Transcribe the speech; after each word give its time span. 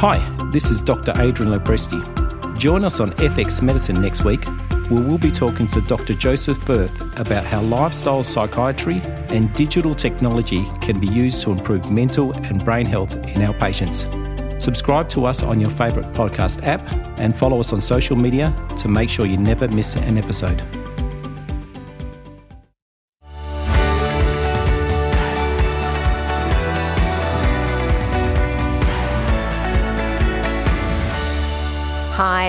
Hi, 0.00 0.18
this 0.52 0.70
is 0.70 0.82
Dr. 0.82 1.14
Adrian 1.16 1.50
Lopresti. 1.50 1.98
Join 2.58 2.84
us 2.84 3.00
on 3.00 3.12
FX 3.12 3.62
Medicine 3.62 4.02
next 4.02 4.24
week, 4.24 4.44
where 4.90 5.02
we'll 5.02 5.16
be 5.16 5.30
talking 5.30 5.66
to 5.68 5.80
Dr. 5.80 6.12
Joseph 6.12 6.58
Firth 6.58 7.00
about 7.18 7.44
how 7.44 7.62
lifestyle 7.62 8.22
psychiatry 8.22 9.00
and 9.30 9.54
digital 9.54 9.94
technology 9.94 10.66
can 10.82 11.00
be 11.00 11.06
used 11.06 11.42
to 11.44 11.50
improve 11.50 11.90
mental 11.90 12.34
and 12.34 12.62
brain 12.62 12.84
health 12.84 13.16
in 13.34 13.40
our 13.40 13.54
patients. 13.54 14.06
Subscribe 14.62 15.08
to 15.08 15.24
us 15.24 15.42
on 15.42 15.60
your 15.60 15.70
favourite 15.70 16.12
podcast 16.12 16.62
app 16.62 16.82
and 17.18 17.34
follow 17.34 17.58
us 17.58 17.72
on 17.72 17.80
social 17.80 18.16
media 18.16 18.54
to 18.76 18.88
make 18.88 19.08
sure 19.08 19.24
you 19.24 19.38
never 19.38 19.66
miss 19.66 19.96
an 19.96 20.18
episode. 20.18 20.62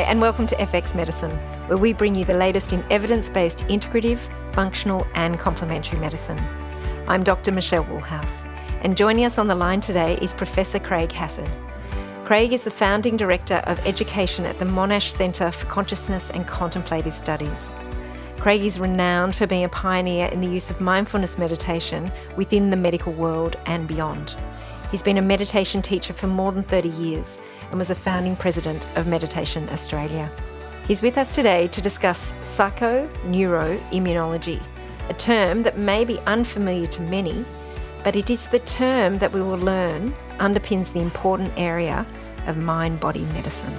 And 0.08 0.22
welcome 0.22 0.48
to 0.48 0.56
FX 0.56 0.96
Medicine, 0.96 1.32
where 1.68 1.78
we 1.78 1.92
bring 1.92 2.16
you 2.16 2.24
the 2.24 2.34
latest 2.34 2.72
in 2.72 2.82
evidence 2.90 3.30
based 3.30 3.60
integrative, 3.68 4.20
functional, 4.54 5.06
and 5.16 5.38
complementary 5.38 6.00
medicine. 6.00 6.40
I'm 7.10 7.26
Dr. 7.26 7.52
Michelle 7.52 7.84
Woolhouse, 7.84 8.46
and 8.84 8.96
joining 8.96 9.26
us 9.26 9.38
on 9.38 9.48
the 9.48 9.56
line 9.56 9.82
today 9.82 10.18
is 10.22 10.34
Professor 10.34 10.80
Craig 10.80 11.12
Hassed. 11.12 11.58
Craig 12.24 12.54
is 12.54 12.64
the 12.64 12.72
founding 12.72 13.18
director 13.18 13.56
of 13.66 13.86
education 13.86 14.46
at 14.46 14.58
the 14.60 14.66
Monash 14.66 15.12
Centre 15.12 15.52
for 15.52 15.66
Consciousness 15.66 16.30
and 16.30 16.48
Contemplative 16.48 17.14
Studies. 17.14 17.74
Craig 18.38 18.62
is 18.62 18.80
renowned 18.80 19.36
for 19.36 19.46
being 19.46 19.66
a 19.66 19.70
pioneer 19.70 20.30
in 20.30 20.40
the 20.40 20.48
use 20.48 20.70
of 20.70 20.80
mindfulness 20.80 21.38
meditation 21.38 22.10
within 22.38 22.70
the 22.70 22.78
medical 22.78 23.12
world 23.12 23.58
and 23.66 23.90
beyond. 23.90 24.38
He's 24.90 25.04
been 25.04 25.18
a 25.18 25.22
meditation 25.22 25.82
teacher 25.82 26.14
for 26.14 26.28
more 26.28 26.54
than 26.54 26.64
30 26.64 26.88
years 26.88 27.40
and 27.70 27.80
was 27.80 27.90
a 27.90 27.96
founding 27.96 28.36
president 28.36 28.86
of 28.96 29.08
Meditation 29.08 29.68
Australia. 29.70 30.30
He's 30.88 31.02
with 31.02 31.18
us 31.18 31.36
today 31.36 31.68
to 31.70 31.82
discuss 31.82 32.34
psychoneuroimmunology, 32.44 34.62
a 35.10 35.14
term 35.14 35.64
that 35.64 35.78
may 35.78 36.06
be 36.06 36.20
unfamiliar 36.20 36.88
to 36.88 37.02
many, 37.02 37.44
but 38.04 38.16
it 38.16 38.30
is 38.30 38.48
the 38.48 38.60
term 38.60 39.18
that 39.18 39.34
we 39.34 39.42
will 39.42 39.58
learn 39.58 40.14
underpins 40.38 40.94
the 40.94 41.02
important 41.02 41.52
area 41.58 42.06
of 42.46 42.58
mind 42.58 43.00
body 43.00 43.26
medicine. 43.34 43.74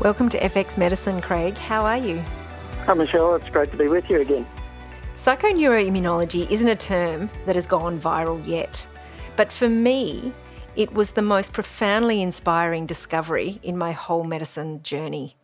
Welcome 0.00 0.28
to 0.30 0.38
FX 0.38 0.76
Medicine, 0.76 1.20
Craig. 1.20 1.56
How 1.56 1.86
are 1.86 1.98
you? 1.98 2.22
Hi, 2.86 2.94
Michelle. 2.94 3.34
It's 3.34 3.48
great 3.48 3.70
to 3.70 3.76
be 3.76 3.88
with 3.88 4.10
you 4.10 4.20
again. 4.20 4.46
Psychoneuroimmunology 5.16 6.50
isn't 6.50 6.68
a 6.68 6.76
term 6.76 7.30
that 7.46 7.54
has 7.54 7.66
gone 7.66 8.00
viral 8.00 8.44
yet, 8.46 8.86
but 9.36 9.52
for 9.52 9.68
me, 9.68 10.32
it 10.80 10.94
was 10.94 11.12
the 11.12 11.20
most 11.20 11.52
profoundly 11.52 12.22
inspiring 12.22 12.86
discovery 12.86 13.60
in 13.62 13.76
my 13.76 13.92
whole 13.92 14.24
medicine 14.24 14.82
journey. 14.82 15.36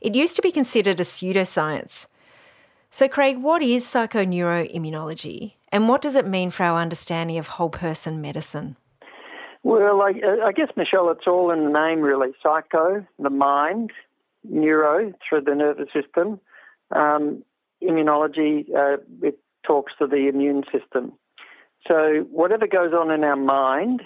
It 0.00 0.14
used 0.14 0.34
to 0.36 0.40
be 0.40 0.50
considered 0.50 0.98
a 0.98 1.02
pseudoscience. 1.02 2.06
So, 2.88 3.06
Craig, 3.06 3.36
what 3.36 3.62
is 3.62 3.84
psychoneuroimmunology 3.84 5.56
and 5.70 5.90
what 5.90 6.00
does 6.00 6.14
it 6.14 6.26
mean 6.26 6.50
for 6.50 6.62
our 6.62 6.80
understanding 6.80 7.36
of 7.36 7.48
whole 7.48 7.68
person 7.68 8.22
medicine? 8.22 8.78
Well, 9.62 10.00
I, 10.00 10.12
I 10.46 10.52
guess, 10.52 10.70
Michelle, 10.74 11.10
it's 11.10 11.26
all 11.26 11.50
in 11.50 11.64
the 11.64 11.70
name, 11.70 12.00
really. 12.00 12.30
Psycho, 12.42 13.04
the 13.18 13.28
mind, 13.28 13.90
neuro, 14.42 15.12
through 15.28 15.42
the 15.42 15.54
nervous 15.54 15.88
system. 15.92 16.40
Um, 16.96 17.44
immunology, 17.82 18.74
uh, 18.74 19.02
it 19.20 19.38
talks 19.66 19.92
to 19.98 20.06
the 20.06 20.28
immune 20.28 20.64
system. 20.72 21.12
So, 21.86 22.26
whatever 22.30 22.66
goes 22.66 22.94
on 22.94 23.10
in 23.10 23.22
our 23.22 23.36
mind 23.36 24.00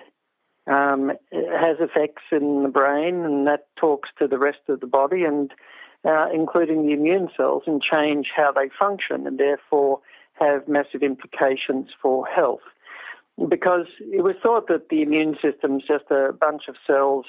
um, 0.66 1.12
has 1.32 1.76
effects 1.80 2.22
in 2.30 2.62
the 2.62 2.68
brain, 2.68 3.24
and 3.24 3.46
that 3.46 3.66
talks 3.76 4.10
to 4.18 4.26
the 4.26 4.38
rest 4.38 4.60
of 4.68 4.80
the 4.80 4.86
body, 4.86 5.24
and 5.24 5.52
uh, 6.04 6.26
including 6.32 6.86
the 6.86 6.92
immune 6.92 7.28
cells, 7.36 7.64
and 7.66 7.82
change 7.82 8.28
how 8.36 8.52
they 8.52 8.68
function, 8.78 9.26
and 9.26 9.38
therefore 9.38 10.00
have 10.34 10.68
massive 10.68 11.02
implications 11.02 11.88
for 12.00 12.26
health. 12.26 12.60
Because 13.48 13.86
it 14.00 14.22
was 14.22 14.36
thought 14.42 14.68
that 14.68 14.88
the 14.88 15.02
immune 15.02 15.36
system 15.42 15.76
is 15.76 15.82
just 15.86 16.10
a 16.10 16.32
bunch 16.32 16.62
of 16.68 16.76
cells 16.86 17.26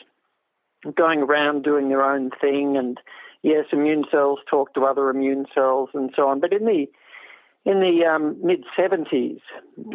going 0.95 1.19
around 1.19 1.63
doing 1.63 1.89
their 1.89 2.03
own 2.03 2.29
thing, 2.41 2.77
and 2.77 2.99
yes, 3.41 3.65
immune 3.71 4.03
cells 4.11 4.39
talk 4.49 4.73
to 4.73 4.85
other 4.85 5.09
immune 5.09 5.45
cells, 5.53 5.89
and 5.93 6.11
so 6.15 6.27
on. 6.27 6.39
But 6.39 6.53
in 6.53 6.65
the 6.65 6.87
in 7.65 7.79
the 7.79 8.05
um, 8.05 8.37
mid 8.43 8.63
70s, 8.77 9.39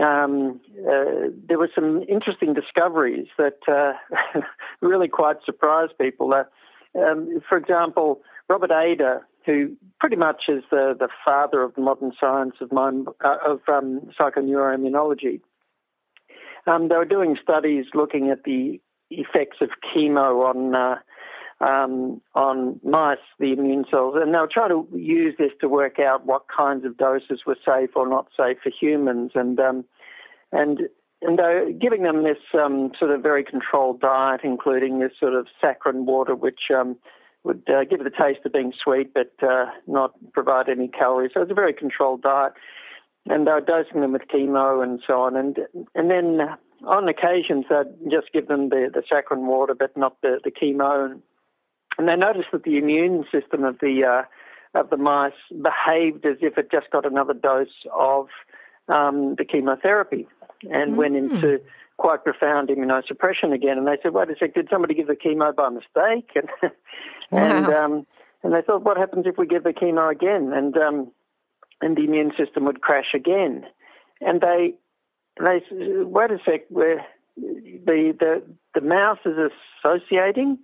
um, 0.00 0.60
uh, 0.80 1.30
there 1.46 1.58
were 1.58 1.70
some 1.74 2.02
interesting 2.08 2.54
discoveries 2.54 3.26
that 3.36 3.58
uh, 3.68 3.92
really 4.80 5.08
quite 5.08 5.36
surprised 5.44 5.92
people. 6.00 6.32
Uh, 6.32 6.44
um, 6.98 7.40
for 7.46 7.58
example, 7.58 8.22
Robert 8.48 8.70
Ader, 8.70 9.26
who 9.44 9.76
pretty 10.00 10.16
much 10.16 10.44
is 10.48 10.62
the, 10.70 10.94
the 10.98 11.08
father 11.24 11.62
of 11.62 11.74
the 11.74 11.82
modern 11.82 12.12
science 12.18 12.54
of, 12.60 12.72
mind, 12.72 13.08
uh, 13.22 13.36
of 13.46 13.60
um, 13.68 14.10
psychoneuroimmunology, 14.18 15.40
um, 16.66 16.88
they 16.88 16.96
were 16.96 17.04
doing 17.04 17.36
studies 17.42 17.86
looking 17.94 18.30
at 18.30 18.44
the 18.44 18.80
effects 19.10 19.58
of 19.60 19.70
chemo 19.84 20.48
on 20.48 20.74
uh, 20.74 20.96
um, 21.60 22.20
on 22.34 22.78
mice, 22.84 23.18
the 23.38 23.52
immune 23.52 23.84
cells, 23.90 24.14
and 24.16 24.32
they 24.32 24.38
were 24.38 24.48
trying 24.52 24.70
to 24.70 24.86
use 24.96 25.34
this 25.38 25.50
to 25.60 25.68
work 25.68 25.98
out 25.98 26.24
what 26.24 26.42
kinds 26.54 26.84
of 26.84 26.96
doses 26.96 27.40
were 27.46 27.56
safe 27.66 27.90
or 27.96 28.08
not 28.08 28.28
safe 28.36 28.58
for 28.62 28.70
humans, 28.70 29.32
and 29.34 29.58
um, 29.58 29.84
and 30.52 30.82
and 31.22 31.38
they're 31.38 31.72
giving 31.72 32.04
them 32.04 32.22
this 32.22 32.38
um, 32.54 32.92
sort 32.98 33.10
of 33.10 33.22
very 33.22 33.42
controlled 33.42 34.00
diet, 34.00 34.42
including 34.44 35.00
this 35.00 35.12
sort 35.18 35.34
of 35.34 35.48
saccharine 35.60 36.06
water, 36.06 36.34
which 36.34 36.70
um, 36.72 36.96
would 37.42 37.62
uh, 37.68 37.84
give 37.84 38.00
it 38.00 38.04
the 38.04 38.10
taste 38.10 38.46
of 38.46 38.52
being 38.52 38.72
sweet 38.82 39.12
but 39.12 39.32
uh, 39.42 39.66
not 39.86 40.12
provide 40.32 40.68
any 40.68 40.86
calories. 40.86 41.32
So 41.34 41.42
it's 41.42 41.50
a 41.50 41.54
very 41.54 41.74
controlled 41.74 42.22
diet, 42.22 42.52
and 43.26 43.46
they're 43.46 43.60
dosing 43.60 44.00
them 44.00 44.12
with 44.12 44.22
chemo 44.32 44.82
and 44.82 45.00
so 45.06 45.20
on, 45.22 45.36
and 45.36 45.58
and 45.94 46.10
then. 46.10 46.56
on 46.86 47.08
occasions, 47.08 47.64
they'd 47.68 48.08
just 48.08 48.32
give 48.32 48.46
them 48.46 48.68
the, 48.68 48.88
the 48.94 49.02
saccharine 49.10 49.48
water, 49.48 49.74
but 49.74 49.96
not 49.96 50.14
the, 50.22 50.38
the 50.44 50.52
chemo. 50.52 51.10
And 51.10 51.22
and 51.98 52.08
they 52.08 52.16
noticed 52.16 52.48
that 52.52 52.62
the 52.62 52.78
immune 52.78 53.24
system 53.30 53.64
of 53.64 53.78
the 53.80 54.04
uh, 54.04 54.78
of 54.78 54.90
the 54.90 54.96
mice 54.96 55.32
behaved 55.50 56.24
as 56.24 56.36
if 56.40 56.56
it 56.56 56.70
just 56.70 56.90
got 56.90 57.04
another 57.04 57.34
dose 57.34 57.68
of 57.92 58.28
um, 58.88 59.34
the 59.36 59.44
chemotherapy, 59.44 60.26
and 60.70 60.94
mm. 60.94 60.96
went 60.96 61.16
into 61.16 61.60
quite 61.96 62.22
profound 62.22 62.68
immunosuppression 62.68 63.52
again. 63.52 63.78
And 63.78 63.86
they 63.86 63.98
said, 64.02 64.12
"Wait 64.12 64.30
a 64.30 64.36
sec, 64.38 64.54
did 64.54 64.68
somebody 64.70 64.94
give 64.94 65.08
the 65.08 65.16
chemo 65.16 65.54
by 65.54 65.68
mistake?" 65.68 66.30
And 67.30 67.42
wow. 67.42 67.56
and 67.58 67.66
um, 67.66 68.06
and 68.42 68.54
they 68.54 68.62
thought, 68.62 68.84
"What 68.84 68.96
happens 68.96 69.26
if 69.26 69.36
we 69.36 69.46
give 69.46 69.64
the 69.64 69.74
chemo 69.74 70.10
again?" 70.10 70.52
And 70.54 70.74
um, 70.78 71.12
and 71.82 71.94
the 71.94 72.04
immune 72.04 72.32
system 72.38 72.64
would 72.64 72.80
crash 72.80 73.12
again. 73.14 73.66
And 74.22 74.40
they 74.40 74.74
they 75.38 75.60
wait 75.70 76.30
a 76.30 76.38
sec, 76.44 76.62
where 76.70 77.04
the 77.36 78.14
the 78.18 78.42
the 78.74 78.80
mouse 78.80 79.18
is 79.26 79.36
associating 79.84 80.58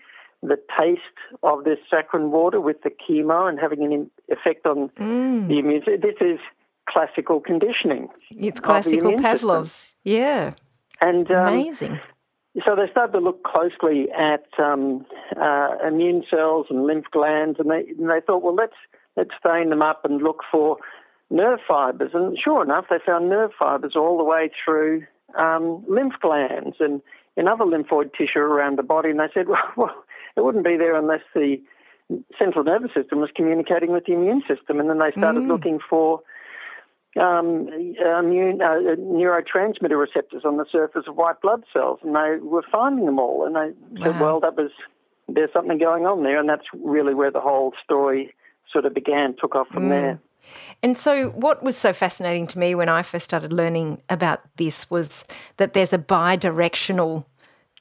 the 0.48 0.56
taste 0.78 1.00
of 1.42 1.64
this 1.64 1.78
saccharine 1.90 2.30
water 2.30 2.60
with 2.60 2.82
the 2.82 2.90
chemo 2.90 3.48
and 3.48 3.58
having 3.58 3.84
an 3.84 4.10
effect 4.28 4.66
on 4.66 4.90
mm. 5.00 5.48
the 5.48 5.58
immune 5.58 5.80
system. 5.80 6.00
This 6.00 6.16
is 6.20 6.38
classical 6.88 7.40
conditioning. 7.40 8.08
It's 8.30 8.60
classical 8.60 9.16
Pavlov's. 9.18 9.72
System. 9.72 9.98
Yeah. 10.04 10.54
And 11.00 11.30
um, 11.30 11.48
amazing. 11.48 12.00
So 12.64 12.76
they 12.76 12.88
started 12.90 13.12
to 13.12 13.18
look 13.18 13.42
closely 13.42 14.06
at 14.16 14.46
um, 14.62 15.04
uh, 15.40 15.70
immune 15.86 16.22
cells 16.30 16.66
and 16.70 16.86
lymph 16.86 17.06
glands, 17.10 17.58
and 17.58 17.68
they 17.70 17.84
and 17.98 18.08
they 18.08 18.20
thought, 18.24 18.42
well, 18.42 18.54
let's 18.54 18.76
let's 19.16 19.30
stain 19.38 19.70
them 19.70 19.82
up 19.82 20.04
and 20.04 20.22
look 20.22 20.42
for 20.52 20.76
nerve 21.30 21.58
fibers. 21.66 22.12
And 22.14 22.38
sure 22.42 22.62
enough, 22.62 22.86
they 22.88 22.98
found 23.04 23.28
nerve 23.28 23.50
fibers 23.58 23.94
all 23.96 24.16
the 24.16 24.24
way 24.24 24.50
through 24.64 25.04
um, 25.36 25.84
lymph 25.88 26.14
glands 26.20 26.76
and 26.78 27.02
in 27.36 27.48
other 27.48 27.64
lymphoid 27.64 28.12
tissue 28.16 28.38
around 28.38 28.78
the 28.78 28.82
body. 28.84 29.10
And 29.10 29.18
they 29.18 29.28
said, 29.34 29.48
well, 29.48 29.72
well 29.76 30.03
it 30.36 30.44
wouldn't 30.44 30.64
be 30.64 30.76
there 30.76 30.96
unless 30.96 31.22
the 31.34 31.56
central 32.38 32.64
nervous 32.64 32.90
system 32.94 33.20
was 33.20 33.30
communicating 33.34 33.90
with 33.90 34.04
the 34.06 34.12
immune 34.12 34.42
system. 34.48 34.80
And 34.80 34.90
then 34.90 34.98
they 34.98 35.10
started 35.12 35.44
mm. 35.44 35.48
looking 35.48 35.78
for 35.88 36.20
um, 37.20 37.68
immune 37.68 38.60
uh, 38.60 38.96
neurotransmitter 38.98 39.98
receptors 39.98 40.44
on 40.44 40.56
the 40.56 40.66
surface 40.70 41.04
of 41.06 41.16
white 41.16 41.40
blood 41.40 41.64
cells, 41.72 42.00
and 42.02 42.14
they 42.14 42.38
were 42.42 42.64
finding 42.70 43.06
them 43.06 43.18
all. 43.18 43.46
And 43.46 43.54
they 43.54 44.00
wow. 44.00 44.12
said, 44.12 44.20
"Well, 44.20 44.40
that 44.40 44.56
was 44.56 44.70
there's 45.28 45.52
something 45.52 45.78
going 45.78 46.06
on 46.06 46.24
there," 46.24 46.40
and 46.40 46.48
that's 46.48 46.66
really 46.72 47.14
where 47.14 47.30
the 47.30 47.40
whole 47.40 47.72
story 47.82 48.34
sort 48.72 48.84
of 48.84 48.94
began, 48.94 49.36
took 49.40 49.54
off 49.54 49.68
from 49.68 49.84
mm. 49.84 49.90
there. 49.90 50.18
And 50.82 50.98
so, 50.98 51.30
what 51.30 51.62
was 51.62 51.76
so 51.76 51.92
fascinating 51.92 52.46
to 52.48 52.58
me 52.58 52.74
when 52.74 52.88
I 52.88 53.02
first 53.02 53.24
started 53.24 53.52
learning 53.52 54.02
about 54.08 54.40
this 54.56 54.90
was 54.90 55.24
that 55.56 55.72
there's 55.72 55.92
a 55.92 55.98
bi 55.98 56.36
directional 56.36 57.26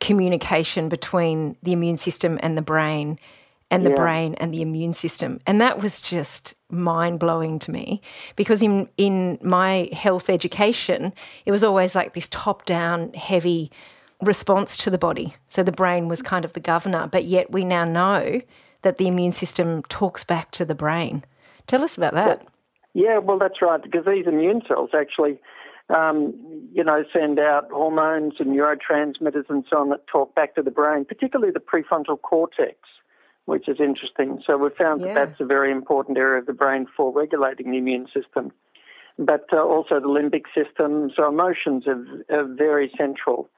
communication 0.03 0.89
between 0.89 1.55
the 1.63 1.71
immune 1.71 1.97
system 1.97 2.37
and 2.43 2.57
the 2.57 2.61
brain 2.61 3.17
and 3.71 3.85
the 3.85 3.89
yeah. 3.89 3.95
brain 3.95 4.35
and 4.35 4.53
the 4.53 4.61
immune 4.61 4.93
system. 4.93 5.39
And 5.47 5.61
that 5.61 5.81
was 5.81 6.01
just 6.01 6.55
mind 6.69 7.19
blowing 7.19 7.57
to 7.59 7.71
me 7.71 8.01
because 8.35 8.61
in 8.61 8.89
in 8.97 9.39
my 9.41 9.89
health 9.93 10.29
education, 10.29 11.13
it 11.45 11.51
was 11.51 11.63
always 11.63 11.95
like 11.95 12.13
this 12.13 12.27
top 12.27 12.65
down 12.65 13.13
heavy 13.13 13.71
response 14.21 14.77
to 14.77 14.89
the 14.89 14.97
body. 14.97 15.33
So 15.49 15.63
the 15.63 15.71
brain 15.71 16.07
was 16.07 16.21
kind 16.21 16.45
of 16.45 16.53
the 16.53 16.59
governor, 16.59 17.07
but 17.07 17.23
yet 17.23 17.51
we 17.51 17.63
now 17.63 17.85
know 17.85 18.41
that 18.81 18.97
the 18.97 19.07
immune 19.07 19.31
system 19.31 19.83
talks 19.83 20.23
back 20.23 20.51
to 20.51 20.65
the 20.65 20.75
brain. 20.75 21.23
Tell 21.65 21.83
us 21.83 21.97
about 21.97 22.13
that. 22.13 22.45
Yeah, 22.93 23.17
well, 23.17 23.39
that's 23.39 23.61
right, 23.61 23.81
because 23.81 24.05
these 24.05 24.27
immune 24.27 24.61
cells 24.67 24.91
actually, 24.93 25.39
um, 25.89 26.33
you 26.73 26.83
know, 26.83 27.03
send 27.13 27.39
out 27.39 27.69
hormones 27.71 28.33
and 28.39 28.49
neurotransmitters 28.49 29.49
and 29.49 29.65
so 29.69 29.77
on 29.77 29.89
that 29.89 30.07
talk 30.07 30.33
back 30.35 30.55
to 30.55 30.61
the 30.61 30.71
brain, 30.71 31.05
particularly 31.05 31.51
the 31.51 31.59
prefrontal 31.59 32.19
cortex, 32.21 32.77
which 33.45 33.67
is 33.67 33.77
interesting. 33.79 34.41
So 34.45 34.57
we've 34.57 34.75
found 34.75 35.01
yeah. 35.01 35.07
that 35.07 35.13
that's 35.13 35.41
a 35.41 35.45
very 35.45 35.71
important 35.71 36.17
area 36.17 36.39
of 36.39 36.45
the 36.45 36.53
brain 36.53 36.87
for 36.95 37.11
regulating 37.11 37.71
the 37.71 37.77
immune 37.77 38.07
system. 38.13 38.51
But 39.19 39.45
uh, 39.53 39.57
also 39.61 39.99
the 39.99 40.07
limbic 40.07 40.45
system, 40.55 41.11
so 41.15 41.27
emotions 41.27 41.83
are, 41.87 42.03
are 42.31 42.47
very 42.47 42.91
central 42.97 43.49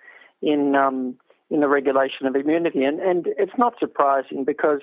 in 0.41 0.75
um, 0.75 1.15
in 1.49 1.61
the 1.61 1.67
regulation 1.67 2.25
of 2.25 2.35
immunity, 2.35 2.83
and 2.83 2.99
and 2.99 3.27
it's 3.37 3.57
not 3.57 3.75
surprising 3.79 4.43
because 4.43 4.81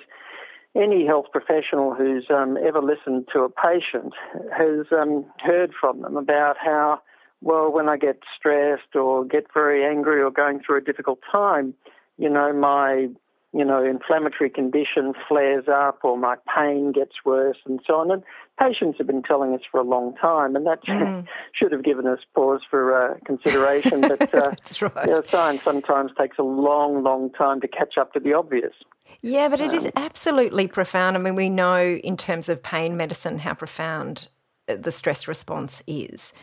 any 0.75 1.05
health 1.05 1.27
professional 1.31 1.93
who's 1.93 2.25
um, 2.29 2.57
ever 2.57 2.81
listened 2.81 3.27
to 3.31 3.41
a 3.41 3.49
patient 3.49 4.13
has 4.51 4.87
um, 4.91 5.25
heard 5.39 5.71
from 5.79 6.01
them 6.01 6.17
about 6.17 6.55
how, 6.59 6.99
well, 7.43 7.71
when 7.71 7.89
I 7.89 7.97
get 7.97 8.19
stressed 8.37 8.95
or 8.95 9.25
get 9.25 9.45
very 9.53 9.85
angry 9.85 10.21
or 10.21 10.31
going 10.31 10.61
through 10.65 10.77
a 10.77 10.81
difficult 10.81 11.19
time, 11.31 11.73
you 12.17 12.29
know, 12.29 12.53
my 12.53 13.09
you 13.53 13.63
know, 13.63 13.85
inflammatory 13.85 14.49
condition 14.49 15.13
flares 15.27 15.65
up 15.71 15.99
or 16.03 16.17
my 16.17 16.35
pain 16.55 16.91
gets 16.91 17.11
worse 17.23 17.57
and 17.67 17.79
so 17.85 17.93
on. 17.95 18.09
And 18.09 18.23
patients 18.59 18.97
have 18.97 19.05
been 19.05 19.21
telling 19.21 19.53
us 19.53 19.61
for 19.71 19.79
a 19.79 19.83
long 19.83 20.15
time, 20.15 20.55
and 20.55 20.65
that 20.65 20.83
mm. 20.85 21.27
should 21.53 21.71
have 21.71 21.83
given 21.83 22.07
us 22.07 22.19
pause 22.33 22.61
for 22.67 23.11
uh, 23.11 23.17
consideration. 23.25 24.01
But 24.01 24.21
uh, 24.33 24.49
That's 24.49 24.81
right. 24.81 25.05
you 25.05 25.11
know, 25.11 25.21
science 25.27 25.61
sometimes 25.61 26.11
takes 26.17 26.39
a 26.39 26.43
long, 26.43 27.03
long 27.03 27.29
time 27.31 27.61
to 27.61 27.67
catch 27.67 27.95
up 27.99 28.13
to 28.13 28.19
the 28.19 28.33
obvious. 28.33 28.73
Yeah, 29.21 29.49
but 29.49 29.61
it 29.61 29.69
um, 29.69 29.77
is 29.77 29.89
absolutely 29.95 30.67
profound. 30.67 31.15
I 31.15 31.19
mean, 31.19 31.35
we 31.35 31.49
know 31.49 31.79
in 32.03 32.17
terms 32.17 32.49
of 32.49 32.63
pain 32.63 32.97
medicine 32.97 33.37
how 33.37 33.53
profound 33.53 34.29
uh, 34.67 34.77
the 34.77 34.91
stress 34.91 35.27
response 35.27 35.83
is. 35.85 36.33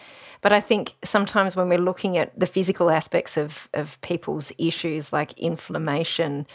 But 0.43 0.53
I 0.53 0.61
think 0.61 0.95
sometimes 1.05 1.57
when 1.57 1.69
we're 1.69 1.79
looking 1.79 2.17
at 2.17 2.39
the 2.39 2.47
physical 2.47 2.91
aspects 2.91 3.37
of, 3.37 3.69
of 3.75 4.01
people's 4.01 4.53
issues 4.59 5.13
like 5.13 5.33
inflammation, 5.39 6.47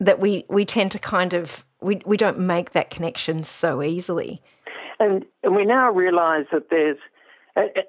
that 0.00 0.20
we, 0.20 0.44
we 0.48 0.64
tend 0.64 0.92
to 0.92 0.98
kind 0.98 1.34
of 1.34 1.64
we, 1.80 2.00
we 2.06 2.16
don't 2.16 2.38
make 2.38 2.70
that 2.72 2.90
connection 2.90 3.44
so 3.44 3.82
easily. 3.82 4.42
And, 4.98 5.24
and 5.42 5.54
we 5.54 5.64
now 5.64 5.90
realise 5.90 6.46
that 6.52 6.70
there's 6.70 6.98
uh, 7.56 7.60
uh, 7.76 7.82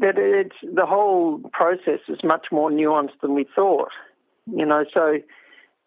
that 0.00 0.18
it's 0.18 0.56
the 0.62 0.84
whole 0.86 1.38
process 1.52 2.00
is 2.08 2.18
much 2.24 2.48
more 2.50 2.70
nuanced 2.70 3.20
than 3.22 3.34
we 3.34 3.46
thought. 3.54 3.90
You 4.46 4.66
know, 4.66 4.84
so 4.92 5.18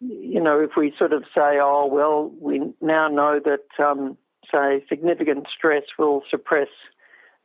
you 0.00 0.40
know 0.40 0.60
if 0.60 0.70
we 0.76 0.92
sort 0.98 1.12
of 1.12 1.24
say, 1.34 1.58
oh 1.60 1.88
well, 1.90 2.32
we 2.40 2.72
now 2.80 3.08
know 3.08 3.40
that 3.44 3.84
um, 3.84 4.16
say 4.50 4.84
significant 4.88 5.46
stress 5.56 5.84
will 5.98 6.22
suppress 6.30 6.68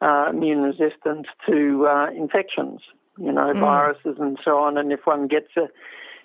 uh, 0.01 0.27
immune 0.29 0.61
resistance 0.61 1.27
to 1.47 1.87
uh, 1.87 2.07
infections. 2.11 2.81
You 3.17 3.31
know, 3.31 3.53
mm. 3.53 3.59
viruses 3.59 4.15
and 4.19 4.39
so 4.43 4.57
on, 4.57 4.77
and 4.77 4.91
if 4.91 5.01
one 5.03 5.27
gets 5.27 5.49
a 5.57 5.67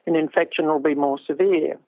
an 0.07 0.15
infection 0.15 0.67
it 0.67 0.69
will 0.69 0.79
be 0.79 0.95
more 0.95 1.19
severe. 1.27 1.79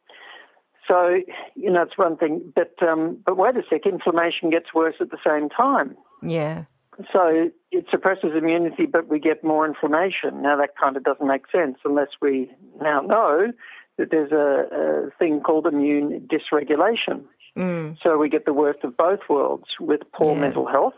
So, 0.87 1.19
you 1.55 1.71
know, 1.71 1.83
it's 1.83 1.99
one 1.99 2.17
thing, 2.17 2.53
but 2.55 2.75
um, 2.83 3.19
but 3.25 3.37
wait 3.37 3.57
a 3.57 3.63
sec, 3.69 3.87
inflammation 3.87 4.51
gets 4.51 4.73
worse 4.75 4.97
at 5.01 5.11
the 5.11 5.19
same 5.25 5.49
time. 5.51 5.97
Yeah. 6.23 6.65
So 7.13 7.51
it 7.71 7.87
suppresses 7.91 8.31
immunity, 8.37 8.87
but 8.87 9.07
we 9.07 9.21
get 9.21 9.45
more 9.45 9.67
inflammation. 9.67 10.43
Now 10.43 10.57
that 10.57 10.71
kind 10.81 10.97
of 10.97 11.05
doesn't 11.05 11.27
make 11.27 11.43
sense 11.53 11.77
unless 11.85 12.09
we 12.21 12.51
now 12.81 13.01
know 13.03 13.53
that 13.99 14.11
there's 14.11 14.33
a, 14.33 14.75
a 14.75 15.11
thing 15.19 15.41
called 15.41 15.67
immune 15.67 16.29
dysregulation. 16.29 17.23
Mm. 17.57 17.99
So 18.03 18.19
we 18.19 18.29
get 18.29 18.47
the 18.47 18.53
worst 18.53 18.81
of 18.83 18.97
both 18.97 19.21
worlds 19.29 19.67
with 19.79 20.01
poor 20.13 20.35
yeah. 20.35 20.41
mental 20.41 20.67
health, 20.67 20.95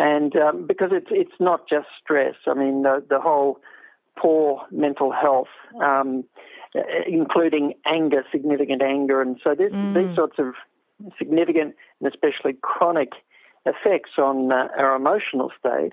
and 0.00 0.34
um, 0.36 0.66
because 0.66 0.90
it's 0.92 1.08
it's 1.10 1.38
not 1.38 1.68
just 1.68 1.86
stress. 2.02 2.34
I 2.46 2.54
mean, 2.54 2.82
the, 2.82 3.04
the 3.08 3.20
whole 3.20 3.60
poor 4.16 4.62
mental 4.70 5.12
health, 5.12 5.48
um, 5.80 6.24
including 7.06 7.74
anger, 7.84 8.24
significant 8.32 8.82
anger. 8.82 9.20
And 9.20 9.38
so 9.44 9.54
mm. 9.54 9.94
these 9.94 10.16
sorts 10.16 10.38
of 10.38 10.54
significant 11.18 11.74
and 12.00 12.12
especially 12.12 12.54
chronic 12.62 13.12
effects 13.66 14.12
on 14.16 14.50
uh, 14.50 14.68
our 14.76 14.96
emotional 14.96 15.52
state 15.58 15.92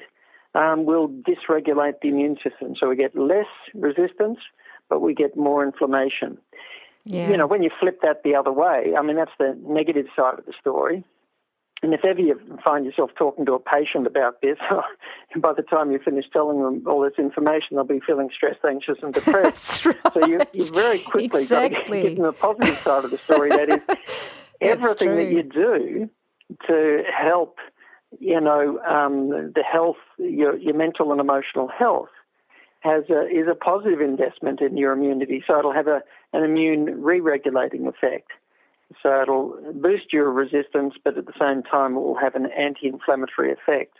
um, 0.55 0.85
will 0.85 1.09
dysregulate 1.09 1.99
the 2.01 2.07
immune 2.07 2.37
system. 2.41 2.75
So 2.79 2.87
we 2.87 2.95
get 2.95 3.13
less 3.17 3.45
resistance, 3.73 4.39
but 4.89 5.01
we 5.01 5.13
get 5.13 5.35
more 5.35 5.65
inflammation. 5.65 6.37
Yeah. 7.03 7.29
You 7.29 7.37
know, 7.37 7.47
when 7.47 7.61
you 7.61 7.71
flip 7.77 7.99
that 8.03 8.23
the 8.23 8.35
other 8.35 8.51
way, 8.53 8.93
I 8.97 9.01
mean, 9.01 9.17
that's 9.17 9.31
the 9.37 9.57
negative 9.65 10.07
side 10.15 10.39
of 10.39 10.45
the 10.45 10.53
story. 10.59 11.03
And 11.83 11.93
if 11.93 12.03
ever 12.03 12.19
you 12.19 12.39
find 12.63 12.85
yourself 12.85 13.11
talking 13.17 13.45
to 13.45 13.53
a 13.53 13.59
patient 13.59 14.07
about 14.07 14.41
this, 14.41 14.57
and 15.33 15.41
by 15.41 15.53
the 15.53 15.61
time 15.61 15.91
you 15.91 15.99
finish 15.99 16.25
telling 16.33 16.61
them 16.61 16.83
all 16.87 17.01
this 17.01 17.13
information, 17.19 17.75
they'll 17.75 17.83
be 17.83 17.99
feeling 18.05 18.29
stressed, 18.33 18.59
anxious, 18.67 18.97
and 19.03 19.13
depressed. 19.13 19.85
right. 19.85 20.13
So 20.13 20.25
you, 20.25 20.41
you 20.53 20.65
very 20.71 20.99
quickly 20.99 21.41
exactly. 21.41 22.01
got 22.01 22.03
to 22.03 22.09
get 22.09 22.15
them 22.15 22.25
the 22.25 22.33
positive 22.33 22.75
side 22.77 23.05
of 23.05 23.11
the 23.11 23.17
story. 23.17 23.49
That 23.49 23.69
is, 23.69 23.85
everything 24.61 25.15
that 25.15 25.29
you 25.29 25.43
do 25.43 26.09
to 26.67 27.03
help, 27.15 27.57
you 28.19 28.41
know, 28.41 28.79
um, 28.79 29.29
the 29.29 29.63
health, 29.63 29.97
your, 30.17 30.57
your 30.57 30.73
mental 30.73 31.11
and 31.11 31.21
emotional 31.21 31.67
health, 31.67 32.09
has 32.79 33.03
a, 33.09 33.27
is 33.27 33.47
a 33.49 33.55
positive 33.55 34.01
investment 34.01 34.61
in 34.61 34.77
your 34.77 34.93
immunity. 34.93 35.43
So 35.45 35.59
it'll 35.59 35.73
have 35.73 35.87
a, 35.87 36.01
an 36.33 36.43
immune 36.43 37.03
re-regulating 37.03 37.85
effect. 37.85 38.31
So 39.03 39.21
it'll 39.21 39.57
boost 39.73 40.13
your 40.13 40.31
resistance, 40.31 40.95
but 41.03 41.17
at 41.17 41.25
the 41.25 41.33
same 41.39 41.63
time, 41.63 41.95
it 41.95 41.99
will 41.99 42.17
have 42.17 42.35
an 42.35 42.47
anti 42.57 42.87
inflammatory 42.87 43.51
effect, 43.51 43.97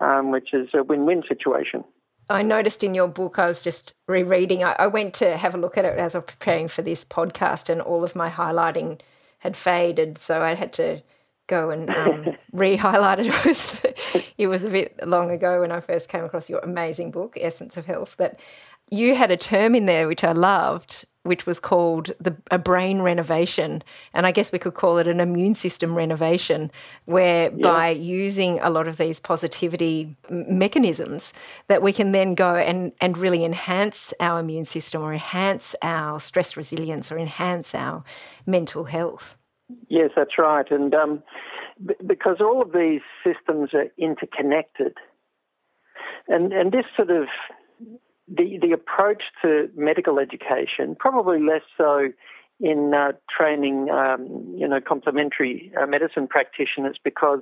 um, 0.00 0.30
which 0.30 0.54
is 0.54 0.68
a 0.74 0.82
win 0.82 1.04
win 1.04 1.22
situation. 1.28 1.84
I 2.28 2.42
noticed 2.42 2.84
in 2.84 2.94
your 2.94 3.08
book, 3.08 3.40
I 3.40 3.48
was 3.48 3.62
just 3.62 3.92
rereading, 4.06 4.62
I, 4.62 4.76
I 4.78 4.86
went 4.86 5.14
to 5.14 5.36
have 5.36 5.54
a 5.54 5.58
look 5.58 5.76
at 5.76 5.84
it 5.84 5.98
as 5.98 6.14
I 6.14 6.18
was 6.18 6.26
preparing 6.26 6.68
for 6.68 6.82
this 6.82 7.04
podcast, 7.04 7.68
and 7.68 7.82
all 7.82 8.04
of 8.04 8.14
my 8.14 8.30
highlighting 8.30 9.00
had 9.40 9.56
faded. 9.56 10.16
So 10.16 10.40
I 10.40 10.54
had 10.54 10.72
to 10.74 11.02
go 11.48 11.70
and 11.70 11.90
um, 11.90 12.36
re-highlight 12.52 13.18
it. 13.18 13.26
It 13.26 13.44
was, 13.44 13.80
it 14.38 14.46
was 14.46 14.64
a 14.64 14.70
bit 14.70 15.06
long 15.06 15.32
ago 15.32 15.60
when 15.60 15.72
I 15.72 15.80
first 15.80 16.08
came 16.08 16.24
across 16.24 16.48
your 16.48 16.60
amazing 16.60 17.10
book, 17.10 17.36
Essence 17.38 17.76
of 17.76 17.86
Health. 17.86 18.14
But 18.16 18.38
you 18.90 19.16
had 19.16 19.32
a 19.32 19.36
term 19.36 19.74
in 19.74 19.86
there 19.86 20.06
which 20.06 20.22
I 20.22 20.32
loved, 20.32 21.04
which 21.22 21.46
was 21.46 21.60
called 21.60 22.12
the, 22.18 22.34
a 22.50 22.58
brain 22.58 23.02
renovation. 23.02 23.82
And 24.14 24.26
I 24.26 24.32
guess 24.32 24.52
we 24.52 24.58
could 24.58 24.74
call 24.74 24.98
it 24.98 25.06
an 25.06 25.20
immune 25.20 25.54
system 25.54 25.94
renovation, 25.94 26.70
where 27.04 27.50
yeah. 27.50 27.62
by 27.62 27.90
using 27.90 28.58
a 28.60 28.70
lot 28.70 28.88
of 28.88 28.96
these 28.96 29.20
positivity 29.20 30.16
mechanisms, 30.30 31.34
that 31.68 31.82
we 31.82 31.92
can 31.92 32.12
then 32.12 32.34
go 32.34 32.54
and, 32.54 32.92
and 33.00 33.18
really 33.18 33.44
enhance 33.44 34.14
our 34.18 34.40
immune 34.40 34.64
system 34.64 35.02
or 35.02 35.12
enhance 35.12 35.74
our 35.82 36.18
stress 36.20 36.56
resilience 36.56 37.12
or 37.12 37.18
enhance 37.18 37.74
our 37.74 38.02
mental 38.46 38.84
health. 38.84 39.36
Yes, 39.88 40.10
that's 40.16 40.38
right. 40.38 40.70
And 40.70 40.94
um, 40.94 41.22
b- 41.84 41.94
because 42.06 42.38
all 42.40 42.62
of 42.62 42.72
these 42.72 43.02
systems 43.22 43.70
are 43.74 43.88
interconnected, 43.98 44.96
and, 46.28 46.52
and 46.52 46.72
this 46.72 46.86
sort 46.96 47.10
of 47.10 47.28
the, 48.30 48.58
the 48.60 48.72
approach 48.72 49.22
to 49.42 49.68
medical 49.76 50.18
education, 50.18 50.96
probably 50.98 51.40
less 51.40 51.62
so 51.76 52.08
in 52.60 52.92
uh, 52.94 53.12
training, 53.34 53.88
um, 53.90 54.54
you 54.56 54.68
know, 54.68 54.80
complementary 54.80 55.72
uh, 55.80 55.86
medicine 55.86 56.28
practitioners 56.28 56.96
because 57.02 57.40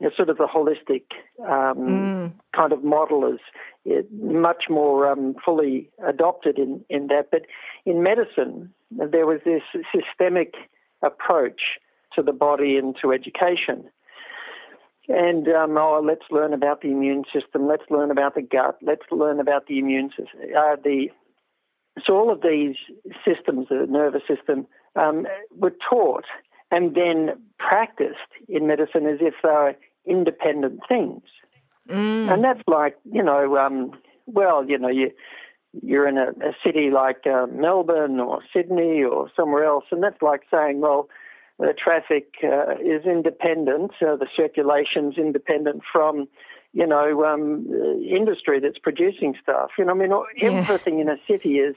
you 0.00 0.06
know, 0.06 0.12
sort 0.16 0.28
of 0.28 0.38
the 0.38 0.46
holistic 0.46 1.04
um, 1.42 1.78
mm. 1.78 2.32
kind 2.54 2.72
of 2.72 2.84
model 2.84 3.36
is 3.84 4.04
much 4.12 4.64
more 4.68 5.10
um, 5.10 5.34
fully 5.44 5.90
adopted 6.06 6.58
in, 6.58 6.84
in 6.88 7.08
that. 7.08 7.30
But 7.30 7.42
in 7.84 8.02
medicine, 8.02 8.72
there 8.90 9.26
was 9.26 9.40
this 9.44 9.62
systemic 9.94 10.54
approach 11.02 11.60
to 12.14 12.22
the 12.22 12.32
body 12.32 12.76
and 12.76 12.96
to 13.02 13.12
education. 13.12 13.84
And 15.10 15.48
um, 15.48 15.76
oh, 15.76 16.00
let's 16.04 16.24
learn 16.30 16.54
about 16.54 16.82
the 16.82 16.88
immune 16.88 17.24
system. 17.32 17.66
Let's 17.66 17.82
learn 17.90 18.12
about 18.12 18.36
the 18.36 18.42
gut. 18.42 18.78
Let's 18.80 19.02
learn 19.10 19.40
about 19.40 19.66
the 19.66 19.78
immune 19.78 20.10
system. 20.10 20.40
Uh, 20.56 20.76
the 20.76 21.08
so 22.06 22.14
all 22.14 22.32
of 22.32 22.42
these 22.42 22.76
systems, 23.24 23.66
the 23.68 23.86
nervous 23.88 24.22
system, 24.28 24.66
um, 24.94 25.26
were 25.56 25.74
taught 25.88 26.24
and 26.70 26.94
then 26.94 27.42
practiced 27.58 28.18
in 28.48 28.68
medicine 28.68 29.06
as 29.06 29.18
if 29.20 29.34
they 29.42 29.48
were 29.48 29.74
independent 30.06 30.80
things. 30.88 31.22
Mm. 31.88 32.32
And 32.32 32.44
that's 32.44 32.62
like 32.68 32.96
you 33.10 33.22
know, 33.22 33.56
um, 33.58 33.98
well, 34.26 34.64
you 34.64 34.78
know, 34.78 34.88
you 34.88 35.10
you're 35.82 36.06
in 36.06 36.18
a, 36.18 36.28
a 36.28 36.52
city 36.64 36.90
like 36.90 37.26
uh, 37.26 37.46
Melbourne 37.48 38.20
or 38.20 38.42
Sydney 38.54 39.02
or 39.02 39.28
somewhere 39.34 39.64
else, 39.64 39.86
and 39.90 40.04
that's 40.04 40.22
like 40.22 40.42
saying, 40.52 40.80
well 40.80 41.08
the 41.60 41.74
traffic 41.74 42.34
uh, 42.42 42.72
is 42.82 43.04
independent, 43.04 43.92
uh, 44.00 44.16
the 44.16 44.26
circulation's 44.34 45.18
independent 45.18 45.82
from, 45.92 46.26
you 46.72 46.86
know, 46.86 47.24
um, 47.24 47.66
industry 48.02 48.60
that's 48.60 48.78
producing 48.78 49.34
stuff. 49.42 49.70
You 49.78 49.84
know, 49.84 49.92
I 49.92 49.94
mean, 49.94 50.12
everything 50.40 50.96
yeah. 50.96 51.02
in 51.02 51.08
a 51.10 51.16
city 51.28 51.58
is 51.58 51.76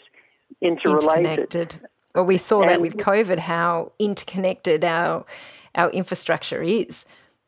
interrelated. 0.62 1.76
Well, 2.16 2.26
we 2.26 2.38
saw 2.38 2.62
and, 2.62 2.70
that 2.70 2.82
with 2.82 2.98
COVID, 2.98 3.40
how 3.40 3.92
interconnected 4.00 4.86
our 4.86 5.26
our 5.76 5.90
infrastructure 5.90 6.62
is. 6.62 7.06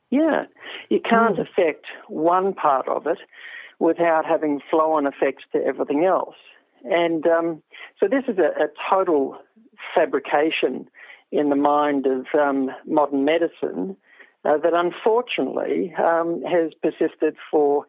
Yeah, 0.10 0.46
you 0.89 1.00
can't 1.00 1.38
mm. 1.38 1.42
affect 1.42 1.86
one 2.08 2.54
part 2.54 2.88
of 2.88 3.06
it 3.06 3.20
without 3.80 4.25
having 4.25 4.62
flow-on 4.70 5.06
effects 5.06 5.44
to 5.51 5.63
everything 5.63 6.06
else. 6.06 6.36
And 6.86 7.25
um, 7.27 7.62
so 8.00 8.08
this 8.08 8.24
is 8.27 8.38
a, 8.38 8.63
a, 8.63 8.68
total 8.89 9.38
fabrication 9.94 10.88
in 11.38 11.50
the 11.50 11.56
mind 11.56 12.06
of 12.06 12.25
um, 12.39 12.70
modern 12.86 13.25
medicine 13.25 13.96
uh, 14.44 14.58
that 14.58 14.74
unfortunately 14.74 15.94
um, 15.98 16.44
has 16.44 16.72
persisted 16.82 17.36
for, 17.50 17.86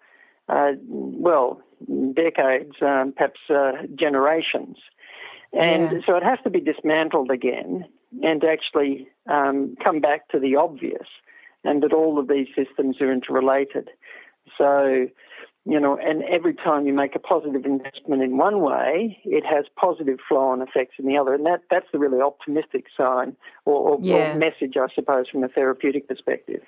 uh, 0.49 0.73
well, 0.83 1.61
decades, 2.15 2.75
um, 2.81 3.13
perhaps 3.17 3.41
uh, 3.51 3.73
generations. 3.95 4.77
And 5.53 5.93
yeah. 5.93 5.99
so 6.07 6.17
it 6.17 6.23
has 6.23 6.39
to 6.45 6.51
be 6.51 6.61
dismantled 6.61 7.31
again 7.31 7.85
and 8.23 8.43
actually 8.45 9.09
um, 9.31 9.77
come 9.83 10.01
back 10.01 10.29
to 10.29 10.39
the 10.39 10.57
obvious 10.57 11.07
and 11.65 11.83
that 11.83 11.93
all 11.93 12.19
of 12.19 12.29
these 12.29 12.49
systems 12.57 13.01
are 13.01 13.13
interrelated. 13.13 13.91
So, 14.57 15.09
you 15.67 15.81
know, 15.81 15.99
and 15.99 16.23
every 16.25 16.55
time 16.55 16.87
you 16.87 16.93
make 16.93 17.17
a 17.17 17.19
positive 17.19 17.65
investment 17.65 18.23
in 18.23 18.37
one 18.37 18.61
way, 18.61 19.19
it 19.25 19.45
has 19.45 19.65
positive 19.75 20.19
flow-on 20.29 20.63
effects 20.63 20.95
in 20.99 21.07
the 21.07 21.17
other, 21.17 21.35
and 21.35 21.45
that 21.45 21.63
that's 21.71 21.87
the 21.93 21.99
really 21.99 22.21
optimistic 22.21 22.87
sign 22.97 23.37
or, 23.65 23.75
or, 23.75 23.99
yeah. 24.01 24.33
or 24.33 24.37
message, 24.37 24.77
I 24.77 24.87
suppose, 24.95 25.29
from 25.29 25.43
a 25.43 25.49
therapeutic 25.49 26.07
perspective. 26.07 26.63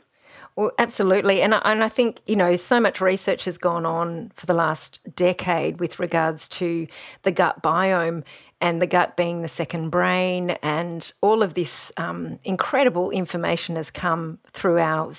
Well, 0.57 0.73
absolutely. 0.79 1.41
And 1.41 1.55
I, 1.55 1.59
and 1.65 1.85
I 1.85 1.89
think, 1.89 2.21
you 2.27 2.35
know, 2.35 2.57
so 2.57 2.81
much 2.81 3.01
research 3.01 3.45
has 3.45 3.59
gone 3.59 3.87
on 3.87 4.33
for 4.35 4.47
the 4.47 4.55
last 4.55 5.01
decade 5.15 5.79
with 5.79 6.01
regards 6.01 6.49
to 6.49 6.89
the 7.23 7.31
gut 7.31 7.63
biome 7.63 8.25
and 8.61 8.83
the 8.83 8.87
gut 8.87 9.17
being 9.17 9.43
the 9.43 9.49
second 9.49 9.91
brain. 9.91 10.51
And 10.63 11.11
all 11.21 11.43
of 11.43 11.55
this 11.55 11.93
um, 11.97 12.41
incredible 12.43 13.11
information 13.11 13.77
has 13.77 13.91
come 13.91 14.41
through 14.53 14.79
our, 14.79 15.13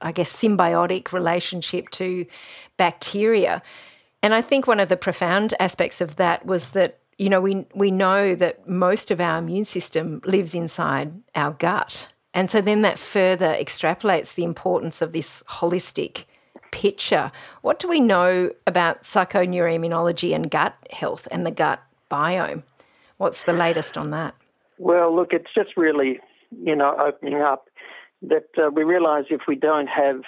I 0.00 0.12
guess, 0.12 0.32
symbiotic 0.32 1.12
relationship 1.12 1.90
to 1.90 2.26
bacteria. 2.76 3.62
And 4.22 4.34
I 4.34 4.40
think 4.40 4.66
one 4.66 4.80
of 4.80 4.88
the 4.88 4.96
profound 4.96 5.54
aspects 5.60 6.00
of 6.00 6.16
that 6.16 6.46
was 6.46 6.68
that 6.68 6.98
you 7.18 7.28
know 7.28 7.40
we 7.40 7.66
we 7.74 7.90
know 7.90 8.34
that 8.34 8.68
most 8.68 9.10
of 9.10 9.20
our 9.20 9.38
immune 9.38 9.64
system 9.64 10.20
lives 10.24 10.54
inside 10.54 11.12
our 11.34 11.52
gut 11.52 12.08
and 12.34 12.50
so 12.50 12.60
then 12.60 12.82
that 12.82 12.98
further 12.98 13.54
extrapolates 13.54 14.34
the 14.34 14.42
importance 14.42 15.00
of 15.00 15.12
this 15.12 15.44
holistic 15.44 16.24
picture. 16.72 17.30
What 17.62 17.78
do 17.78 17.88
we 17.88 18.00
know 18.00 18.50
about 18.66 19.04
psychoneuroimmunology 19.04 20.34
and 20.34 20.50
gut 20.50 20.76
health 20.90 21.28
and 21.30 21.46
the 21.46 21.52
gut 21.52 21.80
biome? 22.10 22.64
What's 23.18 23.44
the 23.44 23.52
latest 23.52 23.96
on 23.96 24.10
that? 24.10 24.34
Well, 24.78 25.14
look, 25.14 25.32
it's 25.32 25.54
just 25.54 25.76
really, 25.76 26.18
you 26.64 26.74
know, 26.74 26.96
opening 26.98 27.40
up 27.40 27.68
that 28.28 28.48
uh, 28.58 28.70
we 28.70 28.82
realize 28.82 29.24
if 29.30 29.42
we 29.48 29.56
don't 29.56 29.88
have 29.88 30.22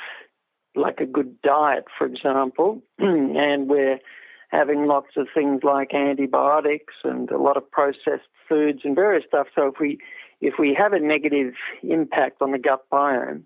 like 0.75 1.00
a 1.00 1.07
good 1.07 1.41
diet, 1.43 1.85
for 1.97 2.07
example, 2.07 2.83
and 2.99 3.69
we're 3.69 3.99
having 4.49 4.87
lots 4.87 5.17
of 5.17 5.26
things 5.35 5.62
like 5.62 5.93
antibiotics 5.93 6.95
and 7.05 7.31
a 7.31 7.38
lot 7.38 7.57
of 7.57 7.71
processed 7.71 8.29
foods 8.49 8.81
and 8.85 8.95
various 8.95 9.25
stuff. 9.26 9.49
So 9.55 9.69
if 9.69 9.75
we 9.81 9.99
if 10.41 10.55
we 10.59 10.76
have 10.79 10.93
a 10.93 11.00
negative 11.00 11.55
impact 11.83 12.43
on 12.43 12.53
the 12.53 12.59
gut 12.59 12.85
biome, 12.93 13.43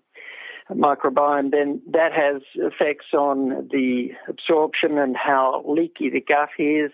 microbiome, 0.69 1.51
then 1.51 1.81
that 1.91 2.11
has 2.13 2.41
effects 2.55 3.13
on 3.13 3.69
the 3.71 4.09
absorption 4.27 4.97
and 4.97 5.15
how 5.15 5.63
leaky 5.67 6.09
the 6.09 6.21
gut 6.21 6.49
is. 6.59 6.91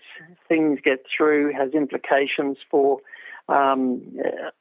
Things 0.48 0.78
get 0.84 1.04
through, 1.14 1.52
has 1.52 1.72
implications 1.72 2.58
for 2.70 2.98
um, 3.48 4.02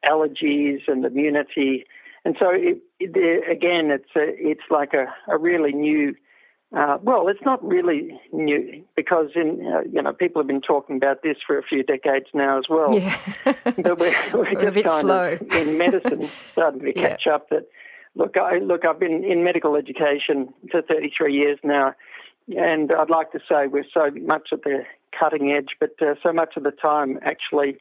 allergies 0.06 0.82
and 0.88 1.06
immunity. 1.06 1.86
And 2.28 2.36
so, 2.38 2.50
it, 2.50 2.80
it, 3.00 3.50
again, 3.50 3.90
it's 3.90 4.10
a, 4.14 4.26
it's 4.50 4.70
like 4.70 4.94
a, 4.94 5.06
a 5.32 5.38
really 5.38 5.72
new 5.72 6.14
uh, 6.76 6.98
well, 7.02 7.30
it's 7.30 7.40
not 7.46 7.66
really 7.66 8.20
new 8.34 8.84
because 8.94 9.30
in 9.36 9.66
uh, 9.66 9.84
you 9.90 10.02
know 10.02 10.12
people 10.12 10.42
have 10.42 10.48
been 10.48 10.60
talking 10.60 10.98
about 10.98 11.24
this 11.24 11.38
for 11.46 11.58
a 11.58 11.64
few 11.64 11.82
decades 11.82 12.26
now 12.34 12.58
as 12.58 12.66
well. 12.70 12.94
Yeah. 12.94 13.18
but 13.46 13.98
we're, 13.98 14.14
we're, 14.34 14.54
we're 14.54 14.72
just 14.72 14.86
kind 14.86 15.02
slow. 15.02 15.38
of 15.40 15.42
in 15.54 15.78
medicine 15.78 16.24
starting 16.52 16.82
to 16.82 16.92
catch 16.92 17.24
yeah. 17.26 17.36
up. 17.36 17.50
That 17.52 17.70
look, 18.16 18.36
I 18.36 18.58
look, 18.58 18.84
I've 18.84 19.00
been 19.00 19.24
in 19.24 19.46
medical 19.46 19.78
education 19.78 20.54
for 20.70 20.82
33 20.82 21.34
years 21.34 21.58
now, 21.64 21.94
and 22.58 22.92
I'd 22.92 23.10
like 23.10 23.32
to 23.32 23.40
say 23.48 23.68
we're 23.68 23.86
so 23.94 24.12
much 24.12 24.50
at 24.52 24.64
the 24.64 24.84
cutting 25.18 25.54
edge, 25.54 25.78
but 25.80 25.92
uh, 26.02 26.16
so 26.22 26.34
much 26.34 26.58
of 26.58 26.64
the 26.64 26.72
time 26.72 27.18
actually. 27.24 27.78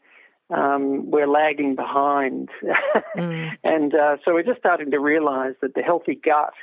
Um, 0.49 1.11
we're 1.11 1.27
lagging 1.27 1.75
behind. 1.75 2.51
mm. 3.17 3.51
And 3.65 3.95
uh, 3.95 4.17
so 4.25 4.35
we're 4.35 4.45
just 4.45 4.61
starting 4.61 4.93
to 4.93 5.01
realize 5.01 5.55
that 5.61 5.75
the 5.75 5.83
healthy 5.83 6.15
gut 6.15 6.55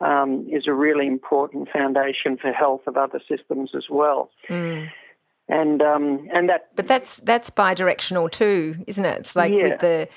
um, 0.00 0.46
is 0.50 0.64
a 0.66 0.72
really 0.72 1.06
important 1.06 1.68
foundation 1.72 2.36
for 2.36 2.52
health 2.52 2.82
of 2.86 2.96
other 2.96 3.20
systems 3.28 3.70
as 3.74 3.84
well. 3.90 4.30
Mm. 4.48 4.88
And 5.48 5.80
um, 5.80 6.28
and 6.34 6.48
that, 6.48 6.68
but 6.74 6.88
that's 6.88 7.18
that's 7.18 7.50
bidirectional 7.50 8.30
too, 8.30 8.76
isn't 8.86 9.04
it? 9.04 9.20
It's 9.20 9.36
like 9.36 9.52
yeah. 9.52 9.62
with 9.62 9.80
the 9.80 10.08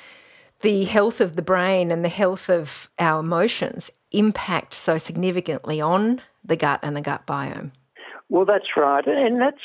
the 0.61 0.85
health 0.85 1.21
of 1.21 1.35
the 1.35 1.41
brain 1.41 1.91
and 1.91 2.03
the 2.03 2.09
health 2.09 2.49
of 2.49 2.89
our 2.97 3.19
emotions 3.19 3.91
impact 4.11 4.73
so 4.73 4.97
significantly 4.97 5.79
on 5.79 6.21
the 6.43 6.55
gut 6.55 6.79
and 6.81 6.97
the 6.97 7.01
gut 7.01 7.27
biome. 7.27 7.71
Well, 8.29 8.45
that's 8.45 8.75
right, 8.75 9.05
and 9.07 9.39
that's 9.39 9.61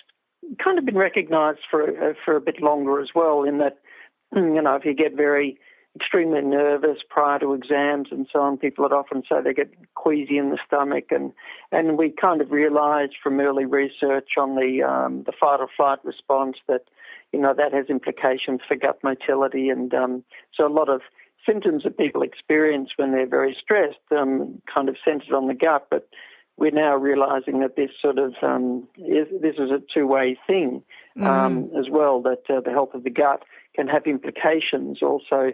kind 0.63 0.79
of 0.79 0.85
been 0.85 0.97
recognised 0.97 1.61
for 1.71 1.83
uh, 1.83 2.15
for 2.25 2.37
a 2.37 2.41
bit 2.41 2.61
longer 2.61 3.01
as 3.01 3.09
well. 3.15 3.45
In 3.45 3.59
that, 3.59 3.79
you 4.35 4.63
know, 4.63 4.77
if 4.77 4.85
you 4.85 4.95
get 4.95 5.15
very 5.17 5.59
extremely 5.97 6.43
nervous 6.43 6.99
prior 7.09 7.39
to 7.39 7.55
exams 7.55 8.09
and 8.11 8.27
so 8.33 8.41
on. 8.41 8.57
People 8.57 8.83
would 8.83 8.93
often 8.93 9.23
say 9.29 9.37
they 9.43 9.55
get 9.55 9.73
queasy 9.95 10.39
in 10.39 10.51
the 10.51 10.59
stomach, 10.67 11.07
and 11.11 11.33
and 11.71 11.97
we 11.97 12.11
kind 12.11 12.41
of 12.41 12.51
realised 12.51 13.15
from 13.23 13.41
early 13.41 13.65
research 13.65 14.31
on 14.39 14.57
the 14.57 14.83
um, 14.83 15.23
the 15.25 15.33
fight 15.33 15.61
or 15.61 15.69
flight 15.77 16.05
response 16.05 16.57
that 16.67 16.85
you 17.33 17.41
know 17.41 17.55
that 17.55 17.73
has 17.73 17.87
implications 17.89 18.61
for 18.67 18.77
gut 18.77 18.99
motility, 19.05 19.69
and 19.69 19.95
um, 19.95 20.25
so 20.57 20.67
a 20.67 20.69
lot 20.69 20.89
of 20.89 21.01
symptoms 21.47 21.85
that 21.85 21.99
people 21.99 22.23
experience 22.23 22.91
when 22.97 23.13
they're 23.13 23.29
very 23.29 23.57
stressed 23.61 23.99
um, 24.11 24.61
kind 24.73 24.89
of 24.89 24.97
centered 25.05 25.35
on 25.35 25.47
the 25.47 25.55
gut, 25.55 25.87
but 25.91 26.09
we're 26.57 26.71
now 26.71 26.97
realizing 26.97 27.61
that 27.61 27.77
this 27.77 27.91
sort 28.01 28.19
of 28.19 28.35
um, 28.43 28.87
is, 28.97 29.27
this 29.43 29.57
is 29.57 29.71
a 29.71 29.83
two-way 29.93 30.39
thing 30.47 30.83
um, 31.21 31.25
mm. 31.65 31.79
as 31.79 31.87
well. 31.91 32.23
That 32.23 32.43
uh, 32.49 32.61
the 32.61 32.71
health 32.71 32.95
of 32.95 33.05
the 33.05 33.11
gut 33.11 33.43
can 33.75 33.89
have 33.89 34.07
implications 34.07 35.03
also 35.03 35.53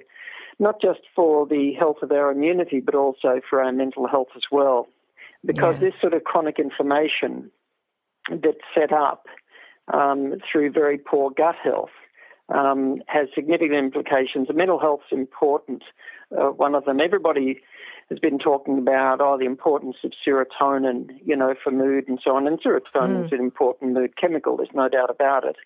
not 0.60 0.80
just 0.80 1.00
for 1.16 1.46
the 1.46 1.72
health 1.72 1.96
of 2.02 2.12
our 2.12 2.30
immunity, 2.30 2.80
but 2.80 2.94
also 2.94 3.40
for 3.48 3.62
our 3.62 3.72
mental 3.72 4.06
health 4.06 4.28
as 4.36 4.42
well. 4.52 4.86
Because 5.44 5.76
yeah. 5.76 5.88
this 5.88 5.94
sort 6.00 6.12
of 6.12 6.22
chronic 6.24 6.58
inflammation 6.58 7.50
that's 8.28 8.58
set 8.74 8.92
up 8.92 9.24
um, 9.92 10.34
through 10.52 10.70
very 10.70 10.98
poor 10.98 11.30
gut 11.30 11.56
health 11.64 11.90
um, 12.54 13.02
has 13.06 13.28
significant 13.34 13.78
implications. 13.78 14.48
And 14.48 14.58
mental 14.58 14.78
health 14.78 15.00
is 15.10 15.18
important. 15.18 15.82
Uh, 16.36 16.50
one 16.50 16.74
of 16.74 16.84
them, 16.84 17.00
everybody 17.00 17.60
has 18.08 18.18
been 18.18 18.38
talking 18.38 18.78
about, 18.78 19.20
oh, 19.20 19.38
the 19.38 19.46
importance 19.46 19.96
of 20.04 20.12
serotonin, 20.26 21.10
you 21.24 21.36
know, 21.36 21.54
for 21.62 21.70
mood 21.70 22.08
and 22.08 22.20
so 22.22 22.36
on. 22.36 22.46
And 22.46 22.60
serotonin 22.60 23.22
mm. 23.22 23.26
is 23.26 23.32
an 23.32 23.40
important 23.40 23.92
mood 23.92 24.16
chemical, 24.16 24.56
there's 24.56 24.68
no 24.74 24.88
doubt 24.88 25.10
about 25.10 25.44
it. 25.44 25.56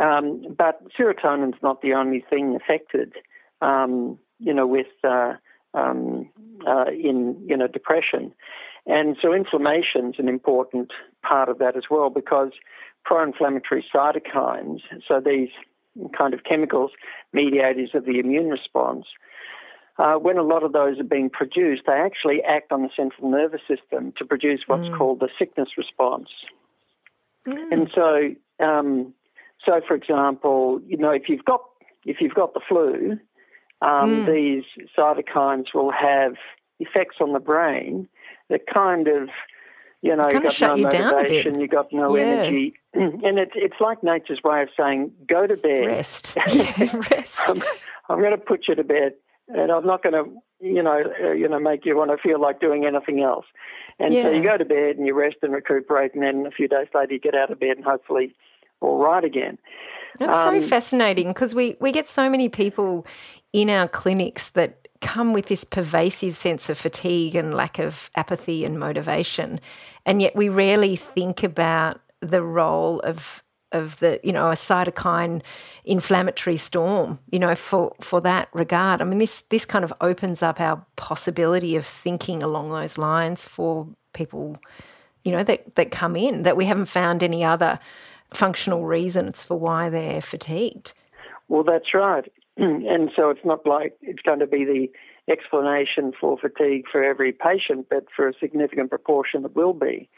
Um, 0.00 0.54
but 0.56 0.80
serotonin 0.98 1.54
is 1.54 1.62
not 1.62 1.80
the 1.82 1.94
only 1.94 2.24
thing 2.28 2.56
affected. 2.56 3.14
Um, 3.62 4.18
you 4.38 4.52
know, 4.52 4.66
with 4.66 4.88
uh, 5.02 5.34
um, 5.72 6.28
uh, 6.66 6.90
in 6.90 7.42
you 7.46 7.56
know 7.56 7.66
depression, 7.66 8.32
and 8.86 9.16
so 9.20 9.32
inflammation 9.32 10.10
is 10.10 10.16
an 10.18 10.28
important 10.28 10.92
part 11.22 11.48
of 11.48 11.58
that 11.58 11.76
as 11.76 11.84
well 11.90 12.10
because 12.10 12.52
pro-inflammatory 13.04 13.84
cytokines, 13.94 14.80
so 15.06 15.20
these 15.24 15.48
kind 16.16 16.34
of 16.34 16.44
chemicals, 16.44 16.90
mediators 17.32 17.90
of 17.94 18.04
the 18.04 18.18
immune 18.18 18.48
response. 18.48 19.06
Uh, 19.98 20.14
when 20.14 20.36
a 20.36 20.42
lot 20.42 20.62
of 20.62 20.72
those 20.72 21.00
are 21.00 21.04
being 21.04 21.30
produced, 21.30 21.82
they 21.86 21.94
actually 21.94 22.42
act 22.42 22.70
on 22.70 22.82
the 22.82 22.90
central 22.94 23.30
nervous 23.30 23.62
system 23.66 24.12
to 24.18 24.24
produce 24.26 24.60
what's 24.66 24.88
mm. 24.88 24.98
called 24.98 25.20
the 25.20 25.28
sickness 25.38 25.70
response. 25.78 26.28
Mm. 27.46 27.72
And 27.72 27.90
so, 27.94 28.64
um, 28.64 29.14
so 29.64 29.80
for 29.86 29.94
example, 29.94 30.80
you 30.86 30.98
know, 30.98 31.10
if 31.10 31.28
you've 31.28 31.44
got 31.44 31.62
if 32.04 32.18
you've 32.20 32.34
got 32.34 32.54
the 32.54 32.60
flu, 32.68 33.18
um, 33.82 34.26
mm. 34.26 34.26
these 34.26 34.64
cytokines 34.96 35.74
will 35.74 35.90
have 35.90 36.34
effects 36.78 37.16
on 37.20 37.32
the 37.32 37.40
brain 37.40 38.08
that 38.48 38.60
kind 38.72 39.08
of, 39.08 39.28
you 40.02 40.14
know, 40.14 40.26
you 40.30 40.40
got 40.40 40.60
no 40.60 40.76
motivation, 40.76 41.60
you 41.60 41.68
got 41.68 41.92
no 41.92 42.16
yeah. 42.16 42.22
energy, 42.22 42.74
and 42.94 43.38
it's 43.38 43.52
it's 43.54 43.80
like 43.80 44.02
nature's 44.02 44.40
way 44.44 44.62
of 44.62 44.68
saying, 44.78 45.10
go 45.28 45.46
to 45.46 45.56
bed, 45.56 45.86
rest, 45.86 46.36
yeah, 46.36 46.96
rest. 47.10 47.40
I'm, 47.48 47.62
I'm 48.08 48.20
going 48.20 48.32
to 48.32 48.38
put 48.38 48.68
you 48.68 48.74
to 48.74 48.84
bed, 48.84 49.14
and 49.48 49.70
I'm 49.70 49.86
not 49.86 50.02
going 50.02 50.12
to, 50.12 50.30
you 50.60 50.82
know, 50.82 51.02
uh, 51.22 51.32
you 51.32 51.48
know, 51.48 51.58
make 51.58 51.84
you 51.84 51.96
want 51.96 52.10
to 52.10 52.16
feel 52.16 52.40
like 52.40 52.60
doing 52.60 52.84
anything 52.84 53.22
else. 53.22 53.46
And 53.98 54.12
yeah. 54.12 54.24
so 54.24 54.30
you 54.30 54.42
go 54.42 54.56
to 54.58 54.64
bed 54.64 54.96
and 54.96 55.06
you 55.06 55.14
rest 55.14 55.36
and 55.42 55.52
recuperate, 55.52 56.14
and 56.14 56.22
then 56.22 56.46
a 56.46 56.50
few 56.50 56.68
days 56.68 56.88
later 56.94 57.14
you 57.14 57.20
get 57.20 57.34
out 57.34 57.50
of 57.50 57.60
bed 57.60 57.76
and 57.76 57.84
hopefully 57.84 58.34
all 58.80 58.98
right 58.98 59.24
again. 59.24 59.58
That's 60.18 60.36
um, 60.36 60.60
so 60.60 60.66
fascinating 60.66 61.28
because 61.28 61.54
we, 61.54 61.76
we 61.80 61.92
get 61.92 62.08
so 62.08 62.28
many 62.28 62.48
people 62.48 63.06
in 63.52 63.70
our 63.70 63.88
clinics 63.88 64.50
that 64.50 64.88
come 65.00 65.32
with 65.32 65.46
this 65.46 65.64
pervasive 65.64 66.34
sense 66.34 66.68
of 66.70 66.78
fatigue 66.78 67.34
and 67.34 67.52
lack 67.52 67.78
of 67.78 68.10
apathy 68.16 68.64
and 68.64 68.78
motivation. 68.78 69.60
And 70.04 70.22
yet 70.22 70.34
we 70.34 70.48
rarely 70.48 70.96
think 70.96 71.42
about 71.42 72.00
the 72.20 72.42
role 72.42 73.00
of 73.00 73.42
of 73.72 73.98
the 73.98 74.20
you 74.22 74.32
know 74.32 74.48
a 74.48 74.54
cytokine 74.54 75.42
inflammatory 75.84 76.56
storm 76.56 77.18
you 77.30 77.38
know 77.38 77.54
for 77.54 77.94
for 78.00 78.20
that 78.20 78.48
regard. 78.52 79.00
I 79.00 79.04
mean 79.04 79.18
this 79.18 79.42
this 79.42 79.64
kind 79.64 79.84
of 79.84 79.92
opens 80.00 80.42
up 80.42 80.60
our 80.60 80.84
possibility 80.96 81.76
of 81.76 81.84
thinking 81.84 82.42
along 82.42 82.70
those 82.70 82.96
lines 82.98 83.46
for 83.48 83.88
people 84.12 84.56
you 85.24 85.32
know 85.32 85.42
that 85.42 85.74
that 85.74 85.90
come 85.90 86.16
in 86.16 86.42
that 86.44 86.56
we 86.56 86.66
haven't 86.66 86.86
found 86.86 87.22
any 87.22 87.44
other 87.44 87.78
functional 88.32 88.84
reasons 88.84 89.44
for 89.44 89.58
why 89.58 89.88
they're 89.88 90.20
fatigued. 90.20 90.92
Well 91.48 91.64
that's 91.64 91.92
right. 91.94 92.30
And 92.58 93.10
so 93.14 93.28
it's 93.30 93.44
not 93.44 93.66
like 93.66 93.96
it's 94.00 94.22
going 94.22 94.38
to 94.38 94.46
be 94.46 94.64
the 94.64 94.88
explanation 95.30 96.12
for 96.18 96.38
fatigue 96.38 96.84
for 96.90 97.02
every 97.02 97.32
patient 97.32 97.88
but 97.90 98.04
for 98.14 98.28
a 98.28 98.32
significant 98.38 98.90
proportion 98.90 99.44
it 99.44 99.56
will 99.56 99.74
be. 99.74 100.08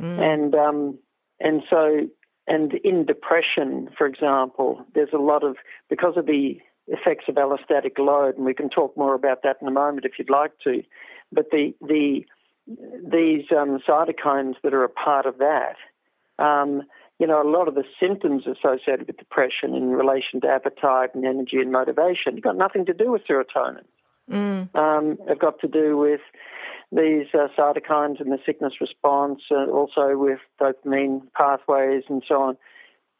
Mm. 0.00 0.18
and 0.20 0.54
um 0.54 0.98
and 1.38 1.62
so 1.68 2.08
and 2.46 2.74
in 2.84 3.04
depression, 3.06 3.88
for 3.96 4.06
example, 4.06 4.84
there's 4.94 5.12
a 5.12 5.18
lot 5.18 5.44
of, 5.44 5.56
because 5.88 6.14
of 6.16 6.26
the 6.26 6.60
effects 6.88 7.24
of 7.28 7.36
allostatic 7.36 7.98
load, 7.98 8.36
and 8.36 8.44
we 8.44 8.54
can 8.54 8.68
talk 8.68 8.96
more 8.96 9.14
about 9.14 9.42
that 9.42 9.56
in 9.60 9.68
a 9.68 9.72
moment 9.72 10.04
if 10.04 10.12
you'd 10.18 10.30
like 10.30 10.52
to, 10.64 10.82
but 11.30 11.50
the, 11.50 11.74
the, 11.80 12.24
these 12.66 13.44
um, 13.56 13.78
cytokines 13.88 14.54
that 14.62 14.74
are 14.74 14.84
a 14.84 14.88
part 14.88 15.26
of 15.26 15.38
that, 15.38 15.76
um, 16.38 16.82
you 17.18 17.26
know, 17.26 17.40
a 17.40 17.48
lot 17.48 17.68
of 17.68 17.74
the 17.74 17.84
symptoms 18.00 18.44
associated 18.46 19.06
with 19.06 19.16
depression 19.16 19.74
in 19.74 19.90
relation 19.90 20.40
to 20.40 20.48
appetite 20.48 21.14
and 21.14 21.24
energy 21.24 21.58
and 21.58 21.70
motivation 21.70 22.34
have 22.34 22.42
got 22.42 22.56
nothing 22.56 22.84
to 22.86 22.92
do 22.92 23.12
with 23.12 23.22
serotonin. 23.28 23.84
Mm. 24.30 24.74
Um, 24.74 25.18
have 25.28 25.38
got 25.38 25.60
to 25.60 25.68
do 25.68 25.96
with 25.96 26.20
these 26.92 27.26
uh, 27.32 27.48
cytokines 27.58 28.20
and 28.20 28.30
the 28.30 28.38
sickness 28.44 28.74
response, 28.80 29.40
uh, 29.50 29.66
also 29.70 30.16
with 30.16 30.40
dopamine 30.60 31.22
pathways 31.32 32.04
and 32.08 32.22
so 32.28 32.42
on. 32.42 32.56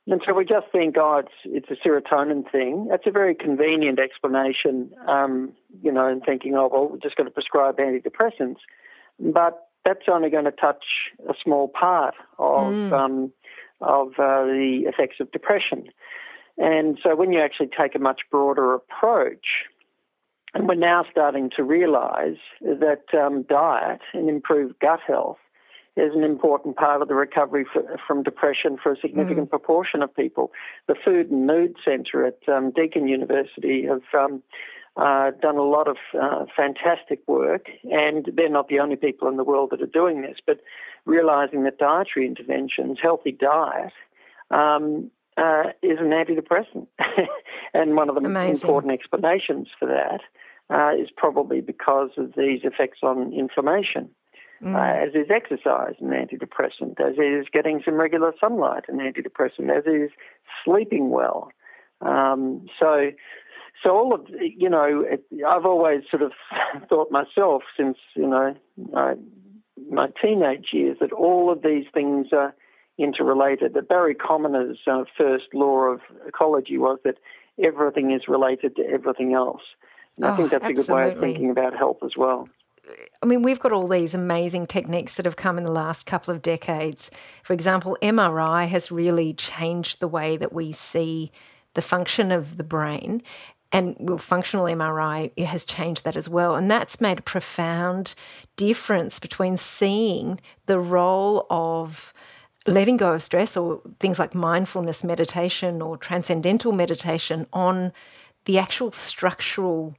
And 0.06 0.20
so 0.26 0.34
we 0.34 0.44
just 0.44 0.66
think, 0.72 0.96
oh, 0.98 1.22
it's 1.24 1.68
it's 1.70 1.70
a 1.70 1.88
serotonin 1.88 2.50
thing. 2.50 2.88
That's 2.90 3.06
a 3.06 3.10
very 3.10 3.34
convenient 3.34 3.98
explanation, 4.00 4.90
um, 5.08 5.52
you 5.80 5.92
know, 5.92 6.08
and 6.08 6.22
thinking, 6.24 6.56
oh, 6.56 6.68
well, 6.72 6.88
we're 6.90 6.98
just 6.98 7.16
going 7.16 7.28
to 7.28 7.32
prescribe 7.32 7.76
antidepressants. 7.76 8.58
But 9.20 9.68
that's 9.84 10.08
only 10.10 10.28
going 10.28 10.44
to 10.44 10.50
touch 10.50 10.84
a 11.28 11.34
small 11.42 11.68
part 11.68 12.14
of 12.38 12.72
mm. 12.72 12.92
um, 12.92 13.32
of 13.80 14.08
uh, 14.18 14.44
the 14.44 14.82
effects 14.86 15.16
of 15.20 15.30
depression. 15.30 15.88
And 16.58 16.98
so 17.02 17.16
when 17.16 17.32
you 17.32 17.40
actually 17.40 17.68
take 17.68 17.94
a 17.94 17.98
much 17.98 18.22
broader 18.30 18.74
approach, 18.74 19.46
and 20.54 20.68
we're 20.68 20.74
now 20.74 21.04
starting 21.10 21.50
to 21.56 21.62
realize 21.62 22.36
that 22.60 23.04
um, 23.14 23.42
diet 23.42 24.00
and 24.12 24.28
improved 24.28 24.78
gut 24.80 25.00
health 25.06 25.38
is 25.96 26.12
an 26.14 26.24
important 26.24 26.76
part 26.76 27.02
of 27.02 27.08
the 27.08 27.14
recovery 27.14 27.66
for, 27.70 27.82
from 28.06 28.22
depression 28.22 28.78
for 28.82 28.92
a 28.92 28.96
significant 28.96 29.48
mm. 29.48 29.50
proportion 29.50 30.02
of 30.02 30.14
people. 30.14 30.50
The 30.88 30.94
Food 30.94 31.30
and 31.30 31.46
Mood 31.46 31.76
Centre 31.84 32.24
at 32.26 32.38
um, 32.48 32.70
Deakin 32.70 33.08
University 33.08 33.86
have 33.86 34.02
um, 34.18 34.42
uh, 34.96 35.32
done 35.40 35.56
a 35.56 35.62
lot 35.62 35.88
of 35.88 35.96
uh, 36.20 36.46
fantastic 36.54 37.20
work, 37.26 37.66
and 37.84 38.30
they're 38.34 38.48
not 38.48 38.68
the 38.68 38.78
only 38.78 38.96
people 38.96 39.28
in 39.28 39.36
the 39.36 39.44
world 39.44 39.70
that 39.70 39.82
are 39.82 39.86
doing 39.86 40.22
this, 40.22 40.36
but 40.46 40.60
realizing 41.04 41.64
that 41.64 41.78
dietary 41.78 42.26
interventions, 42.26 42.98
healthy 43.02 43.32
diet, 43.32 43.92
um, 44.50 45.10
uh, 45.36 45.64
is 45.82 45.98
an 45.98 46.10
antidepressant. 46.10 46.86
and 47.74 47.96
one 47.96 48.08
of 48.08 48.14
the 48.14 48.22
Amazing. 48.22 48.62
important 48.62 48.92
explanations 48.92 49.68
for 49.78 49.86
that 49.86 50.20
uh, 50.72 50.92
is 50.98 51.08
probably 51.14 51.60
because 51.60 52.10
of 52.16 52.32
these 52.36 52.60
effects 52.64 53.00
on 53.02 53.32
inflammation. 53.32 54.08
Mm. 54.62 54.76
Uh, 54.76 55.06
as 55.06 55.14
is 55.14 55.30
exercise, 55.30 55.94
an 56.00 56.10
antidepressant, 56.10 57.00
as 57.00 57.14
is 57.18 57.48
getting 57.52 57.82
some 57.84 57.94
regular 57.94 58.32
sunlight, 58.40 58.84
an 58.88 58.98
antidepressant, 58.98 59.76
as 59.76 59.84
is 59.86 60.10
sleeping 60.64 61.10
well. 61.10 61.50
Um, 62.00 62.66
so, 62.78 63.10
so 63.82 63.90
all 63.90 64.14
of 64.14 64.26
you 64.40 64.70
know, 64.70 65.04
it, 65.06 65.24
I've 65.46 65.66
always 65.66 66.02
sort 66.08 66.22
of 66.22 66.32
thought 66.88 67.10
myself 67.10 67.62
since 67.76 67.98
you 68.14 68.26
know 68.26 68.54
my, 68.92 69.14
my 69.90 70.08
teenage 70.22 70.68
years 70.72 70.98
that 71.00 71.12
all 71.12 71.50
of 71.50 71.62
these 71.62 71.86
things 71.92 72.28
are 72.32 72.54
interrelated. 72.98 73.74
That 73.74 73.88
Barry 73.88 74.14
Commoner's 74.14 74.78
uh, 74.86 75.04
first 75.18 75.46
law 75.54 75.86
of 75.86 76.00
ecology 76.26 76.78
was 76.78 77.00
that 77.04 77.16
everything 77.62 78.12
is 78.12 78.22
related 78.28 78.76
to 78.76 78.84
everything 78.84 79.34
else. 79.34 79.62
And 80.16 80.26
oh, 80.26 80.32
I 80.32 80.36
think 80.36 80.46
oh, 80.46 80.58
that's 80.58 80.64
absolutely. 80.64 80.82
a 80.82 80.86
good 80.86 80.94
way 80.94 81.12
of 81.12 81.20
thinking 81.20 81.50
about 81.50 81.76
health 81.76 81.98
as 82.02 82.12
well. 82.16 82.48
I 83.22 83.26
mean, 83.26 83.42
we've 83.42 83.60
got 83.60 83.72
all 83.72 83.86
these 83.86 84.14
amazing 84.14 84.66
techniques 84.66 85.14
that 85.14 85.24
have 85.24 85.36
come 85.36 85.56
in 85.56 85.64
the 85.64 85.72
last 85.72 86.04
couple 86.04 86.34
of 86.34 86.42
decades. 86.42 87.10
For 87.42 87.52
example, 87.52 87.96
MRI 88.02 88.66
has 88.66 88.90
really 88.90 89.34
changed 89.34 90.00
the 90.00 90.08
way 90.08 90.36
that 90.36 90.52
we 90.52 90.72
see 90.72 91.30
the 91.74 91.82
function 91.82 92.32
of 92.32 92.56
the 92.56 92.64
brain. 92.64 93.22
And 93.70 93.96
well, 93.98 94.18
functional 94.18 94.66
MRI 94.66 95.36
has 95.38 95.64
changed 95.64 96.04
that 96.04 96.16
as 96.16 96.28
well. 96.28 96.56
And 96.56 96.70
that's 96.70 97.00
made 97.00 97.20
a 97.20 97.22
profound 97.22 98.14
difference 98.56 99.18
between 99.18 99.56
seeing 99.56 100.40
the 100.66 100.78
role 100.78 101.46
of 101.48 102.12
letting 102.66 102.96
go 102.96 103.12
of 103.12 103.22
stress 103.22 103.56
or 103.56 103.80
things 103.98 104.18
like 104.18 104.34
mindfulness 104.34 105.02
meditation 105.02 105.80
or 105.80 105.96
transcendental 105.96 106.72
meditation 106.72 107.46
on 107.52 107.92
the 108.44 108.58
actual 108.58 108.92
structural 108.92 109.94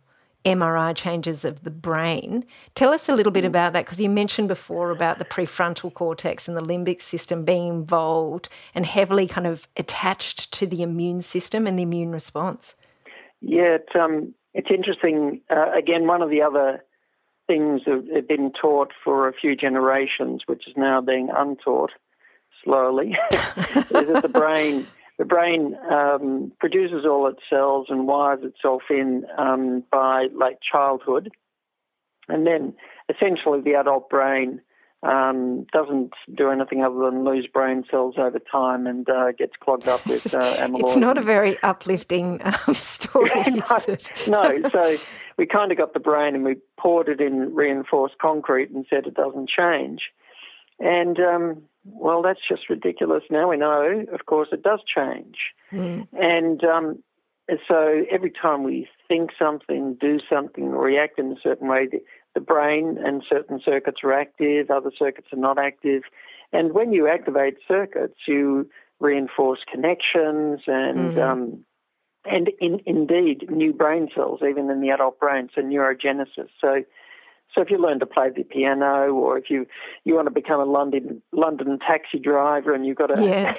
MRI 0.46 0.96
changes 0.96 1.46
of 1.46 1.64
the 1.64 1.72
brain. 1.72 2.46
Tell 2.76 2.94
us 2.94 3.08
a 3.08 3.16
little 3.16 3.32
bit 3.32 3.44
mm. 3.44 3.48
about 3.48 3.74
that 3.74 3.86
because 3.86 4.00
you 4.00 4.10
mentioned 4.10 4.48
before 4.48 4.92
about 4.92 5.20
the 5.20 5.26
prefrontal 5.26 5.94
cortex 5.94 6.48
and 6.48 6.58
the 6.58 6.62
limbic 6.62 7.02
system 7.02 7.46
being 7.46 7.68
involved 7.68 8.50
and 8.76 8.86
heavily 8.86 9.28
kind 9.28 9.48
of 9.48 9.68
attached 9.78 10.52
to 10.54 10.68
the 10.68 10.82
immune 10.82 11.22
system 11.22 11.66
and 11.66 11.78
the 11.78 11.84
immune 11.84 12.12
response. 12.12 12.76
Yeah, 13.42 13.76
it, 13.76 13.90
um, 13.96 14.34
it's 14.54 14.70
interesting. 14.70 15.42
Uh, 15.50 15.72
again, 15.72 16.08
one 16.08 16.22
of 16.22 16.30
the 16.30 16.42
other 16.42 16.84
things 17.48 17.82
that 17.86 18.08
have 18.16 18.28
been 18.28 18.52
taught 18.52 18.92
for 19.04 19.28
a 19.28 19.34
few 19.34 19.56
generations, 19.56 20.44
which 20.46 20.68
is 20.68 20.74
now 20.78 21.02
being 21.02 21.30
untaught 21.36 21.92
slowly, 22.64 23.16
is 23.32 23.90
that 23.90 24.20
the 24.22 24.30
brain 24.30 24.88
the 25.18 25.26
brain 25.26 25.76
um, 25.92 26.52
produces 26.60 27.06
all 27.06 27.28
its 27.28 27.42
cells 27.50 27.88
and 27.90 28.08
wires 28.08 28.40
itself 28.44 28.84
in 28.90 29.26
um, 29.38 29.84
by 29.92 30.28
late 30.34 30.58
childhood. 30.62 31.32
And 32.28 32.48
then 32.48 32.74
essentially 33.10 33.62
the 33.62 33.76
adult 33.76 34.10
brain 34.10 34.62
um, 35.04 35.66
doesn't 35.74 36.14
do 36.34 36.50
anything 36.50 36.84
other 36.84 36.98
than 37.00 37.26
lose 37.26 37.48
brain 37.48 37.84
cells 37.92 38.16
over 38.18 38.40
time 38.40 38.88
and 38.88 39.08
uh, 39.10 39.34
gets 39.34 39.54
clogged 39.60 39.88
up 39.88 40.06
with 40.08 40.34
uh, 40.34 40.40
amyloid. 40.58 40.80
It's 40.80 40.96
not 40.96 41.18
a 41.18 41.22
very 41.22 41.62
uplifting 41.62 42.42
um, 42.44 42.54
story. 42.74 43.30
no, 43.52 43.62
no, 44.28 44.70
so 44.70 44.98
we 45.38 45.46
kind 45.46 45.72
of 45.72 45.78
got 45.78 45.94
the 45.94 46.00
brain 46.00 46.36
and 46.36 46.46
we 46.46 46.56
poured 46.80 47.10
it 47.10 47.20
in 47.20 47.54
reinforced 47.54 48.18
concrete 48.20 48.70
and 48.70 48.86
said 48.90 49.06
it 49.06 49.14
doesn't 49.14 49.50
change. 49.50 50.04
And 50.80 51.20
um, 51.20 51.64
well, 51.86 52.22
that's 52.22 52.40
just 52.48 52.70
ridiculous. 52.70 53.24
Now 53.30 53.50
we 53.50 53.58
know, 53.58 54.06
of 54.12 54.26
course, 54.26 54.50
it 54.52 54.64
does 54.64 54.82
change. 54.86 55.38
Mm. 55.72 56.08
And 56.14 56.64
um, 56.64 57.04
so 57.68 58.04
every 58.10 58.32
time 58.32 58.64
we 58.64 58.88
think 59.08 59.32
something, 59.38 59.98
do 60.00 60.20
something, 60.30 60.70
react 60.70 61.20
in 61.20 61.32
a 61.32 61.36
certain 61.42 61.68
way, 61.68 61.88
the, 61.92 62.02
the 62.34 62.40
brain 62.40 62.98
and 63.04 63.24
certain 63.30 63.62
circuits 63.64 64.00
are 64.04 64.14
active, 64.14 64.72
other 64.72 64.92
circuits 64.98 65.28
are 65.34 65.40
not 65.40 65.58
active. 65.60 66.04
And 66.52 66.74
when 66.74 66.94
you 66.94 67.08
activate 67.08 67.58
circuits, 67.68 68.16
you 68.28 68.70
reinforce 69.00 69.60
connections 69.70 70.62
and 70.68 71.16
mm-hmm. 71.16 71.20
um, 71.20 71.66
and 72.26 72.50
in, 72.62 72.80
indeed 72.86 73.50
new 73.52 73.74
brain 73.74 74.08
cells, 74.16 74.40
even 74.48 74.70
in 74.70 74.80
the 74.80 74.92
adult 74.92 75.20
brain, 75.20 75.50
so 75.54 75.62
neurogenesis. 75.62 76.48
So 76.62 76.84
so 77.54 77.62
if 77.62 77.70
you 77.70 77.78
learn 77.78 78.00
to 78.00 78.06
play 78.06 78.30
the 78.36 78.44
piano, 78.44 79.14
or 79.14 79.38
if 79.38 79.50
you 79.50 79.66
you 80.04 80.16
want 80.16 80.28
to 80.28 80.34
become 80.34 80.60
a 80.60 80.66
London 80.66 81.22
London 81.32 81.80
taxi 81.80 82.20
driver, 82.20 82.74
and 82.74 82.86
you've 82.86 82.98
got 82.98 83.16
to 83.16 83.24
yeah. 83.24 83.56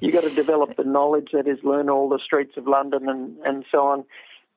you 0.00 0.12
got 0.12 0.24
to 0.24 0.34
develop 0.34 0.76
the 0.76 0.84
knowledge 0.84 1.28
that 1.32 1.46
is 1.46 1.58
learn 1.62 1.90
all 1.90 2.08
the 2.08 2.20
streets 2.24 2.56
of 2.56 2.66
London 2.66 3.08
and 3.08 3.36
and 3.44 3.64
so 3.70 3.86
on. 3.86 4.04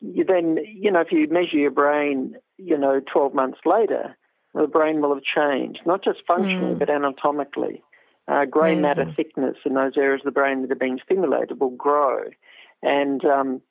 You 0.01 0.23
then 0.23 0.57
you 0.65 0.91
know 0.91 1.01
if 1.01 1.11
you 1.11 1.27
measure 1.29 1.57
your 1.57 1.71
brain, 1.71 2.35
you 2.57 2.77
know, 2.77 3.01
12 3.11 3.33
months 3.33 3.59
later, 3.65 4.15
the 4.53 4.67
brain 4.67 5.01
will 5.01 5.13
have 5.13 5.23
changed, 5.23 5.81
not 5.85 6.03
just 6.03 6.19
functionally 6.25 6.75
mm. 6.75 6.79
but 6.79 6.89
anatomically. 6.89 7.83
Uh, 8.27 8.45
grey 8.45 8.75
matter 8.75 9.11
thickness 9.15 9.57
in 9.65 9.73
those 9.73 9.93
areas 9.97 10.21
of 10.21 10.25
the 10.25 10.31
brain 10.31 10.61
that 10.61 10.71
are 10.71 10.75
being 10.75 10.99
stimulated 11.03 11.59
will 11.59 11.71
grow, 11.71 12.21
and 12.83 13.25
um, 13.25 13.61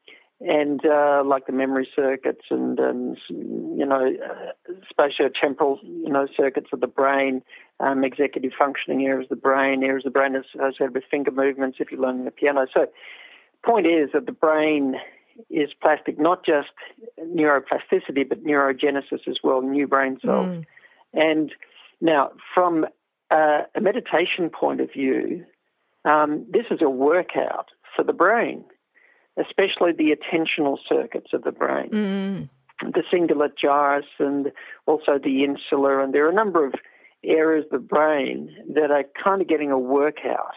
and 0.40 0.80
uh, 0.84 1.22
like 1.24 1.46
the 1.46 1.52
memory 1.52 1.88
circuits 1.96 2.44
and, 2.50 2.78
and 2.78 3.16
you 3.28 3.84
know 3.84 4.12
uh, 4.24 4.72
spatiotemporal 4.92 5.78
you 5.82 6.10
know 6.10 6.26
circuits 6.36 6.68
of 6.72 6.80
the 6.80 6.86
brain, 6.86 7.42
um, 7.80 8.04
executive 8.04 8.52
functioning 8.56 9.04
areas 9.04 9.26
of 9.30 9.38
the 9.38 9.42
brain, 9.42 9.82
areas 9.82 10.06
of 10.06 10.12
the 10.12 10.18
brain 10.18 10.36
associated 10.36 10.94
with 10.94 11.04
finger 11.10 11.32
movements 11.32 11.78
if 11.80 11.90
you're 11.90 12.00
learning 12.00 12.24
the 12.24 12.30
piano. 12.30 12.66
So, 12.72 12.86
point 13.64 13.86
is 13.86 14.10
that 14.14 14.26
the 14.26 14.32
brain 14.32 14.94
is 15.50 15.70
plastic, 15.80 16.18
not 16.18 16.44
just 16.44 16.68
neuroplasticity, 17.20 18.28
but 18.28 18.44
neurogenesis 18.44 19.26
as 19.26 19.38
well, 19.42 19.60
new 19.60 19.88
brain 19.88 20.18
cells. 20.24 20.46
Mm. 20.46 20.64
And 21.14 21.52
now, 22.00 22.30
from 22.54 22.86
uh, 23.30 23.62
a 23.74 23.80
meditation 23.80 24.50
point 24.50 24.80
of 24.80 24.92
view, 24.92 25.44
um, 26.04 26.46
this 26.48 26.66
is 26.70 26.80
a 26.80 26.88
workout 26.88 27.70
for 27.96 28.04
the 28.04 28.12
brain 28.12 28.64
especially 29.38 29.92
the 29.92 30.14
attentional 30.16 30.76
circuits 30.88 31.30
of 31.32 31.42
the 31.42 31.52
brain, 31.52 31.90
mm. 31.90 32.48
the 32.82 33.02
cingulate 33.12 33.56
gyrus 33.60 34.06
and 34.18 34.52
also 34.86 35.18
the 35.22 35.44
insula. 35.44 36.02
And 36.02 36.12
there 36.12 36.26
are 36.26 36.30
a 36.30 36.34
number 36.34 36.66
of 36.66 36.74
areas 37.24 37.64
of 37.66 37.70
the 37.80 37.86
brain 37.86 38.54
that 38.74 38.90
are 38.90 39.04
kind 39.22 39.40
of 39.42 39.48
getting 39.48 39.70
a 39.70 39.78
workout 39.78 40.54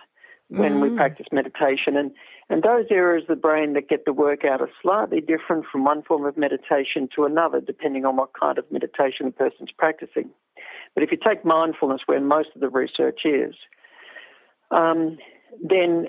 when 0.50 0.74
mm. 0.74 0.82
we 0.82 0.96
practice 0.96 1.28
meditation. 1.32 1.96
And, 1.96 2.12
and 2.50 2.62
those 2.64 2.86
areas 2.92 3.24
of 3.24 3.36
the 3.36 3.42
brain 3.42 3.74
that 3.74 3.88
get 3.88 4.06
the 4.06 4.14
workout 4.14 4.62
are 4.62 4.70
slightly 4.82 5.22
different 5.22 5.66
from 5.72 5.86
one 5.86 6.04
form 6.04 6.26
of 6.26 6.38
meditation 6.38 7.08
to 7.16 7.24
another, 7.24 7.62
depending 7.62 8.06
on 8.06 8.18
what 8.18 8.32
kind 8.38 8.58
of 8.58 8.70
meditation 8.72 9.28
the 9.28 9.32
person's 9.32 9.72
practicing. 9.78 10.30
But 10.94 11.04
if 11.04 11.12
you 11.12 11.18
take 11.18 11.46
mindfulness, 11.46 12.02
where 12.06 12.20
most 12.20 12.50
of 12.54 12.62
the 12.62 12.70
research 12.70 13.22
is, 13.24 13.56
um, 14.72 15.18
then 15.64 16.08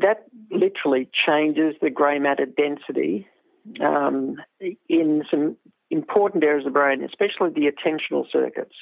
that 0.00 0.24
literally 0.50 1.08
changes 1.26 1.74
the 1.80 1.90
grey 1.90 2.18
matter 2.18 2.46
density 2.46 3.26
um, 3.80 4.36
in 4.88 5.24
some 5.30 5.56
important 5.90 6.44
areas 6.44 6.66
of 6.66 6.72
the 6.72 6.78
brain, 6.78 7.02
especially 7.02 7.50
the 7.50 7.70
attentional 7.70 8.24
circuits. 8.30 8.74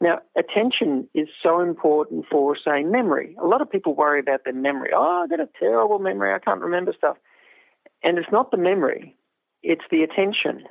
Now, 0.00 0.20
attention 0.36 1.08
is 1.14 1.28
so 1.42 1.60
important 1.60 2.24
for, 2.30 2.56
say, 2.56 2.82
memory. 2.82 3.36
A 3.42 3.46
lot 3.46 3.60
of 3.60 3.70
people 3.70 3.94
worry 3.94 4.18
about 4.18 4.44
their 4.44 4.54
memory. 4.54 4.90
Oh, 4.94 5.22
I've 5.22 5.30
got 5.30 5.40
a 5.40 5.48
terrible 5.58 5.98
memory. 5.98 6.32
I 6.32 6.38
can't 6.38 6.60
remember 6.60 6.94
stuff. 6.96 7.18
And 8.02 8.16
it's 8.16 8.32
not 8.32 8.50
the 8.50 8.56
memory, 8.56 9.14
it's 9.62 9.84
the 9.90 10.02
attention. 10.02 10.64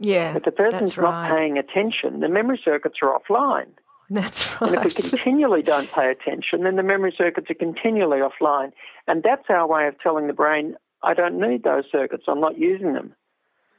Yeah. 0.00 0.36
If 0.36 0.42
the 0.42 0.50
person's 0.50 0.98
right. 0.98 1.28
not 1.28 1.30
paying 1.30 1.58
attention, 1.58 2.20
the 2.20 2.28
memory 2.28 2.60
circuits 2.64 2.98
are 3.02 3.16
offline. 3.16 3.70
That's 4.12 4.60
right. 4.60 4.74
And 4.74 4.86
if 4.86 4.96
we 4.96 5.02
continually 5.10 5.62
don't 5.62 5.90
pay 5.90 6.10
attention, 6.10 6.64
then 6.64 6.76
the 6.76 6.82
memory 6.82 7.14
circuits 7.16 7.50
are 7.50 7.54
continually 7.54 8.18
offline. 8.18 8.72
And 9.08 9.22
that's 9.22 9.44
our 9.48 9.66
way 9.66 9.86
of 9.88 9.98
telling 10.00 10.26
the 10.26 10.32
brain, 10.34 10.76
I 11.02 11.14
don't 11.14 11.40
need 11.40 11.64
those 11.64 11.84
circuits, 11.90 12.24
I'm 12.28 12.40
not 12.40 12.58
using 12.58 12.92
them. 12.92 13.14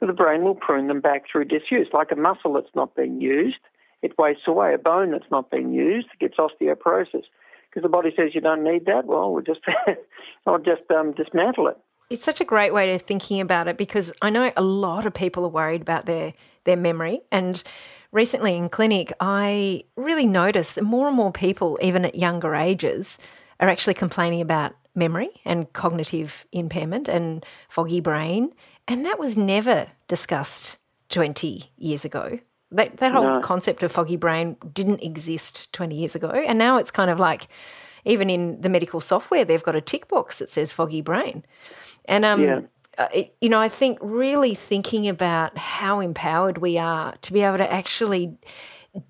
So 0.00 0.06
the 0.06 0.12
brain 0.12 0.42
will 0.42 0.56
prune 0.56 0.88
them 0.88 1.00
back 1.00 1.22
through 1.30 1.44
disuse. 1.46 1.88
Like 1.92 2.10
a 2.10 2.16
muscle 2.16 2.54
that's 2.54 2.74
not 2.74 2.96
being 2.96 3.20
used, 3.20 3.58
it 4.02 4.18
wastes 4.18 4.42
away. 4.48 4.74
A 4.74 4.78
bone 4.78 5.12
that's 5.12 5.30
not 5.30 5.50
being 5.50 5.72
used 5.72 6.08
gets 6.18 6.36
osteoporosis. 6.36 7.22
Because 7.70 7.82
the 7.82 7.88
body 7.88 8.10
says 8.16 8.34
you 8.34 8.40
don't 8.40 8.64
need 8.64 8.86
that, 8.86 9.06
well, 9.06 9.32
we'll 9.32 9.42
just, 9.42 9.60
I'll 10.46 10.58
just 10.58 10.82
um, 10.90 11.12
dismantle 11.12 11.68
it. 11.68 11.78
It's 12.10 12.24
such 12.24 12.40
a 12.40 12.44
great 12.44 12.74
way 12.74 12.92
of 12.94 13.02
thinking 13.02 13.40
about 13.40 13.66
it 13.66 13.76
because 13.78 14.12
I 14.20 14.30
know 14.30 14.52
a 14.56 14.62
lot 14.62 15.06
of 15.06 15.14
people 15.14 15.44
are 15.44 15.48
worried 15.48 15.80
about 15.80 16.06
their 16.06 16.34
their 16.64 16.76
memory 16.76 17.20
and 17.30 17.62
recently 18.14 18.56
in 18.56 18.70
clinic, 18.70 19.12
I 19.20 19.84
really 19.96 20.24
noticed 20.24 20.76
that 20.76 20.84
more 20.84 21.08
and 21.08 21.16
more 21.16 21.32
people, 21.32 21.78
even 21.82 22.04
at 22.04 22.14
younger 22.14 22.54
ages, 22.54 23.18
are 23.60 23.68
actually 23.68 23.94
complaining 23.94 24.40
about 24.40 24.74
memory 24.94 25.28
and 25.44 25.70
cognitive 25.72 26.46
impairment 26.52 27.08
and 27.08 27.44
foggy 27.68 28.00
brain. 28.00 28.54
And 28.86 29.04
that 29.04 29.18
was 29.18 29.36
never 29.36 29.88
discussed 30.06 30.78
20 31.08 31.72
years 31.76 32.04
ago. 32.04 32.38
That, 32.70 32.98
that 32.98 33.12
whole 33.12 33.24
no. 33.24 33.40
concept 33.40 33.82
of 33.82 33.92
foggy 33.92 34.16
brain 34.16 34.56
didn't 34.72 35.02
exist 35.02 35.72
20 35.72 35.94
years 35.94 36.14
ago. 36.14 36.30
And 36.30 36.58
now 36.58 36.76
it's 36.78 36.90
kind 36.90 37.10
of 37.10 37.18
like, 37.18 37.48
even 38.04 38.30
in 38.30 38.60
the 38.60 38.68
medical 38.68 39.00
software, 39.00 39.44
they've 39.44 39.62
got 39.62 39.74
a 39.74 39.80
tick 39.80 40.06
box 40.08 40.38
that 40.38 40.50
says 40.50 40.72
foggy 40.72 41.00
brain. 41.00 41.44
And 42.04 42.24
um, 42.24 42.42
yeah 42.42 42.60
uh, 42.98 43.08
it, 43.12 43.34
you 43.40 43.48
know, 43.48 43.60
I 43.60 43.68
think 43.68 43.98
really 44.00 44.54
thinking 44.54 45.08
about 45.08 45.56
how 45.58 46.00
empowered 46.00 46.58
we 46.58 46.78
are 46.78 47.12
to 47.22 47.32
be 47.32 47.42
able 47.42 47.58
to 47.58 47.72
actually 47.72 48.36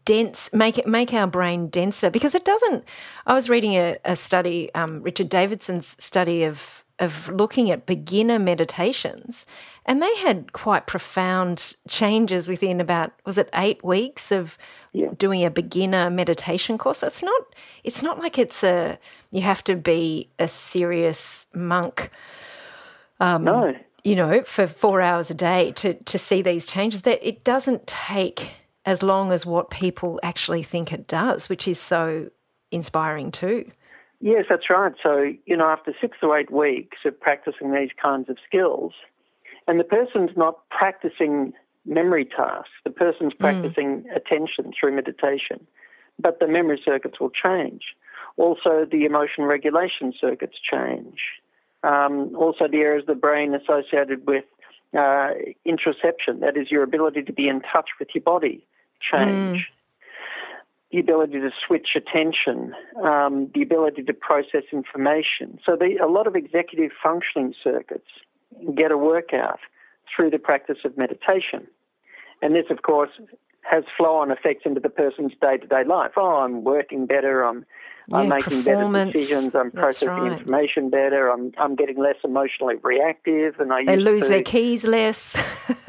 dense 0.05 0.51
make 0.53 0.79
it 0.79 0.87
make 0.87 1.13
our 1.13 1.27
brain 1.27 1.69
denser 1.69 2.09
because 2.09 2.35
it 2.35 2.45
doesn't 2.45 2.85
i 3.27 3.35
was 3.35 3.51
reading 3.51 3.75
a, 3.75 3.97
a 4.05 4.17
study 4.17 4.75
um, 4.75 5.03
richard 5.03 5.29
davidson's 5.29 5.95
study 6.03 6.43
of 6.43 6.85
of 7.01 7.29
looking 7.29 7.71
at 7.71 7.87
beginner 7.87 8.39
meditations 8.39 9.45
and 9.85 10.03
they 10.03 10.17
had 10.17 10.53
quite 10.53 10.87
profound 10.87 11.75
changes 11.89 12.49
within 12.49 12.81
about 12.81 13.13
was 13.27 13.37
it 13.37 13.51
eight 13.55 13.83
weeks 13.85 14.31
of 14.33 14.57
yeah. 14.93 15.09
doing 15.19 15.45
a 15.45 15.51
beginner 15.51 16.09
meditation 16.09 16.79
course 16.79 16.99
so 16.99 17.07
it's 17.07 17.23
not 17.23 17.55
it's 17.83 18.03
not 18.03 18.21
like 18.21 18.39
it's 18.39 18.63
a 18.63 18.99
you 19.33 19.43
have 19.43 19.63
to 19.65 19.75
be 19.77 20.31
a 20.39 20.49
serious 20.49 21.47
monk 21.53 22.11
um, 23.25 23.45
no. 23.45 23.75
You 24.03 24.17
know, 24.17 24.43
for 24.43 24.67
four 24.67 25.01
hours 25.01 25.31
a 25.31 25.35
day 25.35 25.73
to, 25.77 25.95
to 25.95 26.19
see 26.19 26.43
these 26.43 26.67
changes, 26.67 27.03
that 27.03 27.27
it 27.27 27.43
doesn't 27.43 27.87
take 27.87 28.51
as 28.85 29.03
long 29.03 29.33
as 29.33 29.47
what 29.47 29.71
people 29.71 30.21
actually 30.23 30.63
think 30.63 30.93
it 30.93 31.07
does, 31.07 31.49
which 31.49 31.67
is 31.67 31.81
so 31.81 32.29
inspiring 32.71 33.33
too. 33.33 33.71
Yes, 34.21 34.45
that's 34.49 34.69
right. 34.69 34.93
So, 35.03 35.33
you 35.47 35.57
know, 35.57 35.67
after 35.67 35.95
six 36.01 36.19
or 36.23 36.39
eight 36.39 36.51
weeks 36.51 36.99
of 37.05 37.19
practicing 37.19 37.73
these 37.73 37.91
kinds 38.01 38.29
of 38.29 38.37
skills, 38.47 38.93
and 39.67 39.81
the 39.81 39.85
person's 39.85 40.31
not 40.37 40.69
practicing 40.69 41.53
memory 41.87 42.27
tasks, 42.27 42.73
the 42.85 42.91
person's 42.91 43.33
mm. 43.33 43.39
practicing 43.39 44.03
mm. 44.03 44.17
attention 44.17 44.73
through 44.79 44.95
meditation, 44.95 45.67
but 46.19 46.41
the 46.41 46.47
memory 46.47 46.81
circuits 46.85 47.21
will 47.21 47.31
change. 47.31 47.83
Also, 48.37 48.87
the 48.91 49.05
emotion 49.05 49.45
regulation 49.45 50.13
circuits 50.21 50.57
change. 50.59 51.21
Um, 51.85 52.35
also, 52.37 52.67
the 52.67 52.79
areas 52.79 53.03
of 53.03 53.15
the 53.15 53.21
brain 53.21 53.55
associated 53.55 54.27
with 54.27 54.45
uh, 54.95 55.31
interoception, 55.67 56.41
that 56.41 56.57
is, 56.57 56.71
your 56.71 56.83
ability 56.83 57.23
to 57.23 57.33
be 57.33 57.49
in 57.49 57.61
touch 57.61 57.91
with 57.99 58.09
your 58.15 58.23
body, 58.23 58.67
change. 59.01 59.59
Mm. 59.59 59.63
The 60.93 61.01
ability 61.01 61.41
to 61.41 61.51
switch 61.67 61.89
attention, 61.97 62.73
um, 63.03 63.51
the 63.53 63.63
ability 63.63 64.05
to 64.05 64.15
process 64.15 64.63
information. 64.73 65.59
So, 65.67 65.77
the, 65.77 65.97
a 66.03 66.07
lot 66.07 66.27
of 66.27 66.37
executive 66.37 66.93
functioning 67.03 67.55
circuits 67.63 68.09
get 68.77 68.93
a 68.93 68.97
workout 68.97 69.59
through 70.15 70.31
the 70.31 70.39
practice 70.39 70.79
of 70.85 70.97
meditation. 70.97 71.67
And 72.41 72.55
this, 72.55 72.67
of 72.71 72.83
course, 72.83 73.11
has 73.71 73.85
flow 73.97 74.17
on 74.17 74.31
effects 74.31 74.63
into 74.65 74.81
the 74.81 74.91
person's 74.91 75.33
day 75.41 75.57
to 75.57 75.67
day 75.67 75.85
life. 75.85 76.13
Oh, 76.17 76.37
I'm 76.45 76.65
working 76.65 77.07
better, 77.07 77.43
I'm 77.43 77.65
yeah, 78.09 78.19
I'm 78.19 78.29
making 78.29 78.63
better 78.63 79.05
decisions. 79.07 79.55
I'm 79.55 79.71
processing 79.71 80.09
right. 80.09 80.33
information 80.33 80.91
better. 80.91 81.31
I'm 81.31 81.53
I'm 81.57 81.75
getting 81.75 81.99
less 81.99 82.17
emotionally 82.23 82.75
reactive, 82.83 83.59
and 83.61 83.73
I 83.73 83.85
they 83.85 83.97
lose 83.97 84.23
to, 84.23 84.29
their 84.29 84.43
keys 84.43 84.85
less. 84.85 85.35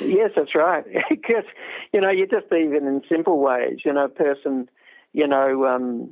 yes, 0.00 0.30
that's 0.36 0.54
right. 0.54 0.84
because 1.10 1.44
you 1.92 2.00
know, 2.00 2.10
you 2.10 2.26
just 2.26 2.46
even 2.52 2.86
in 2.86 3.02
simple 3.08 3.40
ways. 3.40 3.78
You 3.84 3.92
know, 3.92 4.04
a 4.04 4.08
person 4.08 4.68
you 5.14 5.28
know, 5.28 5.64
um, 5.64 6.10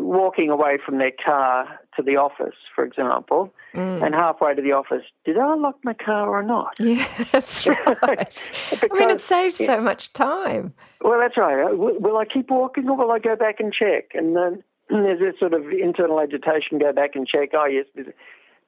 walking 0.00 0.48
away 0.48 0.78
from 0.86 0.98
their 0.98 1.10
car 1.10 1.80
to 1.96 2.02
the 2.02 2.16
office, 2.16 2.54
for 2.72 2.84
example, 2.84 3.52
mm. 3.74 4.06
and 4.06 4.14
halfway 4.14 4.54
to 4.54 4.62
the 4.62 4.70
office, 4.70 5.02
did 5.24 5.36
I 5.36 5.54
lock 5.56 5.78
my 5.82 5.94
car 5.94 6.28
or 6.28 6.42
not? 6.42 6.76
Yeah, 6.84 7.04
that's 7.32 7.66
right. 8.02 8.56
because, 8.70 8.88
I 8.92 8.98
mean, 8.98 9.10
it 9.10 9.20
saves 9.20 9.56
so 9.56 9.80
much 9.80 10.12
time. 10.12 10.74
Well, 11.00 11.18
that's 11.18 11.36
right. 11.36 11.64
Uh, 11.64 11.74
will 11.74 12.16
I 12.16 12.24
keep 12.24 12.50
walking 12.50 12.88
or 12.88 12.96
will 12.96 13.10
I 13.10 13.18
go 13.18 13.34
back 13.34 13.58
and 13.58 13.72
check? 13.72 14.10
And 14.14 14.36
then 14.36 14.62
there's 14.88 15.18
this 15.18 15.40
sort 15.40 15.52
of 15.52 15.66
internal 15.72 16.20
agitation 16.20 16.78
go 16.78 16.92
back 16.92 17.16
and 17.16 17.26
check. 17.26 17.50
Oh, 17.52 17.66
yes. 17.66 17.86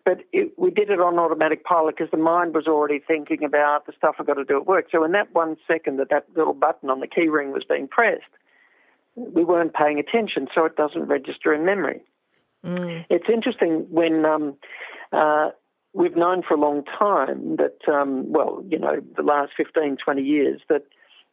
But 0.05 0.23
it, 0.33 0.53
we 0.59 0.73
did 0.73 0.91
it 0.91 1.01
on 1.01 1.21
automatic 1.21 1.63
pilot 1.63 1.97
because 1.97 2.11
the 2.11 2.17
mind 2.17 2.53
was 2.53 2.67
already 2.67 2.99
thinking 2.99 3.45
about 3.45 3.87
the 3.87 3.93
stuff 3.97 4.17
I've 4.19 4.27
got 4.27 4.35
to 4.35 4.45
do 4.45 4.57
at 4.57 4.67
work. 4.67 4.87
So 4.91 5.05
in 5.05 5.13
that 5.13 5.33
one 5.33 5.57
second 5.69 5.99
that 5.99 6.11
that 6.11 6.27
little 6.35 6.55
button 6.55 6.91
on 6.91 6.99
the 6.99 7.07
key 7.07 7.29
ring 7.29 7.53
was 7.53 7.63
being 7.63 7.87
pressed, 7.87 8.23
we 9.17 9.45
weren't 9.45 9.75
paying 9.75 9.99
attention, 9.99 10.47
so 10.55 10.65
it 10.65 10.77
doesn't 10.77 11.07
register 11.07 11.53
in 11.53 11.65
memory. 11.65 12.03
Mm. 12.65 13.05
It's 13.11 13.29
interesting 13.33 13.87
when 13.91 14.25
um, 14.25 14.57
uh, 15.13 15.51
we've 15.93 16.17
known 16.17 16.43
for 16.47 16.55
a 16.55 16.61
long 16.61 16.85
time 16.85 17.57
that, 17.57 17.79
um, 17.93 18.33
well, 18.33 18.63
you 18.69 18.79
know, 18.79 19.01
the 19.17 19.23
last 19.23 19.53
15, 19.57 19.97
20 20.03 20.23
years, 20.23 20.61
that 20.69 20.83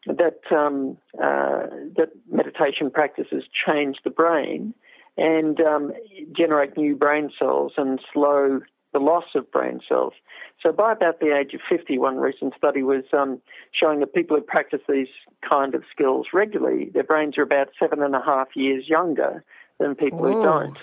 that 0.06 0.42
um, 0.52 0.98
uh, 1.18 1.68
that 1.96 2.10
meditation 2.30 2.92
practices 2.92 3.44
change 3.66 3.98
the 4.04 4.10
brain 4.10 4.74
and 5.16 5.62
um, 5.62 5.94
generate 6.36 6.76
new 6.76 6.96
brain 6.96 7.30
cells 7.40 7.74
and 7.78 8.02
slow 8.12 8.60
the 8.94 9.00
loss 9.00 9.26
of 9.36 9.52
brain 9.52 9.82
cells. 9.88 10.14
So 10.62 10.72
by 10.72 10.94
about 10.94 11.20
the 11.20 11.36
age 11.36 11.54
of 11.54 11.62
50, 11.70 11.98
one 11.98 12.18
recent 12.18 12.54
study 12.56 12.84
was 12.84 13.04
um, 13.12 13.42
showing 13.72 14.00
that 14.00 14.14
people 14.14 14.38
who 14.38 14.44
practice 14.44 14.82
these 14.88 15.08
kind 15.48 15.76
of 15.76 15.84
skills 15.92 16.28
regularly, 16.34 16.90
their 16.94 17.04
brains 17.04 17.38
are 17.38 17.44
about 17.44 17.70
seven 17.80 18.02
and 18.02 18.16
a 18.16 18.22
half 18.24 18.50
years 18.56 18.88
younger 18.88 19.44
than 19.80 19.96
people 19.96 20.20
Whoa. 20.20 20.34
who 20.34 20.44
don't. 20.44 20.78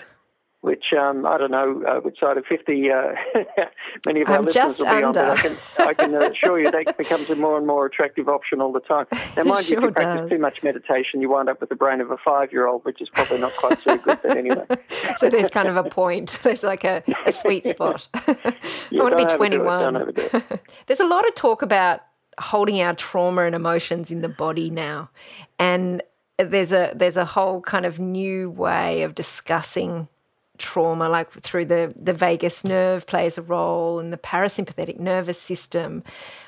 Which 0.61 0.93
um, 0.97 1.25
I 1.25 1.39
don't 1.39 1.49
know 1.49 1.83
uh, 1.87 1.99
which 2.01 2.19
side 2.19 2.37
of 2.37 2.45
50 2.45 2.91
uh, 2.91 3.15
many 4.05 4.21
of 4.21 4.29
our 4.29 4.37
I'm 4.37 4.45
listeners 4.45 4.77
will 4.77 4.85
be 4.85 5.03
under. 5.03 5.07
on, 5.07 5.13
but 5.15 5.29
I 5.29 5.41
can, 5.41 5.87
I 5.87 5.93
can 5.93 6.31
assure 6.31 6.59
you 6.59 6.69
that 6.69 6.97
becomes 6.97 7.29
a 7.31 7.35
more 7.35 7.57
and 7.57 7.65
more 7.65 7.87
attractive 7.87 8.29
option 8.29 8.61
all 8.61 8.71
the 8.71 8.79
time. 8.79 9.07
Now, 9.37 9.43
mind 9.43 9.65
sure 9.65 9.75
you, 9.75 9.77
if 9.79 9.83
you 9.83 9.91
practice 9.91 10.21
does. 10.23 10.29
too 10.29 10.39
much 10.39 10.61
meditation, 10.61 11.21
you 11.21 11.29
wind 11.29 11.49
up 11.49 11.61
with 11.61 11.69
the 11.69 11.75
brain 11.75 12.01
of 12.01 12.11
a 12.11 12.17
five 12.17 12.51
year 12.51 12.67
old, 12.67 12.83
which 12.85 13.01
is 13.01 13.09
probably 13.09 13.39
not 13.39 13.53
quite 13.55 13.79
so 13.79 13.97
good, 13.97 14.19
but 14.21 14.37
anyway. 14.37 14.65
so 15.17 15.29
there's 15.29 15.49
kind 15.49 15.67
of 15.67 15.77
a 15.77 15.83
point. 15.83 16.37
There's 16.43 16.63
like 16.63 16.83
a, 16.83 17.01
a 17.25 17.31
sweet 17.31 17.65
spot. 17.65 18.07
I 18.13 18.19
want 18.91 19.11
to 19.11 19.17
be 19.17 19.23
don't 19.23 19.31
overdo 19.31 19.31
it, 19.31 19.37
21. 19.37 19.93
don't 19.93 19.95
overdo 19.95 20.29
it. 20.33 20.61
There's 20.87 20.99
a 20.99 21.07
lot 21.07 21.27
of 21.27 21.33
talk 21.33 21.61
about 21.61 22.01
holding 22.39 22.81
our 22.81 22.93
trauma 22.93 23.43
and 23.43 23.55
emotions 23.55 24.11
in 24.11 24.21
the 24.21 24.29
body 24.29 24.69
now, 24.69 25.09
and 25.57 26.03
there's 26.37 26.71
a 26.71 26.91
there's 26.95 27.17
a 27.17 27.25
whole 27.25 27.61
kind 27.61 27.85
of 27.85 27.99
new 27.99 28.49
way 28.49 29.03
of 29.03 29.15
discussing 29.15 30.07
trauma, 30.61 31.09
like 31.09 31.31
through 31.31 31.65
the 31.65 31.93
the 31.95 32.13
vagus 32.13 32.63
nerve 32.63 33.05
plays 33.07 33.37
a 33.37 33.41
role 33.41 33.99
and 33.99 34.13
the 34.13 34.17
parasympathetic 34.17 34.99
nervous 34.99 35.39
system. 35.41 36.03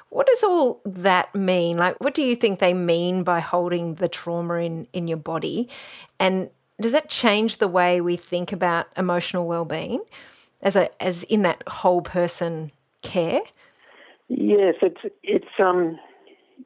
What 0.10 0.28
does 0.28 0.44
all 0.44 0.80
that 0.86 1.34
mean? 1.34 1.78
Like, 1.78 2.00
what 2.00 2.14
do 2.14 2.22
you 2.22 2.36
think 2.36 2.60
they 2.60 2.74
mean 2.74 3.24
by 3.24 3.40
holding 3.40 3.96
the 3.96 4.08
trauma 4.08 4.56
in 4.56 4.88
in 4.94 5.08
your 5.08 5.18
body, 5.18 5.70
and 6.20 6.50
does 6.80 6.92
that 6.92 7.10
change 7.10 7.58
the 7.58 7.68
way 7.68 8.02
we 8.02 8.16
think 8.16 8.52
about 8.52 8.88
emotional 8.98 9.48
well-being 9.48 10.04
as 10.62 10.76
a 10.76 10.90
as 11.02 11.24
in 11.24 11.42
that 11.44 11.64
whole 11.68 12.02
person 12.02 12.72
care? 13.02 13.42
Yes, 14.30 14.76
it's 14.82 15.02
it's 15.24 15.60
um, 15.60 16.00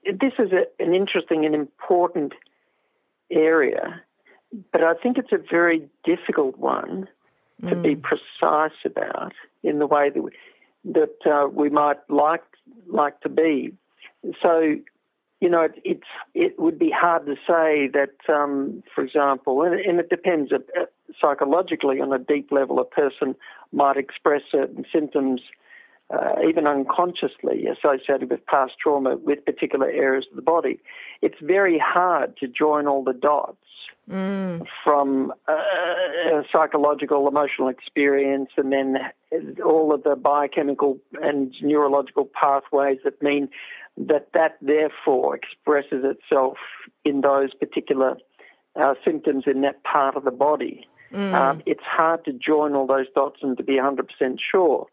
this 0.06 0.34
is 0.40 0.52
a, 0.52 0.66
an 0.84 0.94
interesting 0.94 1.46
and 1.46 1.56
important 1.56 2.34
area, 3.32 4.02
but 4.72 4.84
I 4.84 4.94
think 4.94 5.18
it's 5.18 5.32
a 5.32 5.38
very 5.38 5.88
difficult 6.04 6.58
one 6.58 7.08
to 7.70 7.76
be 7.76 7.96
precise 7.96 8.78
about 8.86 9.34
in 9.63 9.80
the 9.80 9.88
way 9.88 10.10
that 10.10 10.22
we, 10.22 10.32
that 10.86 11.15
uh, 11.26 11.48
we 11.48 11.70
might 11.70 11.98
like 12.10 12.43
like 12.88 13.20
to 13.22 13.30
be. 13.30 13.74
So, 14.41 14.76
you 15.41 15.50
know, 15.50 15.63
it, 15.63 15.74
it's 15.84 16.08
it 16.34 16.60
would 16.60 16.78
be 16.78 16.91
hard 16.91 17.26
to 17.26 17.36
say 17.36 17.89
that, 17.93 18.15
um, 18.34 18.84
for 18.93 19.04
example, 19.04 19.63
and, 19.63 19.80
and 19.80 20.00
it 20.00 20.10
depends 20.10 20.52
uh, 20.52 20.60
psychologically 21.20 22.00
on 22.00 22.13
a 22.13 22.20
deep 22.20 22.52
level. 22.52 22.80
A 22.80 22.86
person 22.86 23.36
might 23.72 23.98
express 23.98 24.41
certain 24.52 24.86
symptoms 24.93 25.41
uh, 26.10 26.36
even 26.48 26.67
unconsciously 26.67 27.65
associated 27.65 28.30
with 28.30 28.46
past 28.46 28.74
trauma 28.82 29.17
with 29.17 29.43
particular 29.46 29.89
areas 29.89 30.26
of 30.30 30.36
the 30.36 30.41
body. 30.41 30.80
It's 31.22 31.39
very 31.41 31.82
hard 31.84 32.38
to 32.38 32.48
join 32.48 32.88
all 32.88 33.04
the 33.04 33.13
dots 33.13 33.58
from 34.84 35.34
uh, 35.48 35.54
a 35.54 36.43
psychological, 36.52 37.28
emotional 37.28 37.67
experience, 37.67 38.50
and 38.56 38.72
then 38.72 38.98
all 39.65 39.93
of 39.93 40.04
the 40.04 40.15
biochemical 40.15 40.98
and 41.22 41.54
neurological 41.62 42.30
pathways 42.39 43.00
that 43.04 43.22
mean 43.22 43.50
that 43.98 44.30
that 44.34 44.58
therefore 44.62 45.36
expresses 45.36 46.06
itself 46.06 46.58
in 47.04 47.22
those 47.22 47.54
particular 47.54 48.17
uh, 48.80 48.93
symptoms 49.04 49.43
in 49.46 49.62
that 49.62 49.84
part 49.84 50.15
of 50.15 50.24
the 50.24 50.32
body. 50.32 50.88
Um, 51.34 51.63
it's 51.65 51.84
hard 51.84 52.26
to 52.26 52.34
join 52.34 52.76
all 52.76 52.86
those 52.86 53.08
dots 53.15 53.39
and 53.41 53.58
to 53.58 53.63
be 53.63 53.74
100% 53.74 54.02
sure 54.52 54.88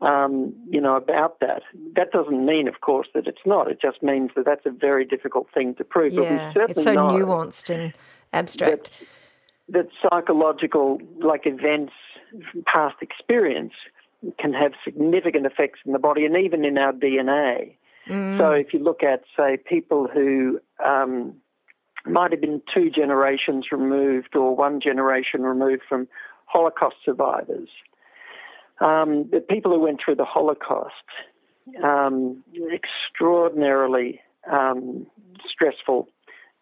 um, 0.00 0.54
you 0.68 0.80
know, 0.80 0.96
about 0.96 1.40
that. 1.40 1.62
That 1.94 2.12
doesn't 2.12 2.44
mean, 2.44 2.68
of 2.68 2.80
course, 2.80 3.08
that 3.14 3.26
it's 3.26 3.44
not. 3.46 3.70
It 3.70 3.80
just 3.80 4.02
means 4.02 4.30
that 4.36 4.44
that's 4.44 4.66
a 4.66 4.70
very 4.70 5.04
difficult 5.04 5.48
thing 5.54 5.74
to 5.76 5.84
prove. 5.84 6.12
Yeah, 6.12 6.20
but 6.20 6.30
we 6.30 6.38
certainly 6.38 6.72
it's 6.72 6.84
so 6.84 6.94
nuanced 6.94 7.70
and 7.70 7.92
abstract. 8.32 8.90
that 9.68 9.88
psychological, 10.02 11.00
like 11.18 11.46
events, 11.46 11.92
past 12.66 12.96
experience, 13.00 13.72
can 14.38 14.52
have 14.52 14.72
significant 14.84 15.46
effects 15.46 15.80
in 15.84 15.92
the 15.92 15.98
body 15.98 16.24
and 16.24 16.36
even 16.36 16.64
in 16.64 16.76
our 16.78 16.92
DNA. 16.92 17.76
So 18.38 18.52
if 18.52 18.72
you 18.72 18.78
look 18.78 19.02
at, 19.02 19.24
say, 19.36 19.56
people 19.56 20.06
who 20.06 20.60
um, 20.84 21.34
might 22.04 22.30
have 22.30 22.40
been 22.40 22.62
two 22.72 22.88
generations 22.88 23.66
removed 23.72 24.36
or 24.36 24.54
one 24.54 24.80
generation 24.80 25.42
removed 25.42 25.82
from 25.88 26.06
Holocaust 26.44 26.96
survivors, 27.04 27.68
um, 28.80 29.28
the 29.30 29.40
people 29.40 29.72
who 29.72 29.80
went 29.80 30.00
through 30.04 30.16
the 30.16 30.24
Holocaust, 30.24 30.92
um, 31.82 32.42
extraordinarily 32.72 34.20
um, 34.50 35.06
stressful 35.48 36.08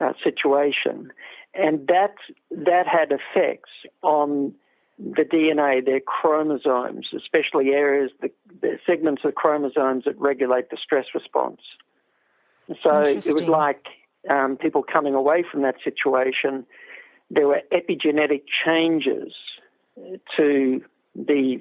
uh, 0.00 0.12
situation, 0.22 1.12
and 1.54 1.86
that 1.88 2.14
that 2.50 2.86
had 2.86 3.12
effects 3.12 3.70
on 4.02 4.54
the 4.98 5.22
DNA, 5.22 5.84
their 5.84 6.00
chromosomes, 6.00 7.08
especially 7.16 7.70
areas, 7.70 8.12
the, 8.20 8.30
the 8.60 8.78
segments 8.86 9.22
of 9.24 9.34
chromosomes 9.34 10.04
that 10.04 10.18
regulate 10.20 10.70
the 10.70 10.76
stress 10.80 11.06
response. 11.14 11.60
So 12.82 13.02
it 13.02 13.26
was 13.26 13.42
like 13.42 13.84
um, 14.30 14.56
people 14.56 14.82
coming 14.82 15.14
away 15.14 15.44
from 15.50 15.62
that 15.62 15.76
situation. 15.82 16.64
There 17.30 17.48
were 17.48 17.60
epigenetic 17.72 18.42
changes 18.64 19.34
to 20.36 20.82
the 21.14 21.60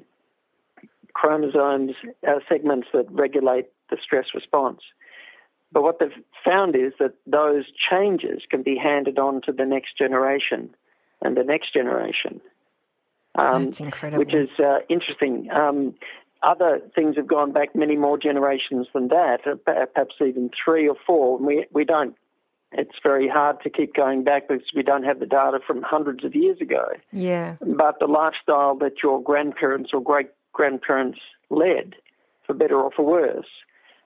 chromosomes 1.13 1.91
uh, 2.27 2.39
segments 2.49 2.87
that 2.93 3.05
regulate 3.11 3.67
the 3.89 3.97
stress 4.03 4.25
response. 4.33 4.81
But 5.71 5.83
what 5.83 5.99
they've 5.99 6.09
found 6.45 6.75
is 6.75 6.93
that 6.99 7.13
those 7.25 7.65
changes 7.89 8.43
can 8.49 8.61
be 8.61 8.77
handed 8.77 9.17
on 9.17 9.41
to 9.45 9.51
the 9.51 9.65
next 9.65 9.97
generation 9.97 10.69
and 11.21 11.35
the 11.35 11.43
next 11.43 11.73
generation. 11.73 12.41
Um, 13.35 13.65
That's 13.65 13.79
incredible. 13.79 14.23
Which 14.23 14.35
is 14.35 14.49
uh, 14.59 14.79
interesting. 14.89 15.49
Um, 15.51 15.95
other 16.43 16.81
things 16.93 17.15
have 17.15 17.27
gone 17.27 17.53
back 17.53 17.75
many 17.75 17.95
more 17.95 18.17
generations 18.17 18.87
than 18.93 19.07
that, 19.07 19.39
uh, 19.47 19.55
perhaps 19.65 20.15
even 20.21 20.51
three 20.63 20.87
or 20.87 20.95
four. 21.07 21.37
And 21.37 21.47
we, 21.47 21.65
we 21.71 21.85
don't, 21.85 22.15
it's 22.73 22.97
very 23.01 23.27
hard 23.27 23.61
to 23.61 23.69
keep 23.69 23.95
going 23.95 24.23
back 24.23 24.47
because 24.47 24.65
we 24.75 24.83
don't 24.83 25.03
have 25.03 25.19
the 25.19 25.25
data 25.25 25.59
from 25.65 25.81
hundreds 25.81 26.23
of 26.23 26.35
years 26.35 26.59
ago 26.59 26.87
yeah. 27.11 27.55
but 27.61 27.99
the 27.99 28.07
lifestyle 28.07 28.75
that 28.75 29.03
your 29.03 29.21
grandparents 29.21 29.91
or 29.93 30.01
great 30.01 30.29
grandparents 30.53 31.19
led, 31.49 31.95
for 32.45 32.53
better 32.53 32.79
or 32.79 32.91
for 32.91 33.05
worse, 33.05 33.47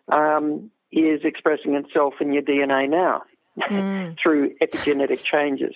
um, 0.10 0.72
is 0.92 1.22
expressing 1.24 1.76
itself 1.76 2.16
in 2.20 2.34
your 2.34 2.44
DNA 2.44 2.90
now 2.90 3.24
through 4.22 4.56
epigenetic 4.62 5.24
changes. 5.24 5.76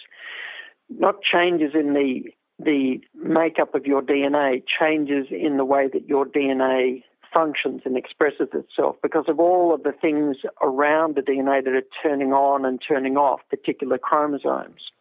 Not 0.89 1.21
changes 1.21 1.71
in 1.73 1.93
the 1.93 2.31
the 2.63 3.01
makeup 3.15 3.73
of 3.73 3.87
your 3.87 4.03
DNA, 4.03 4.61
changes 4.79 5.25
in 5.31 5.57
the 5.57 5.65
way 5.65 5.87
that 5.91 6.07
your 6.07 6.25
DNA 6.27 7.03
functions 7.33 7.81
and 7.85 7.97
expresses 7.97 8.49
itself 8.53 8.97
because 9.01 9.25
of 9.27 9.39
all 9.39 9.73
of 9.73 9.83
the 9.83 9.93
things 9.93 10.37
around 10.61 11.15
the 11.15 11.21
DNA 11.21 11.63
that 11.63 11.73
are 11.73 11.81
turning 12.03 12.33
on 12.33 12.65
and 12.65 12.81
turning 12.85 13.17
off 13.17 13.39
particular 13.49 13.97
chromosomes 13.97 14.91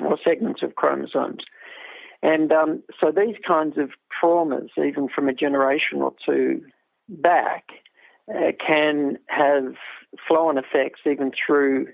or 0.00 0.18
segments 0.24 0.62
of 0.62 0.74
chromosomes. 0.76 1.44
And 2.22 2.52
um, 2.52 2.82
so 3.00 3.10
these 3.10 3.36
kinds 3.46 3.78
of 3.78 3.90
traumas, 4.22 4.68
even 4.78 5.08
from 5.08 5.28
a 5.28 5.34
generation 5.34 6.02
or 6.02 6.14
two 6.24 6.62
back, 7.08 7.64
uh, 8.32 8.52
can 8.64 9.18
have 9.26 9.74
flow 10.28 10.48
on 10.48 10.56
effects 10.56 11.00
even 11.04 11.32
through 11.32 11.88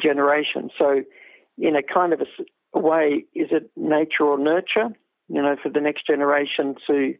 generations. 0.00 0.72
So, 0.78 1.02
in 1.56 1.76
a 1.76 1.82
kind 1.82 2.12
of 2.12 2.20
a 2.74 2.78
way, 2.78 3.24
is 3.34 3.48
it 3.50 3.70
nature 3.76 4.24
or 4.24 4.38
nurture? 4.38 4.90
You 5.28 5.42
know, 5.42 5.56
for 5.62 5.70
the 5.70 5.80
next 5.80 6.06
generation 6.06 6.74
to 6.86 7.14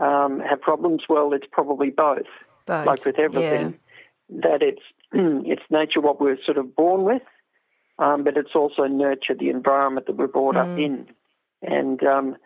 um, 0.00 0.40
have 0.40 0.60
problems? 0.60 1.02
Well, 1.08 1.32
it's 1.32 1.46
probably 1.50 1.90
both. 1.90 2.26
Both. 2.66 2.86
Like 2.86 3.04
with 3.04 3.18
everything, 3.18 3.78
that 4.30 4.62
it's 4.62 4.82
it's 5.12 5.62
nature 5.70 6.00
what 6.00 6.20
we're 6.20 6.38
sort 6.44 6.58
of 6.58 6.74
born 6.74 7.04
with, 7.04 7.22
um, 7.98 8.24
but 8.24 8.36
it's 8.36 8.54
also 8.54 8.84
nurture 8.84 9.34
the 9.34 9.50
environment 9.50 10.06
that 10.06 10.16
we're 10.16 10.26
brought 10.26 10.56
up 10.56 10.78
in, 10.78 11.06
and 11.62 12.02
um, 12.02 12.36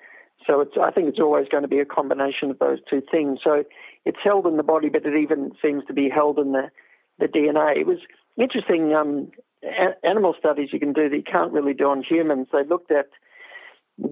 so 0.46 0.60
it's 0.60 0.72
I 0.80 0.90
think 0.90 1.08
it's 1.08 1.20
always 1.20 1.48
going 1.48 1.62
to 1.62 1.68
be 1.68 1.80
a 1.80 1.84
combination 1.84 2.50
of 2.50 2.58
those 2.58 2.78
two 2.88 3.02
things. 3.10 3.40
So 3.42 3.64
it's 4.04 4.18
held 4.22 4.46
in 4.46 4.56
the 4.56 4.62
body, 4.62 4.88
but 4.88 5.04
it 5.04 5.16
even 5.16 5.52
seems 5.62 5.84
to 5.86 5.92
be 5.92 6.08
held 6.08 6.38
in 6.38 6.52
the 6.52 6.70
the 7.18 7.26
DNA. 7.26 7.78
It 7.78 7.86
was 7.86 7.98
interesting. 8.38 8.94
Um, 8.94 9.30
a- 9.62 10.06
animal 10.06 10.34
studies 10.38 10.70
you 10.72 10.80
can 10.80 10.92
do 10.92 11.08
that 11.08 11.16
you 11.16 11.22
can't 11.22 11.52
really 11.52 11.74
do 11.74 11.84
on 11.84 12.02
humans. 12.02 12.48
They 12.52 12.64
looked 12.64 12.90
at 12.90 13.08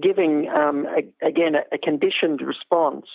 giving 0.01 0.47
um, 0.49 0.85
a, 0.85 1.25
again 1.25 1.55
a, 1.55 1.75
a 1.75 1.77
conditioned 1.77 2.41
response 2.41 3.05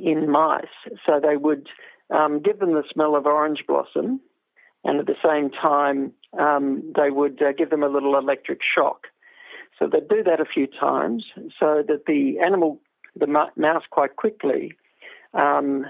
in 0.00 0.30
mice. 0.30 0.66
So 1.06 1.20
they 1.20 1.36
would 1.36 1.68
um, 2.10 2.40
give 2.40 2.58
them 2.58 2.72
the 2.72 2.84
smell 2.92 3.16
of 3.16 3.26
orange 3.26 3.64
blossom, 3.66 4.20
and 4.84 5.00
at 5.00 5.06
the 5.06 5.16
same 5.24 5.50
time 5.50 6.12
um, 6.38 6.92
they 6.94 7.10
would 7.10 7.40
uh, 7.42 7.52
give 7.52 7.70
them 7.70 7.82
a 7.82 7.88
little 7.88 8.16
electric 8.18 8.60
shock. 8.62 9.06
So 9.82 9.88
they'd 9.88 10.08
do 10.08 10.22
that 10.22 10.40
a 10.40 10.44
few 10.44 10.68
times, 10.68 11.24
so 11.58 11.82
that 11.88 12.04
the 12.06 12.38
animal, 12.38 12.80
the 13.16 13.26
mouse, 13.26 13.82
quite 13.90 14.14
quickly 14.14 14.74
um, 15.34 15.86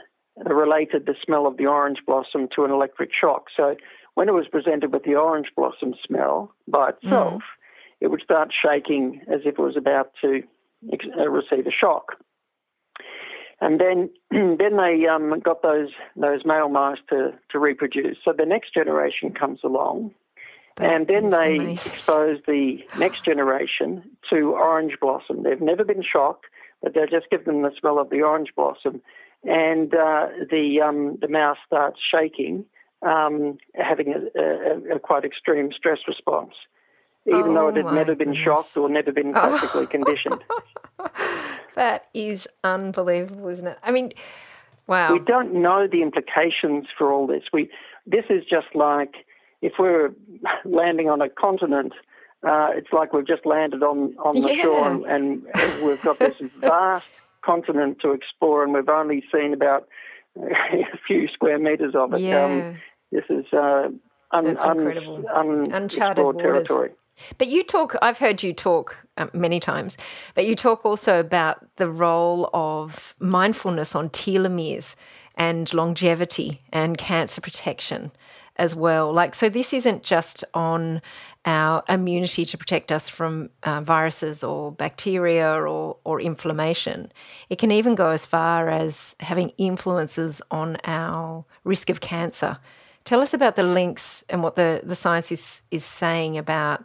related 0.46 1.04
the 1.04 1.14
smell 1.22 1.46
of 1.46 1.58
the 1.58 1.66
orange 1.66 1.98
blossom 2.06 2.48
to 2.56 2.64
an 2.64 2.70
electric 2.70 3.10
shock. 3.12 3.48
So 3.54 3.76
when 4.14 4.30
it 4.30 4.32
was 4.32 4.46
presented 4.50 4.94
with 4.94 5.04
the 5.04 5.16
orange 5.16 5.48
blossom 5.54 5.94
smell 6.06 6.54
by 6.66 6.90
itself, 6.90 7.42
it 8.00 8.10
would 8.10 8.22
start 8.22 8.50
shaking 8.64 9.20
as 9.28 9.40
if 9.44 9.58
it 9.58 9.62
was 9.62 9.76
about 9.76 10.12
to 10.22 10.42
uh, 11.18 11.28
receive 11.28 11.66
a 11.66 11.70
shock. 11.70 12.16
And 13.60 13.78
then, 13.78 14.08
then 14.30 14.76
they 14.78 15.06
um, 15.06 15.38
got 15.40 15.62
those 15.62 15.90
those 16.16 16.46
male 16.46 16.70
mice 16.70 16.98
to, 17.10 17.32
to 17.50 17.58
reproduce. 17.58 18.16
So 18.24 18.32
the 18.36 18.46
next 18.46 18.72
generation 18.72 19.34
comes 19.34 19.60
along, 19.62 20.12
and 20.78 21.06
then 21.06 21.28
they 21.28 21.72
expose 21.72 22.40
the 22.46 22.78
next 22.98 23.24
generation 23.24 24.02
to 24.30 24.52
orange 24.52 24.98
blossom. 25.00 25.42
They've 25.42 25.60
never 25.60 25.84
been 25.84 26.02
shocked, 26.02 26.46
but 26.82 26.94
they 26.94 27.06
just 27.10 27.30
give 27.30 27.44
them 27.44 27.62
the 27.62 27.72
smell 27.78 27.98
of 27.98 28.10
the 28.10 28.22
orange 28.22 28.52
blossom, 28.56 29.02
and 29.44 29.94
uh, 29.94 30.28
the 30.50 30.80
um, 30.84 31.18
the 31.20 31.28
mouse 31.28 31.58
starts 31.66 31.98
shaking, 32.10 32.64
um, 33.02 33.58
having 33.74 34.14
a, 34.14 34.40
a, 34.40 34.96
a, 34.96 34.98
quite 34.98 35.24
extreme 35.24 35.70
stress 35.76 35.98
response, 36.08 36.54
even 37.26 37.50
oh 37.50 37.54
though 37.54 37.68
it 37.68 37.76
had 37.76 37.94
never 37.94 38.14
been 38.14 38.34
shocked 38.34 38.76
or 38.76 38.88
never 38.88 39.12
been 39.12 39.32
classically 39.32 39.84
oh. 39.84 39.86
conditioned. 39.86 40.42
that 41.74 42.06
is 42.14 42.48
unbelievable, 42.64 43.48
isn't 43.48 43.66
it? 43.66 43.78
I 43.82 43.90
mean, 43.90 44.12
wow. 44.86 45.12
We 45.12 45.18
don't 45.18 45.54
know 45.54 45.86
the 45.86 46.02
implications 46.02 46.86
for 46.96 47.12
all 47.12 47.26
this. 47.26 47.44
We 47.52 47.70
this 48.06 48.24
is 48.30 48.44
just 48.44 48.74
like 48.74 49.14
if 49.62 49.74
we're 49.78 50.10
landing 50.64 51.08
on 51.08 51.22
a 51.22 51.28
continent. 51.28 51.92
Uh, 52.44 52.70
it's 52.74 52.92
like 52.92 53.12
we've 53.12 53.26
just 53.26 53.46
landed 53.46 53.84
on, 53.84 54.16
on 54.18 54.40
the 54.40 54.52
yeah. 54.52 54.62
shore 54.62 54.90
and, 54.90 55.06
and 55.06 55.44
we've 55.84 56.02
got 56.02 56.18
this 56.18 56.36
vast 56.60 57.06
continent 57.42 57.98
to 58.02 58.10
explore, 58.10 58.64
and 58.64 58.72
we've 58.72 58.88
only 58.88 59.22
seen 59.32 59.54
about 59.54 59.88
a 60.36 60.98
few 61.06 61.28
square 61.28 61.58
meters 61.58 61.94
of 61.94 62.12
it. 62.12 62.16
Um, 62.16 62.22
yeah. 62.22 62.44
Um, 62.44 62.80
this 63.12 63.24
is 63.28 63.44
uh, 63.52 63.88
un, 64.32 64.56
un, 64.56 65.26
un, 65.32 65.72
uncharted 65.72 66.38
territory. 66.38 66.90
But 67.36 67.48
you 67.48 67.62
talk, 67.62 67.94
I've 68.00 68.18
heard 68.18 68.42
you 68.42 68.54
talk 68.54 69.06
um, 69.18 69.30
many 69.34 69.60
times, 69.60 69.98
but 70.34 70.46
you 70.46 70.56
talk 70.56 70.86
also 70.86 71.20
about 71.20 71.64
the 71.76 71.88
role 71.88 72.48
of 72.54 73.14
mindfulness 73.18 73.94
on 73.94 74.08
telomeres 74.08 74.96
and 75.34 75.72
longevity 75.74 76.62
and 76.72 76.96
cancer 76.96 77.40
protection 77.40 78.12
as 78.56 78.74
well. 78.74 79.12
Like, 79.12 79.34
so 79.34 79.48
this 79.48 79.72
isn't 79.72 80.02
just 80.02 80.44
on 80.54 81.00
our 81.44 81.82
immunity 81.88 82.44
to 82.44 82.58
protect 82.58 82.92
us 82.92 83.08
from 83.08 83.50
uh, 83.62 83.80
viruses 83.80 84.44
or 84.44 84.72
bacteria 84.72 85.50
or, 85.52 85.96
or 86.04 86.20
inflammation. 86.20 87.10
It 87.48 87.58
can 87.58 87.70
even 87.70 87.94
go 87.94 88.08
as 88.08 88.26
far 88.26 88.68
as 88.68 89.16
having 89.20 89.52
influences 89.58 90.42
on 90.50 90.76
our 90.84 91.44
risk 91.64 91.90
of 91.90 92.00
cancer. 92.00 92.58
Tell 93.04 93.20
us 93.20 93.34
about 93.34 93.56
the 93.56 93.64
links 93.64 94.22
and 94.28 94.42
what 94.42 94.56
the, 94.56 94.80
the 94.84 94.94
science 94.94 95.32
is, 95.32 95.62
is 95.70 95.84
saying 95.84 96.38
about 96.38 96.84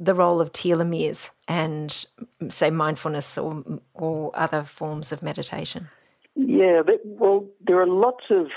the 0.00 0.14
role 0.14 0.40
of 0.40 0.50
telomeres 0.50 1.30
and, 1.46 2.06
say, 2.48 2.70
mindfulness 2.70 3.38
or, 3.38 3.62
or 3.94 4.32
other 4.34 4.64
forms 4.64 5.12
of 5.12 5.22
meditation. 5.22 5.88
Yeah, 6.34 6.82
well, 7.04 7.46
there 7.60 7.80
are 7.80 7.86
lots 7.86 8.24
of 8.30 8.48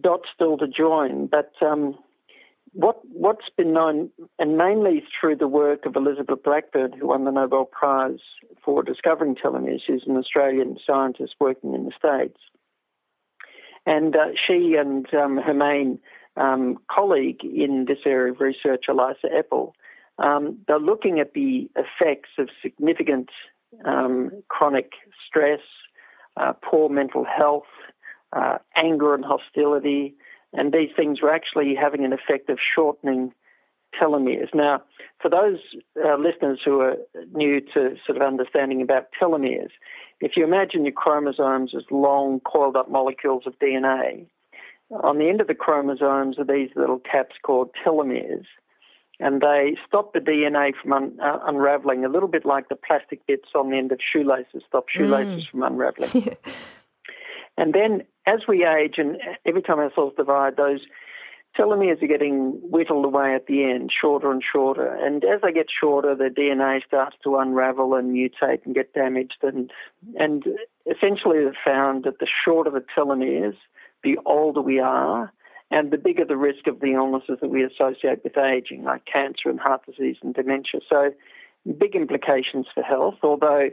dots 0.00 0.28
still 0.34 0.56
to 0.58 0.68
join, 0.68 1.26
but 1.26 1.52
um, 1.60 1.96
what 2.72 3.00
what's 3.12 3.48
been 3.56 3.72
known, 3.72 4.10
and 4.38 4.56
mainly 4.56 5.02
through 5.20 5.36
the 5.36 5.48
work 5.48 5.84
of 5.86 5.96
Elizabeth 5.96 6.42
Blackburn, 6.42 6.92
who 6.92 7.08
won 7.08 7.24
the 7.24 7.30
Nobel 7.30 7.64
Prize 7.64 8.20
for 8.64 8.82
discovering 8.82 9.34
telomeres, 9.34 9.80
she's 9.86 10.02
an 10.06 10.16
Australian 10.16 10.78
scientist 10.86 11.34
working 11.38 11.74
in 11.74 11.84
the 11.84 11.92
States, 11.96 12.38
and 13.84 14.16
uh, 14.16 14.28
she 14.46 14.76
and 14.78 15.12
um, 15.14 15.36
her 15.36 15.54
main 15.54 15.98
um, 16.36 16.78
colleague 16.90 17.44
in 17.44 17.84
this 17.86 17.98
area 18.06 18.32
of 18.32 18.40
research, 18.40 18.84
Elissa 18.88 19.26
Epel, 19.26 19.72
um, 20.18 20.58
they're 20.66 20.78
looking 20.78 21.20
at 21.20 21.34
the 21.34 21.70
effects 21.76 22.30
of 22.38 22.48
significant 22.62 23.28
um, 23.84 24.30
chronic 24.48 24.92
stress, 25.26 25.60
uh, 26.36 26.52
poor 26.62 26.88
mental 26.88 27.24
health, 27.24 27.64
uh, 28.32 28.58
anger 28.76 29.14
and 29.14 29.24
hostility, 29.24 30.14
and 30.52 30.72
these 30.72 30.90
things 30.96 31.20
were 31.22 31.32
actually 31.32 31.74
having 31.74 32.04
an 32.04 32.12
effect 32.12 32.50
of 32.50 32.58
shortening 32.74 33.32
telomeres. 34.00 34.48
Now, 34.54 34.82
for 35.20 35.28
those 35.28 35.58
uh, 36.04 36.16
listeners 36.16 36.60
who 36.64 36.80
are 36.80 36.96
new 37.32 37.60
to 37.74 37.96
sort 38.06 38.16
of 38.16 38.22
understanding 38.22 38.82
about 38.82 39.08
telomeres, 39.20 39.70
if 40.20 40.32
you 40.36 40.44
imagine 40.44 40.84
your 40.84 40.92
chromosomes 40.92 41.72
as 41.76 41.84
long, 41.90 42.40
coiled 42.40 42.76
up 42.76 42.90
molecules 42.90 43.42
of 43.46 43.58
DNA, 43.58 44.26
on 45.02 45.18
the 45.18 45.28
end 45.28 45.40
of 45.40 45.46
the 45.46 45.54
chromosomes 45.54 46.38
are 46.38 46.44
these 46.44 46.70
little 46.76 46.98
caps 46.98 47.36
called 47.42 47.70
telomeres, 47.84 48.44
and 49.18 49.40
they 49.40 49.76
stop 49.86 50.12
the 50.12 50.18
DNA 50.18 50.72
from 50.80 50.92
un- 50.92 51.18
uh, 51.22 51.38
unraveling, 51.46 52.04
a 52.04 52.08
little 52.08 52.28
bit 52.28 52.44
like 52.44 52.68
the 52.68 52.76
plastic 52.76 53.26
bits 53.26 53.48
on 53.54 53.70
the 53.70 53.76
end 53.76 53.92
of 53.92 54.00
shoelaces 54.00 54.62
stop 54.66 54.88
shoelaces 54.88 55.44
mm. 55.44 55.50
from 55.50 55.62
unraveling. 55.62 56.36
and 57.56 57.72
then 57.72 58.02
as 58.26 58.40
we 58.46 58.64
age, 58.64 58.94
and 58.98 59.18
every 59.44 59.62
time 59.62 59.78
our 59.78 59.90
cells 59.94 60.14
divide, 60.16 60.56
those 60.56 60.80
telomeres 61.58 62.02
are 62.02 62.06
getting 62.06 62.58
whittled 62.62 63.04
away 63.04 63.34
at 63.34 63.46
the 63.46 63.64
end, 63.64 63.90
shorter 63.92 64.30
and 64.30 64.42
shorter. 64.42 64.86
And 64.86 65.24
as 65.24 65.40
they 65.42 65.52
get 65.52 65.66
shorter, 65.68 66.14
the 66.14 66.30
DNA 66.30 66.84
starts 66.86 67.16
to 67.24 67.36
unravel 67.36 67.94
and 67.94 68.14
mutate 68.14 68.64
and 68.64 68.74
get 68.74 68.94
damaged. 68.94 69.38
And 69.42 69.70
and 70.18 70.44
essentially, 70.86 71.44
they've 71.44 71.52
found 71.64 72.04
that 72.04 72.18
the 72.20 72.28
shorter 72.44 72.70
the 72.70 72.84
telomeres, 72.96 73.56
the 74.02 74.18
older 74.24 74.62
we 74.62 74.78
are, 74.78 75.32
and 75.70 75.90
the 75.90 75.98
bigger 75.98 76.24
the 76.24 76.36
risk 76.36 76.66
of 76.66 76.80
the 76.80 76.92
illnesses 76.92 77.38
that 77.40 77.50
we 77.50 77.64
associate 77.64 78.22
with 78.24 78.38
aging, 78.38 78.84
like 78.84 79.04
cancer 79.10 79.48
and 79.48 79.60
heart 79.60 79.84
disease 79.86 80.16
and 80.22 80.34
dementia. 80.34 80.80
So, 80.88 81.12
big 81.78 81.94
implications 81.94 82.66
for 82.74 82.82
health, 82.82 83.16
although 83.22 83.70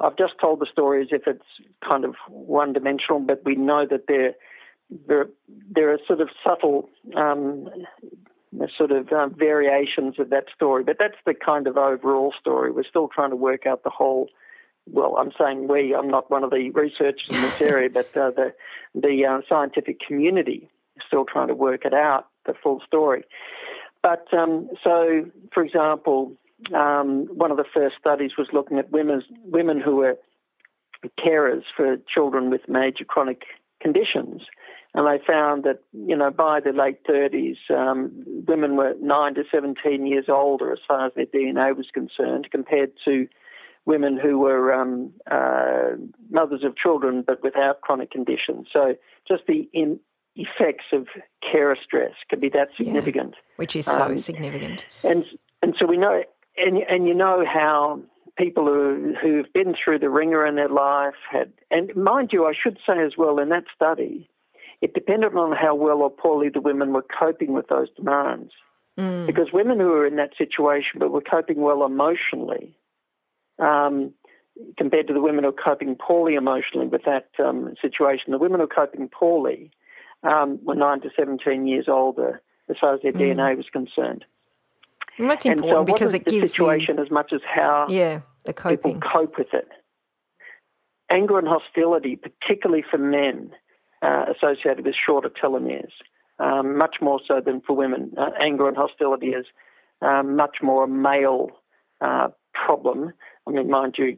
I've 0.00 0.16
just 0.16 0.34
told 0.40 0.60
the 0.60 0.66
story 0.70 1.02
as 1.02 1.08
if 1.10 1.22
it's 1.26 1.44
kind 1.86 2.04
of 2.04 2.14
one 2.28 2.72
dimensional, 2.72 3.20
but 3.20 3.44
we 3.44 3.54
know 3.54 3.86
that 3.90 4.06
there, 4.08 4.34
there, 5.06 5.26
there 5.70 5.92
are 5.92 5.98
sort 6.06 6.20
of 6.20 6.28
subtle 6.44 6.88
um, 7.16 7.68
sort 8.76 8.90
of 8.90 9.12
um, 9.12 9.34
variations 9.36 10.18
of 10.18 10.30
that 10.30 10.44
story, 10.54 10.82
but 10.84 10.96
that's 10.98 11.18
the 11.26 11.34
kind 11.34 11.66
of 11.66 11.76
overall 11.76 12.32
story. 12.38 12.70
We're 12.70 12.84
still 12.84 13.08
trying 13.08 13.30
to 13.30 13.36
work 13.36 13.66
out 13.66 13.84
the 13.84 13.90
whole 13.90 14.28
well, 14.92 15.16
I'm 15.18 15.30
saying 15.38 15.68
we, 15.68 15.94
I'm 15.94 16.08
not 16.08 16.30
one 16.30 16.42
of 16.42 16.50
the 16.50 16.70
researchers 16.70 17.26
in 17.28 17.40
this 17.40 17.60
area, 17.60 17.90
but 17.92 18.16
uh, 18.16 18.30
the, 18.30 18.54
the 18.94 19.24
uh, 19.24 19.40
scientific 19.48 20.00
community 20.00 20.68
is 20.96 21.02
still 21.06 21.24
trying 21.24 21.48
to 21.48 21.54
work 21.54 21.84
it 21.84 21.94
out, 21.94 22.26
the 22.46 22.54
full 22.62 22.80
story. 22.86 23.24
But 24.02 24.26
um, 24.32 24.70
so, 24.82 25.26
for 25.52 25.62
example, 25.62 26.32
um, 26.74 27.26
one 27.26 27.50
of 27.50 27.56
the 27.56 27.64
first 27.72 27.96
studies 27.98 28.32
was 28.38 28.48
looking 28.52 28.78
at 28.78 28.90
women, 28.90 29.22
women 29.44 29.80
who 29.80 29.96
were 29.96 30.16
carers 31.18 31.62
for 31.76 31.96
children 32.12 32.50
with 32.50 32.68
major 32.68 33.04
chronic 33.04 33.42
conditions. 33.80 34.42
And 34.92 35.06
they 35.06 35.24
found 35.24 35.64
that, 35.64 35.82
you 35.92 36.16
know, 36.16 36.30
by 36.30 36.60
the 36.60 36.72
late 36.72 37.04
30s, 37.04 37.56
um, 37.70 38.24
women 38.26 38.76
were 38.76 38.94
9 39.00 39.34
to 39.34 39.44
17 39.50 40.06
years 40.06 40.24
older 40.28 40.72
as 40.72 40.80
far 40.86 41.06
as 41.06 41.12
their 41.14 41.26
DNA 41.26 41.76
was 41.76 41.86
concerned 41.94 42.48
compared 42.50 42.92
to 43.04 43.28
women 43.86 44.18
who 44.18 44.38
were 44.38 44.74
um, 44.74 45.12
uh, 45.30 45.90
mothers 46.28 46.64
of 46.64 46.76
children 46.76 47.24
but 47.26 47.42
without 47.42 47.80
chronic 47.82 48.10
conditions. 48.10 48.66
So 48.72 48.96
just 49.28 49.44
the 49.46 49.68
in, 49.72 50.00
effects 50.36 50.86
of 50.92 51.06
carer 51.50 51.76
stress 51.82 52.12
can 52.28 52.40
be 52.40 52.48
that 52.50 52.68
significant, 52.76 53.34
yeah, 53.34 53.52
which 53.56 53.76
is 53.76 53.86
so 53.86 54.02
um, 54.02 54.16
significant. 54.16 54.86
And 55.02 55.24
and 55.62 55.74
so 55.78 55.86
we 55.86 55.96
know, 55.96 56.22
and 56.64 56.78
and 56.78 57.06
you 57.06 57.14
know 57.14 57.44
how 57.44 58.00
people 58.36 58.64
who 58.64 59.14
who've 59.20 59.52
been 59.52 59.74
through 59.74 59.98
the 59.98 60.10
ringer 60.10 60.46
in 60.46 60.56
their 60.56 60.68
life 60.68 61.14
had, 61.30 61.52
and 61.70 61.94
mind 61.94 62.30
you, 62.32 62.46
I 62.46 62.52
should 62.60 62.78
say 62.86 63.04
as 63.04 63.12
well 63.16 63.38
in 63.38 63.48
that 63.50 63.64
study, 63.74 64.28
it 64.80 64.94
depended 64.94 65.34
on 65.34 65.56
how 65.56 65.74
well 65.74 65.98
or 65.98 66.10
poorly 66.10 66.48
the 66.48 66.60
women 66.60 66.92
were 66.92 67.04
coping 67.18 67.52
with 67.52 67.68
those 67.68 67.88
demands. 67.96 68.52
Mm. 68.98 69.26
Because 69.26 69.48
women 69.52 69.78
who 69.78 69.86
were 69.86 70.06
in 70.06 70.16
that 70.16 70.36
situation 70.36 70.98
but 70.98 71.10
were 71.10 71.20
coping 71.20 71.60
well 71.60 71.84
emotionally 71.84 72.76
um, 73.58 74.12
compared 74.76 75.06
to 75.08 75.14
the 75.14 75.20
women 75.20 75.44
who 75.44 75.50
are 75.50 75.52
coping 75.52 75.94
poorly 75.96 76.34
emotionally 76.34 76.86
with 76.86 77.02
that 77.04 77.28
um, 77.38 77.74
situation. 77.80 78.32
The 78.32 78.38
women 78.38 78.60
who 78.60 78.64
are 78.64 78.86
coping 78.86 79.08
poorly 79.08 79.70
um, 80.22 80.58
were 80.64 80.74
9 80.74 81.00
to 81.02 81.10
17 81.16 81.66
years 81.66 81.86
older 81.88 82.42
as 82.68 82.76
far 82.80 82.94
as 82.94 83.02
their 83.02 83.12
mm. 83.12 83.20
DNA 83.20 83.56
was 83.56 83.66
concerned. 83.72 84.24
And 85.20 85.30
that's 85.30 85.46
important 85.46 85.78
and 85.78 85.88
so 85.88 85.92
because 85.92 86.14
it 86.14 86.24
gives 86.24 86.50
the 86.50 86.54
situation 86.54 86.96
you, 86.96 87.04
as 87.04 87.10
much 87.10 87.32
as 87.32 87.40
how 87.46 87.86
yeah, 87.88 88.20
the 88.44 88.52
coping. 88.52 88.94
people 88.94 89.10
cope 89.12 89.38
with 89.38 89.52
it. 89.52 89.68
Anger 91.10 91.38
and 91.38 91.48
hostility, 91.48 92.16
particularly 92.16 92.84
for 92.88 92.98
men, 92.98 93.50
uh, 94.02 94.26
associated 94.34 94.84
with 94.84 94.94
shorter 94.94 95.28
telomeres, 95.28 95.90
um, 96.38 96.78
much 96.78 96.96
more 97.00 97.20
so 97.26 97.40
than 97.44 97.60
for 97.60 97.74
women. 97.74 98.12
Uh, 98.16 98.30
anger 98.40 98.68
and 98.68 98.76
hostility 98.76 99.28
is 99.28 99.46
um, 100.02 100.36
much 100.36 100.58
more 100.62 100.84
a 100.84 100.88
male 100.88 101.50
uh, 102.00 102.28
problem 102.54 103.12
I 103.46 103.52
mean, 103.52 103.70
mind 103.70 103.96
you, 103.98 104.16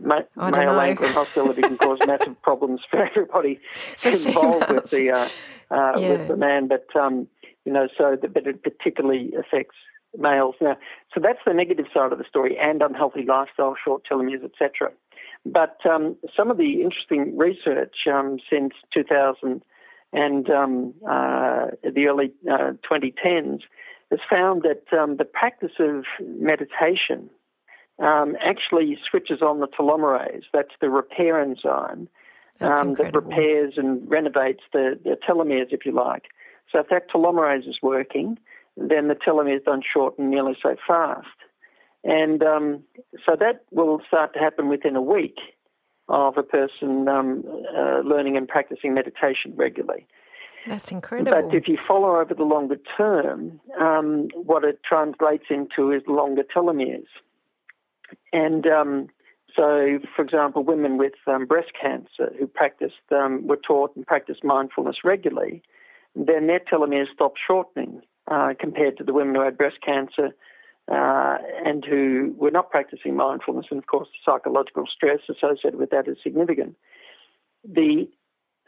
ma- 0.00 0.20
male 0.36 0.80
anger 0.80 1.04
and 1.04 1.14
hostility 1.14 1.62
can 1.62 1.76
cause 1.76 1.98
massive 2.06 2.40
problems 2.42 2.80
for 2.90 3.04
everybody 3.04 3.60
for 3.96 4.10
involved 4.10 4.66
females. 4.66 4.82
with 4.82 4.90
the 4.90 5.10
uh, 5.10 5.28
uh, 5.70 5.98
yeah. 5.98 6.08
with 6.10 6.28
the 6.28 6.36
man. 6.36 6.68
But 6.68 6.86
um, 6.98 7.28
you 7.64 7.72
know, 7.72 7.88
so 7.98 8.16
the, 8.20 8.28
but 8.28 8.46
it 8.46 8.62
particularly 8.62 9.32
affects 9.38 9.76
males. 10.16 10.54
Now, 10.60 10.76
so 11.14 11.20
that's 11.22 11.38
the 11.46 11.54
negative 11.54 11.86
side 11.92 12.12
of 12.12 12.18
the 12.18 12.24
story, 12.28 12.56
and 12.60 12.82
unhealthy 12.82 13.24
lifestyle, 13.26 13.76
short 13.82 14.02
telomeres, 14.10 14.44
etc. 14.44 14.92
But 15.46 15.78
um, 15.88 16.16
some 16.36 16.50
of 16.50 16.58
the 16.58 16.82
interesting 16.82 17.36
research 17.36 17.94
um, 18.12 18.38
since 18.50 18.74
2000 18.92 19.62
and 20.12 20.50
um, 20.50 20.94
uh, 21.08 21.66
the 21.82 22.06
early 22.06 22.32
uh, 22.50 22.72
2010s 22.90 23.60
has 24.10 24.20
found 24.28 24.62
that 24.62 24.96
um, 24.96 25.16
the 25.16 25.24
practice 25.24 25.72
of 25.78 26.04
meditation 26.20 27.30
um, 28.00 28.36
actually 28.42 28.98
switches 29.08 29.40
on 29.40 29.60
the 29.60 29.68
telomerase. 29.68 30.42
That's 30.52 30.74
the 30.80 30.90
repair 30.90 31.40
enzyme 31.40 32.08
um, 32.60 32.94
that 32.94 33.14
repairs 33.14 33.74
and 33.76 34.08
renovates 34.10 34.62
the, 34.72 34.98
the 35.02 35.16
telomeres, 35.28 35.72
if 35.72 35.86
you 35.86 35.92
like. 35.92 36.24
So 36.72 36.80
if 36.80 36.88
that 36.88 37.10
telomerase 37.10 37.68
is 37.68 37.78
working, 37.82 38.38
then 38.80 39.08
the 39.08 39.14
telomeres 39.14 39.64
don't 39.64 39.84
shorten 39.84 40.30
nearly 40.30 40.56
so 40.62 40.76
fast. 40.86 41.26
And 42.02 42.42
um, 42.42 42.82
so 43.26 43.36
that 43.38 43.64
will 43.70 44.00
start 44.08 44.32
to 44.34 44.40
happen 44.40 44.68
within 44.68 44.96
a 44.96 45.02
week 45.02 45.36
of 46.08 46.38
a 46.38 46.42
person 46.42 47.06
um, 47.08 47.44
uh, 47.76 48.00
learning 48.00 48.36
and 48.36 48.48
practicing 48.48 48.94
meditation 48.94 49.52
regularly. 49.54 50.06
That's 50.66 50.90
incredible. 50.90 51.30
But 51.30 51.54
if 51.54 51.68
you 51.68 51.78
follow 51.78 52.20
over 52.20 52.34
the 52.34 52.42
longer 52.42 52.76
term, 52.96 53.60
um, 53.80 54.28
what 54.34 54.64
it 54.64 54.80
translates 54.82 55.44
into 55.50 55.90
is 55.92 56.02
longer 56.06 56.42
telomeres. 56.42 57.06
And 58.32 58.66
um, 58.66 59.08
so, 59.54 59.98
for 60.14 60.22
example, 60.22 60.62
women 60.62 60.98
with 60.98 61.14
um, 61.26 61.46
breast 61.46 61.70
cancer 61.80 62.32
who 62.38 62.46
practiced, 62.46 62.94
um, 63.10 63.46
were 63.46 63.56
taught 63.56 63.94
and 63.96 64.06
practiced 64.06 64.44
mindfulness 64.44 64.96
regularly, 65.04 65.62
then 66.14 66.46
their 66.46 66.60
telomeres 66.60 67.06
stop 67.14 67.34
shortening 67.46 68.02
uh, 68.30 68.54
compared 68.58 68.96
to 68.98 69.04
the 69.04 69.12
women 69.12 69.34
who 69.34 69.42
had 69.42 69.58
breast 69.58 69.76
cancer 69.84 70.30
uh, 70.90 71.36
and 71.64 71.84
who 71.84 72.34
were 72.36 72.50
not 72.50 72.70
practicing 72.70 73.14
mindfulness. 73.16 73.66
And 73.70 73.78
of 73.78 73.86
course, 73.86 74.08
the 74.08 74.32
psychological 74.32 74.84
stress 74.92 75.20
associated 75.28 75.78
with 75.78 75.90
that 75.90 76.08
is 76.08 76.16
significant. 76.22 76.76
The 77.64 78.08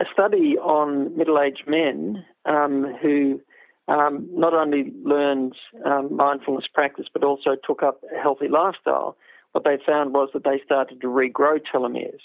a 0.00 0.04
study 0.12 0.56
on 0.58 1.16
middle-aged 1.16 1.64
men 1.66 2.24
um, 2.44 2.94
who 3.00 3.40
um, 3.88 4.28
not 4.32 4.54
only 4.54 4.92
learned 5.04 5.54
um, 5.84 6.16
mindfulness 6.16 6.64
practice 6.72 7.06
but 7.12 7.22
also 7.22 7.50
took 7.64 7.82
up 7.82 8.00
a 8.14 8.20
healthy 8.20 8.48
lifestyle, 8.48 9.16
what 9.52 9.64
they 9.64 9.78
found 9.86 10.12
was 10.12 10.30
that 10.32 10.44
they 10.44 10.60
started 10.64 11.00
to 11.00 11.06
regrow 11.06 11.60
telomeres. 11.72 12.20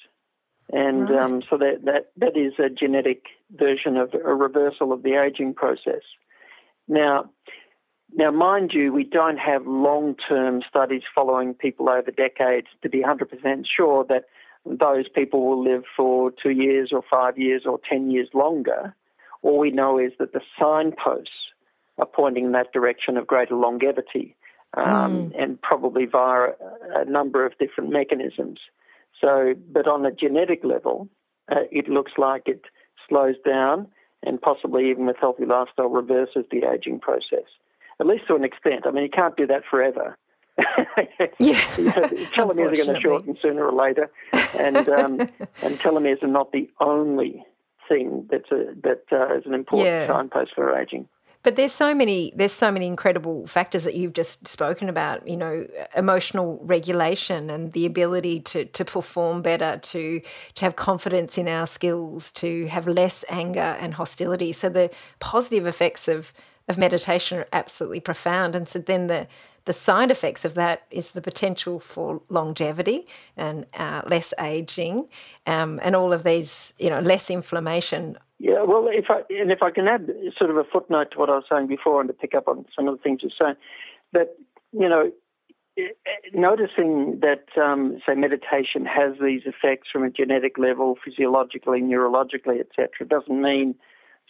And 0.71 1.09
right. 1.09 1.19
um, 1.19 1.43
so 1.49 1.57
that, 1.57 1.81
that, 1.85 2.11
that 2.17 2.35
is 2.35 2.53
a 2.59 2.69
genetic 2.69 3.25
version 3.51 3.95
of 3.95 4.13
a 4.13 4.33
reversal 4.33 4.91
of 4.91 5.03
the 5.03 5.21
aging 5.21 5.53
process. 5.53 6.01
Now, 6.87 7.29
now, 8.13 8.31
mind 8.31 8.71
you, 8.73 8.93
we 8.93 9.03
don't 9.03 9.37
have 9.37 9.67
long 9.67 10.15
term 10.29 10.61
studies 10.67 11.03
following 11.13 11.53
people 11.53 11.89
over 11.89 12.09
decades 12.09 12.67
to 12.81 12.89
be 12.89 13.03
100% 13.03 13.65
sure 13.65 14.05
that 14.07 14.25
those 14.65 15.07
people 15.13 15.45
will 15.45 15.63
live 15.63 15.83
for 15.95 16.31
two 16.31 16.51
years 16.51 16.91
or 16.93 17.03
five 17.09 17.37
years 17.37 17.63
or 17.65 17.79
10 17.89 18.09
years 18.11 18.29
longer. 18.33 18.95
All 19.41 19.59
we 19.59 19.71
know 19.71 19.99
is 19.99 20.13
that 20.19 20.33
the 20.33 20.41
signposts 20.59 21.31
are 21.97 22.05
pointing 22.05 22.45
in 22.45 22.51
that 22.53 22.73
direction 22.73 23.17
of 23.17 23.27
greater 23.27 23.55
longevity 23.55 24.35
um, 24.75 24.85
mm. 24.85 25.41
and 25.43 25.61
probably 25.61 26.05
via 26.05 26.49
a 26.95 27.05
number 27.05 27.45
of 27.45 27.57
different 27.57 27.91
mechanisms. 27.91 28.59
So, 29.19 29.53
but 29.71 29.87
on 29.87 30.05
a 30.05 30.11
genetic 30.11 30.63
level, 30.63 31.09
uh, 31.51 31.61
it 31.71 31.87
looks 31.87 32.13
like 32.17 32.43
it 32.45 32.61
slows 33.07 33.35
down 33.45 33.87
and 34.23 34.41
possibly 34.41 34.89
even 34.89 35.05
with 35.05 35.17
healthy 35.19 35.45
lifestyle 35.45 35.89
reverses 35.89 36.45
the 36.51 36.63
aging 36.71 36.99
process, 36.99 37.45
at 37.99 38.07
least 38.07 38.27
to 38.27 38.35
an 38.35 38.43
extent. 38.43 38.85
I 38.85 38.91
mean, 38.91 39.03
you 39.03 39.09
can't 39.09 39.35
do 39.37 39.47
that 39.47 39.63
forever. 39.69 40.17
yeah, 41.39 41.61
telomeres 42.33 42.73
are 42.73 42.85
going 42.85 42.95
to 42.95 42.99
shorten 42.99 43.37
sooner 43.39 43.63
or 43.63 43.73
later, 43.73 44.09
and 44.57 44.89
um, 44.89 45.19
and 45.61 45.79
telomeres 45.79 46.23
are 46.23 46.27
not 46.27 46.51
the 46.51 46.67
only 46.79 47.45
thing 47.87 48.27
that's 48.31 48.51
a, 48.51 48.73
that 48.83 49.03
uh, 49.11 49.35
is 49.37 49.45
an 49.45 49.53
important 49.53 49.87
yeah. 49.87 50.07
signpost 50.07 50.51
for 50.55 50.75
aging. 50.75 51.07
But 51.43 51.55
there's 51.55 51.71
so 51.71 51.93
many 51.93 52.33
there's 52.35 52.51
so 52.51 52.71
many 52.71 52.87
incredible 52.87 53.47
factors 53.47 53.83
that 53.83 53.95
you've 53.95 54.13
just 54.13 54.47
spoken 54.47 54.89
about. 54.89 55.27
You 55.27 55.37
know, 55.37 55.67
emotional 55.95 56.59
regulation 56.63 57.49
and 57.49 57.73
the 57.73 57.85
ability 57.85 58.41
to 58.41 58.65
to 58.65 58.85
perform 58.85 59.41
better, 59.41 59.77
to 59.77 60.21
to 60.55 60.65
have 60.65 60.75
confidence 60.75 61.37
in 61.37 61.47
our 61.47 61.67
skills, 61.67 62.31
to 62.33 62.65
have 62.67 62.87
less 62.87 63.23
anger 63.29 63.77
and 63.79 63.93
hostility. 63.93 64.51
So 64.51 64.69
the 64.69 64.89
positive 65.19 65.65
effects 65.65 66.07
of 66.07 66.33
of 66.67 66.77
meditation 66.77 67.39
are 67.39 67.47
absolutely 67.53 68.01
profound. 68.01 68.55
And 68.55 68.67
so 68.67 68.79
then 68.79 69.07
the 69.07 69.27
the 69.65 69.73
side 69.73 70.11
effects 70.11 70.45
of 70.45 70.53
that 70.53 70.83
is 70.91 71.11
the 71.11 71.21
potential 71.21 71.77
for 71.79 72.21
longevity 72.29 73.05
and 73.35 73.65
uh, 73.73 74.01
less 74.07 74.33
aging, 74.39 75.09
um, 75.45 75.79
and 75.83 75.93
all 75.93 76.13
of 76.13 76.23
these, 76.23 76.73
you 76.79 76.89
know, 76.89 77.01
less 77.01 77.29
inflammation. 77.29 78.17
Yeah, 78.39 78.63
well, 78.63 78.87
if 78.91 79.05
I 79.09 79.21
and 79.29 79.51
if 79.51 79.63
I 79.63 79.71
can 79.71 79.87
add 79.87 80.11
sort 80.37 80.51
of 80.51 80.57
a 80.57 80.63
footnote 80.63 81.11
to 81.11 81.17
what 81.17 81.29
I 81.29 81.35
was 81.35 81.45
saying 81.51 81.67
before, 81.67 82.01
and 82.01 82.07
to 82.07 82.13
pick 82.13 82.35
up 82.35 82.47
on 82.47 82.65
some 82.75 82.87
of 82.87 82.95
the 82.97 83.01
things 83.01 83.21
you're 83.23 83.31
saying, 83.39 83.55
that 84.13 84.35
you 84.71 84.87
know, 84.87 85.11
noticing 86.33 87.19
that 87.21 87.45
um, 87.59 87.99
say 88.05 88.13
meditation 88.13 88.85
has 88.85 89.13
these 89.21 89.41
effects 89.45 89.87
from 89.91 90.03
a 90.03 90.09
genetic 90.11 90.57
level, 90.59 90.97
physiologically, 91.03 91.81
neurologically, 91.81 92.59
etc., 92.59 93.07
doesn't 93.07 93.41
mean 93.41 93.75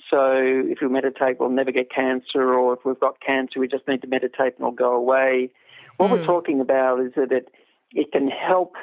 so 0.09 0.31
if 0.31 0.79
we 0.81 0.87
meditate, 0.87 1.39
we'll 1.39 1.49
never 1.49 1.71
get 1.71 1.91
cancer, 1.91 2.53
or 2.53 2.73
if 2.73 2.79
we've 2.85 2.99
got 2.99 3.19
cancer, 3.19 3.59
we 3.59 3.67
just 3.67 3.87
need 3.87 4.01
to 4.01 4.07
meditate 4.07 4.53
and 4.53 4.59
it'll 4.59 4.71
go 4.71 4.93
away. 4.93 5.49
What 5.97 6.07
mm. 6.07 6.11
we're 6.11 6.19
hmm. 6.19 6.25
talking 6.25 6.61
about 6.61 7.01
is 7.01 7.13
that 7.15 7.31
it, 7.31 7.49
it 7.91 8.11
can 8.11 8.29
help 8.29 8.75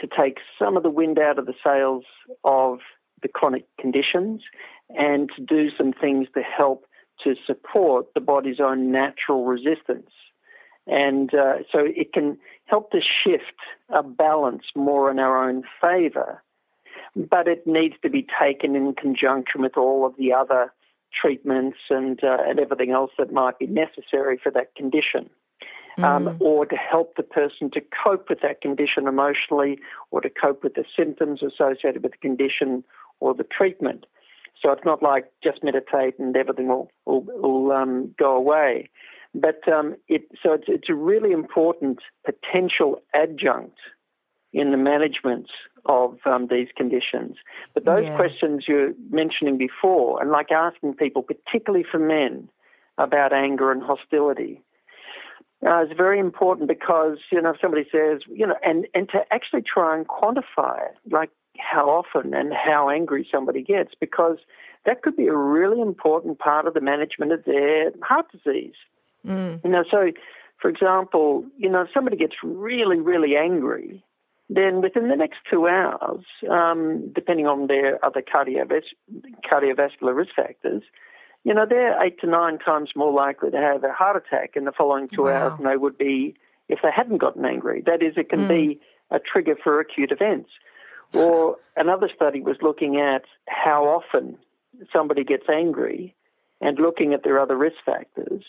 to 0.00 0.06
take 0.06 0.38
some 0.58 0.76
of 0.76 0.82
the 0.82 0.90
wind 0.90 1.18
out 1.18 1.38
of 1.38 1.46
the 1.46 1.54
sails 1.64 2.04
of 2.44 2.78
the 3.22 3.28
chronic 3.28 3.66
conditions 3.78 4.42
and 4.90 5.30
to 5.36 5.42
do 5.42 5.70
some 5.76 5.92
things 5.92 6.28
to 6.34 6.42
help 6.42 6.86
to 7.24 7.34
support 7.46 8.06
the 8.14 8.20
body's 8.20 8.60
own 8.60 8.90
natural 8.90 9.44
resistance. 9.44 10.10
And 10.86 11.32
uh, 11.34 11.58
so 11.70 11.80
it 11.84 12.12
can 12.12 12.38
help 12.64 12.90
to 12.92 13.00
shift 13.00 13.44
a 13.90 14.02
balance 14.02 14.64
more 14.74 15.10
in 15.10 15.18
our 15.18 15.48
own 15.48 15.62
favor 15.80 16.42
but 17.16 17.48
it 17.48 17.66
needs 17.66 17.94
to 18.02 18.10
be 18.10 18.26
taken 18.40 18.76
in 18.76 18.94
conjunction 18.94 19.62
with 19.62 19.76
all 19.76 20.06
of 20.06 20.16
the 20.16 20.32
other 20.32 20.72
treatments 21.12 21.78
and, 21.88 22.22
uh, 22.22 22.38
and 22.46 22.60
everything 22.60 22.90
else 22.90 23.10
that 23.18 23.32
might 23.32 23.58
be 23.58 23.66
necessary 23.66 24.38
for 24.40 24.50
that 24.52 24.74
condition. 24.74 25.28
Um, 25.98 26.26
mm. 26.26 26.36
or 26.40 26.64
to 26.66 26.76
help 26.76 27.16
the 27.16 27.22
person 27.22 27.68
to 27.72 27.82
cope 28.04 28.30
with 28.30 28.40
that 28.42 28.60
condition 28.62 29.08
emotionally 29.08 29.78
or 30.12 30.20
to 30.20 30.30
cope 30.30 30.62
with 30.62 30.74
the 30.74 30.84
symptoms 30.96 31.42
associated 31.42 32.02
with 32.04 32.12
the 32.12 32.18
condition 32.18 32.84
or 33.20 33.34
the 33.34 33.44
treatment. 33.44 34.06
So 34.60 34.70
it's 34.72 34.84
not 34.84 35.02
like 35.02 35.32
just 35.42 35.62
meditate 35.62 36.18
and 36.18 36.36
everything 36.36 36.68
will, 36.68 36.90
will, 37.06 37.22
will 37.22 37.72
um, 37.72 38.14
go 38.18 38.36
away. 38.36 38.90
But 39.34 39.66
um, 39.72 39.96
it, 40.08 40.22
so 40.42 40.52
it's, 40.52 40.64
it's 40.66 40.88
a 40.88 40.94
really 40.94 41.32
important 41.32 42.00
potential 42.26 43.00
adjunct 43.14 43.78
in 44.52 44.72
the 44.72 44.76
management 44.76 45.48
of 45.86 46.18
um, 46.26 46.48
these 46.50 46.68
conditions. 46.76 47.36
But 47.72 47.84
those 47.84 48.02
yeah. 48.04 48.16
questions 48.16 48.64
you're 48.66 48.92
mentioning 49.10 49.56
before, 49.56 50.20
and 50.20 50.30
like 50.30 50.50
asking 50.50 50.94
people, 50.94 51.22
particularly 51.22 51.84
for 51.88 51.98
men, 51.98 52.48
about 52.98 53.32
anger 53.32 53.70
and 53.70 53.82
hostility, 53.82 54.60
uh, 55.66 55.84
is 55.84 55.90
very 55.96 56.18
important 56.18 56.68
because 56.68 57.18
you 57.30 57.40
know 57.40 57.50
if 57.50 57.60
somebody 57.60 57.84
says 57.90 58.20
you 58.28 58.46
know, 58.46 58.56
and 58.62 58.86
and 58.94 59.08
to 59.10 59.20
actually 59.30 59.62
try 59.62 59.96
and 59.96 60.06
quantify 60.08 60.86
it, 60.86 60.96
like 61.10 61.30
how 61.58 61.88
often 61.88 62.34
and 62.34 62.52
how 62.52 62.88
angry 62.88 63.26
somebody 63.30 63.62
gets, 63.62 63.92
because 63.98 64.38
that 64.86 65.02
could 65.02 65.16
be 65.16 65.26
a 65.26 65.36
really 65.36 65.80
important 65.80 66.38
part 66.38 66.66
of 66.66 66.74
the 66.74 66.80
management 66.80 67.32
of 67.32 67.44
their 67.44 67.90
heart 68.02 68.26
disease. 68.32 68.74
Mm. 69.26 69.62
You 69.64 69.70
know, 69.70 69.84
so 69.90 70.10
for 70.60 70.68
example, 70.68 71.44
you 71.58 71.68
know, 71.68 71.82
if 71.82 71.88
somebody 71.92 72.16
gets 72.16 72.34
really, 72.42 72.98
really 72.98 73.36
angry, 73.36 74.02
then 74.48 74.80
within 74.80 75.08
the 75.08 75.16
next 75.16 75.38
two 75.50 75.68
hours, 75.68 76.24
um, 76.50 77.12
depending 77.14 77.46
on 77.46 77.66
their 77.66 78.04
other 78.04 78.22
cardiovas- 78.22 78.82
cardiovascular 79.50 80.14
risk 80.14 80.34
factors, 80.34 80.82
you 81.44 81.54
know, 81.54 81.64
they're 81.68 82.02
eight 82.02 82.20
to 82.20 82.26
nine 82.26 82.58
times 82.58 82.90
more 82.94 83.12
likely 83.12 83.50
to 83.50 83.56
have 83.56 83.82
a 83.84 83.92
heart 83.92 84.16
attack 84.16 84.52
in 84.56 84.64
the 84.64 84.72
following 84.72 85.08
two 85.08 85.22
wow. 85.22 85.30
hours 85.30 85.52
than 85.56 85.66
they 85.66 85.76
would 85.76 85.96
be 85.96 86.34
if 86.68 86.80
they 86.82 86.90
hadn't 86.94 87.18
gotten 87.18 87.44
angry. 87.44 87.82
That 87.86 88.02
is, 88.02 88.14
it 88.16 88.28
can 88.28 88.40
mm. 88.40 88.48
be 88.48 88.80
a 89.10 89.18
trigger 89.18 89.56
for 89.62 89.80
acute 89.80 90.12
events. 90.12 90.50
Or 91.14 91.56
another 91.76 92.08
study 92.14 92.40
was 92.40 92.56
looking 92.62 92.96
at 93.00 93.22
how 93.48 93.84
often 93.84 94.38
somebody 94.92 95.24
gets 95.24 95.44
angry 95.48 96.14
and 96.60 96.78
looking 96.78 97.14
at 97.14 97.24
their 97.24 97.40
other 97.40 97.56
risk 97.56 97.76
factors. 97.84 98.44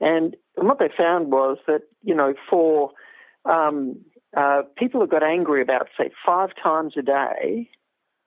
And 0.00 0.36
what 0.56 0.78
they 0.78 0.90
found 0.96 1.30
was 1.30 1.58
that, 1.66 1.82
you 2.02 2.14
know, 2.14 2.34
for 2.50 2.90
um, 3.44 3.96
uh, 4.36 4.62
people 4.76 5.00
who 5.00 5.06
got 5.06 5.22
angry 5.22 5.62
about, 5.62 5.88
say, 5.96 6.10
five 6.26 6.50
times 6.60 6.94
a 6.98 7.02
day, 7.02 7.70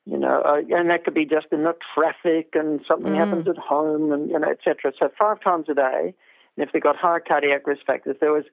you 0.05 0.17
know, 0.17 0.41
uh, 0.45 0.61
and 0.75 0.89
that 0.89 1.03
could 1.03 1.13
be 1.13 1.25
just 1.25 1.47
in 1.51 1.63
the 1.63 1.75
traffic 1.93 2.49
and 2.53 2.79
something 2.87 3.13
mm. 3.13 3.17
happens 3.17 3.47
at 3.47 3.57
home 3.57 4.11
and, 4.11 4.29
you 4.29 4.39
know, 4.39 4.49
et 4.49 4.59
cetera. 4.63 4.93
So 4.97 5.09
five 5.17 5.41
times 5.41 5.65
a 5.69 5.73
day, 5.73 6.13
And 6.55 6.65
if 6.65 6.71
they've 6.71 6.81
got 6.81 6.95
high 6.95 7.19
cardiac 7.19 7.67
risk 7.67 7.85
factors, 7.85 8.17
there 8.19 8.31
was, 8.31 8.45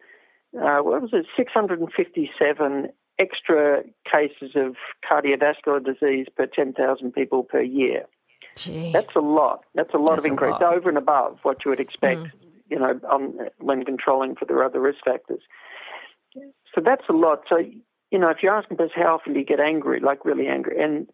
uh, 0.57 0.79
what 0.83 1.03
was 1.03 1.11
it, 1.13 1.27
657 1.37 2.89
extra 3.19 3.83
cases 4.11 4.53
of 4.55 4.77
cardiovascular 5.09 5.85
disease 5.85 6.27
per 6.37 6.47
10,000 6.47 7.13
people 7.13 7.43
per 7.45 7.61
year. 7.61 8.05
Gee. 8.57 8.93
That's 8.93 9.15
a 9.17 9.21
lot. 9.21 9.65
That's 9.75 9.95
a 9.95 9.99
lot 9.99 10.17
That's 10.17 10.21
of 10.21 10.27
increase 10.27 10.53
lot. 10.53 10.75
over 10.75 10.89
and 10.89 10.99
above 10.99 11.39
what 11.43 11.65
you 11.65 11.71
would 11.71 11.81
expect, 11.81 12.21
Mm. 12.21 12.31
you 12.71 12.79
know, 12.79 13.01
on, 13.11 13.49
when 13.59 13.85
controlling 13.85 14.35
for 14.35 14.45
the 14.45 14.59
other 14.59 14.81
risk 14.81 15.05
factors. 15.05 15.43
So 16.75 16.81
that's 16.85 17.05
a 17.09 17.13
lot. 17.13 17.43
So, 17.49 17.59
you 18.11 18.19
know, 18.19 18.29
if 18.31 18.39
you're 18.43 18.55
asking 18.55 18.81
us 18.81 18.91
how 18.95 19.15
often 19.15 19.35
do 19.35 19.39
you 19.41 19.45
get 19.47 19.61
angry, 19.61 20.01
like 20.01 20.25
really 20.25 20.49
angry, 20.49 20.83
and 20.83 21.09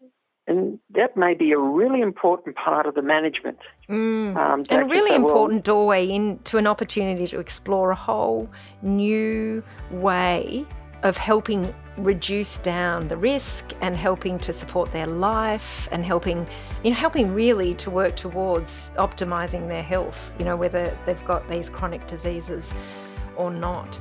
and 0.46 0.78
that 0.94 1.14
may 1.14 1.34
be 1.34 1.52
a 1.52 1.58
really 1.58 2.00
important 2.00 2.56
part 2.56 2.86
of 2.86 2.94
the 2.94 3.02
management. 3.02 3.58
Mm. 3.88 4.34
Um, 4.34 4.62
and 4.70 4.82
a 4.82 4.84
really 4.86 5.10
say, 5.10 5.18
well, 5.18 5.28
important 5.28 5.62
doorway 5.62 6.08
into 6.08 6.56
an 6.56 6.66
opportunity 6.66 7.26
to 7.26 7.38
explore 7.38 7.90
a 7.90 7.94
whole 7.94 8.48
new 8.80 9.62
way 9.90 10.64
of 11.02 11.16
helping 11.16 11.72
reduce 11.96 12.58
down 12.58 13.08
the 13.08 13.16
risk 13.16 13.72
and 13.80 13.96
helping 13.96 14.38
to 14.38 14.52
support 14.52 14.90
their 14.92 15.06
life 15.06 15.88
and 15.92 16.04
helping 16.04 16.46
you 16.82 16.90
know 16.90 16.96
helping 16.96 17.32
really 17.34 17.74
to 17.74 17.90
work 17.90 18.16
towards 18.16 18.90
optimizing 18.96 19.68
their 19.68 19.82
health 19.82 20.32
you 20.38 20.44
know 20.44 20.56
whether 20.56 20.96
they've 21.06 21.24
got 21.24 21.48
these 21.48 21.68
chronic 21.68 22.06
diseases 22.06 22.72
or 23.36 23.50
not. 23.50 23.98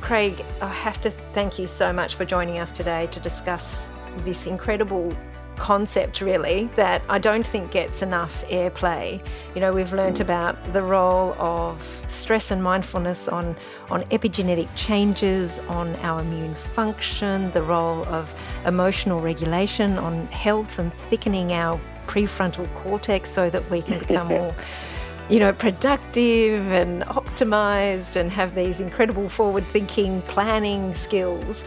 Craig 0.00 0.44
i 0.60 0.68
have 0.68 1.00
to 1.00 1.10
thank 1.10 1.58
you 1.58 1.66
so 1.66 1.92
much 1.92 2.14
for 2.14 2.24
joining 2.24 2.58
us 2.58 2.70
today 2.70 3.08
to 3.08 3.18
discuss 3.20 3.88
this 4.18 4.46
incredible 4.46 5.12
concept 5.56 6.20
really 6.20 6.66
that 6.76 7.02
I 7.08 7.18
don't 7.18 7.46
think 7.46 7.70
gets 7.70 8.02
enough 8.02 8.44
airplay. 8.48 9.24
You 9.54 9.60
know, 9.60 9.72
we've 9.72 9.92
learnt 9.92 10.20
about 10.20 10.62
the 10.72 10.82
role 10.82 11.34
of 11.38 12.04
stress 12.08 12.50
and 12.50 12.62
mindfulness 12.62 13.28
on 13.28 13.56
on 13.90 14.02
epigenetic 14.04 14.68
changes 14.74 15.58
on 15.68 15.96
our 15.96 16.20
immune 16.20 16.54
function, 16.54 17.50
the 17.52 17.62
role 17.62 18.04
of 18.06 18.34
emotional 18.64 19.20
regulation 19.20 19.98
on 19.98 20.26
health 20.28 20.78
and 20.78 20.92
thickening 20.94 21.52
our 21.52 21.80
prefrontal 22.06 22.72
cortex 22.76 23.28
so 23.30 23.50
that 23.50 23.68
we 23.70 23.82
can 23.82 23.98
become 23.98 24.28
more 24.38 24.54
you 25.28 25.40
know, 25.40 25.52
productive 25.52 26.70
and 26.70 27.02
optimized 27.04 28.14
and 28.16 28.30
have 28.30 28.54
these 28.54 28.80
incredible 28.80 29.28
forward 29.28 29.64
thinking 29.66 30.22
planning 30.22 30.94
skills. 30.94 31.64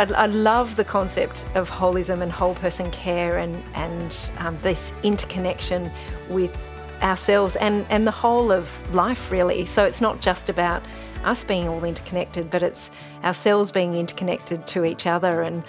I, 0.00 0.26
love 0.26 0.76
the 0.76 0.84
concept 0.84 1.44
of 1.54 1.68
holism 1.70 2.22
and 2.22 2.32
whole 2.32 2.54
person 2.54 2.90
care 2.90 3.38
and, 3.38 3.62
and 3.74 4.30
um, 4.38 4.56
this 4.62 4.92
interconnection 5.02 5.90
with 6.30 6.56
ourselves 7.02 7.56
and, 7.56 7.84
and 7.90 8.06
the 8.06 8.10
whole 8.12 8.50
of 8.50 8.94
life, 8.94 9.30
really. 9.30 9.66
So 9.66 9.84
it's 9.84 10.00
not 10.00 10.20
just 10.20 10.48
about 10.48 10.82
us 11.24 11.44
being 11.44 11.68
all 11.68 11.84
interconnected, 11.84 12.50
but 12.50 12.62
it's 12.62 12.90
ourselves 13.24 13.70
being 13.70 13.94
interconnected 13.94 14.66
to 14.68 14.84
each 14.84 15.06
other 15.06 15.42
and 15.42 15.62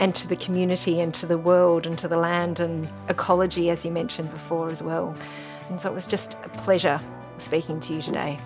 and 0.00 0.12
to 0.12 0.26
the 0.26 0.34
community 0.36 1.00
and 1.00 1.14
to 1.14 1.24
the 1.24 1.38
world 1.38 1.86
and 1.86 1.96
to 1.96 2.08
the 2.08 2.16
land 2.16 2.58
and 2.58 2.88
ecology, 3.08 3.70
as 3.70 3.84
you 3.84 3.92
mentioned 3.92 4.28
before 4.32 4.68
as 4.68 4.82
well. 4.82 5.14
And 5.70 5.80
so 5.80 5.88
it 5.88 5.94
was 5.94 6.08
just 6.08 6.34
a 6.42 6.48
pleasure 6.48 6.98
speaking 7.38 7.78
to 7.80 7.94
you 7.94 8.02
today. 8.02 8.38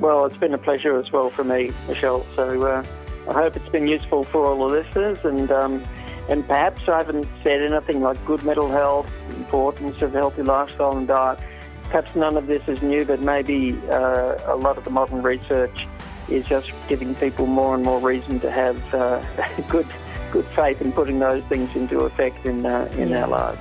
Well, 0.00 0.24
it's 0.24 0.36
been 0.36 0.54
a 0.54 0.58
pleasure 0.58 0.96
as 0.96 1.10
well 1.10 1.30
for 1.30 1.42
me, 1.42 1.72
Michelle. 1.88 2.24
So 2.36 2.62
uh, 2.62 2.84
I 3.28 3.32
hope 3.32 3.56
it's 3.56 3.68
been 3.70 3.88
useful 3.88 4.24
for 4.24 4.46
all 4.46 4.58
the 4.68 4.74
listeners, 4.74 5.18
and 5.24 5.50
um, 5.50 5.82
and 6.28 6.46
perhaps 6.46 6.88
I 6.88 6.98
haven't 6.98 7.26
said 7.42 7.62
anything 7.62 8.02
like 8.02 8.22
good 8.26 8.42
mental 8.44 8.68
health, 8.70 9.10
importance 9.36 10.00
of 10.02 10.12
healthy 10.12 10.42
lifestyle 10.42 10.96
and 10.96 11.06
diet. 11.06 11.38
Perhaps 11.84 12.14
none 12.16 12.36
of 12.36 12.46
this 12.46 12.66
is 12.66 12.80
new, 12.82 13.04
but 13.04 13.20
maybe 13.20 13.78
uh, 13.90 14.36
a 14.46 14.56
lot 14.56 14.78
of 14.78 14.84
the 14.84 14.90
modern 14.90 15.22
research 15.22 15.86
is 16.28 16.46
just 16.46 16.72
giving 16.88 17.14
people 17.16 17.46
more 17.46 17.74
and 17.74 17.84
more 17.84 18.00
reason 18.00 18.40
to 18.40 18.50
have 18.50 18.94
uh, 18.94 19.22
good 19.68 19.86
good 20.32 20.44
faith 20.46 20.80
in 20.80 20.92
putting 20.92 21.18
those 21.18 21.42
things 21.44 21.74
into 21.76 22.00
effect 22.00 22.44
in 22.46 22.64
uh, 22.66 22.88
in 22.96 23.08
Yeah. 23.10 23.22
our 23.24 23.28
lives. 23.28 23.60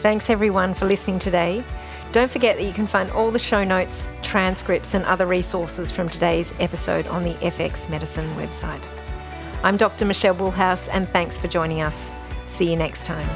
Thanks 0.00 0.30
everyone 0.30 0.74
for 0.74 0.86
listening 0.86 1.18
today. 1.18 1.64
Don't 2.10 2.30
forget 2.30 2.56
that 2.56 2.64
you 2.64 2.72
can 2.72 2.86
find 2.86 3.10
all 3.10 3.30
the 3.30 3.38
show 3.38 3.64
notes, 3.64 4.08
transcripts, 4.22 4.94
and 4.94 5.04
other 5.04 5.26
resources 5.26 5.90
from 5.90 6.08
today's 6.08 6.54
episode 6.58 7.06
on 7.08 7.22
the 7.22 7.34
FX 7.34 7.88
Medicine 7.90 8.26
website. 8.36 8.82
I'm 9.62 9.76
Dr. 9.76 10.06
Michelle 10.06 10.34
Woolhouse, 10.34 10.88
and 10.90 11.06
thanks 11.10 11.38
for 11.38 11.48
joining 11.48 11.82
us. 11.82 12.10
See 12.46 12.70
you 12.70 12.76
next 12.76 13.04
time. 13.04 13.28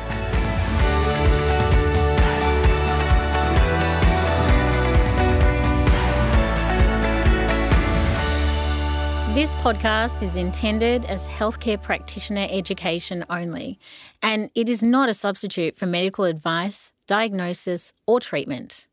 This 9.34 9.52
podcast 9.54 10.22
is 10.22 10.36
intended 10.36 11.04
as 11.06 11.26
healthcare 11.26 11.80
practitioner 11.80 12.46
education 12.50 13.24
only, 13.28 13.78
and 14.22 14.50
it 14.54 14.68
is 14.68 14.82
not 14.82 15.08
a 15.08 15.14
substitute 15.14 15.76
for 15.76 15.86
medical 15.86 16.24
advice, 16.24 16.92
diagnosis, 17.12 17.92
or 18.06 18.20
treatment. 18.20 18.88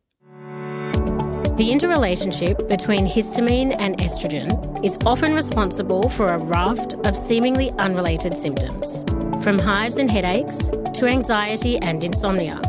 The 1.55 1.69
interrelationship 1.71 2.67
between 2.67 3.07
histamine 3.07 3.73
and 3.79 3.97
estrogen 3.97 4.49
is 4.83 4.97
often 5.05 5.33
responsible 5.33 6.09
for 6.09 6.33
a 6.33 6.37
raft 6.37 6.95
of 7.05 7.15
seemingly 7.15 7.71
unrelated 7.85 8.35
symptoms, 8.35 9.05
from 9.41 9.57
hives 9.57 9.95
and 9.95 10.11
headaches 10.11 10.69
to 10.95 11.05
anxiety 11.05 11.77
and 11.77 12.03
insomnia. 12.03 12.59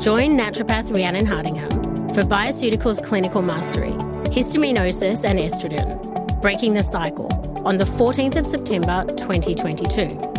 Join 0.00 0.38
naturopath 0.38 0.90
Rhiannon 0.90 1.26
Hardinger 1.26 1.68
for 2.14 2.22
Bioceuticals 2.22 3.04
Clinical 3.04 3.42
Mastery, 3.42 3.92
Histaminosis 4.36 5.22
and 5.22 5.38
Estrogen, 5.38 6.40
Breaking 6.40 6.72
the 6.72 6.82
Cycle, 6.82 7.30
on 7.66 7.76
the 7.76 7.84
14th 7.84 8.36
of 8.36 8.46
September 8.46 9.04
2022. 9.18 10.32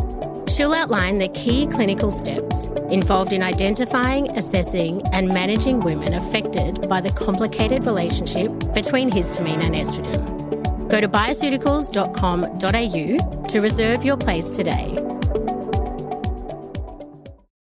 She'll 0.54 0.74
outline 0.74 1.18
the 1.18 1.30
key 1.30 1.66
clinical 1.66 2.12
steps 2.12 2.68
involved 2.91 3.34
in 3.34 3.41
identifying, 3.41 4.30
assessing, 4.38 5.01
and 5.08 5.30
managing 5.30 5.80
women 5.80 6.14
affected 6.14 6.88
by 6.88 7.01
the 7.01 7.10
complicated 7.10 7.86
relationship 7.86 8.51
between 8.72 9.10
histamine 9.10 9.64
and 9.64 9.74
estrogen. 9.74 10.88
Go 10.89 11.01
to 11.01 11.08
bioceuticals.com.au 11.08 13.47
to 13.47 13.62
reserve 13.62 14.06
your 14.06 14.16
place 14.16 14.56
today. 14.56 14.95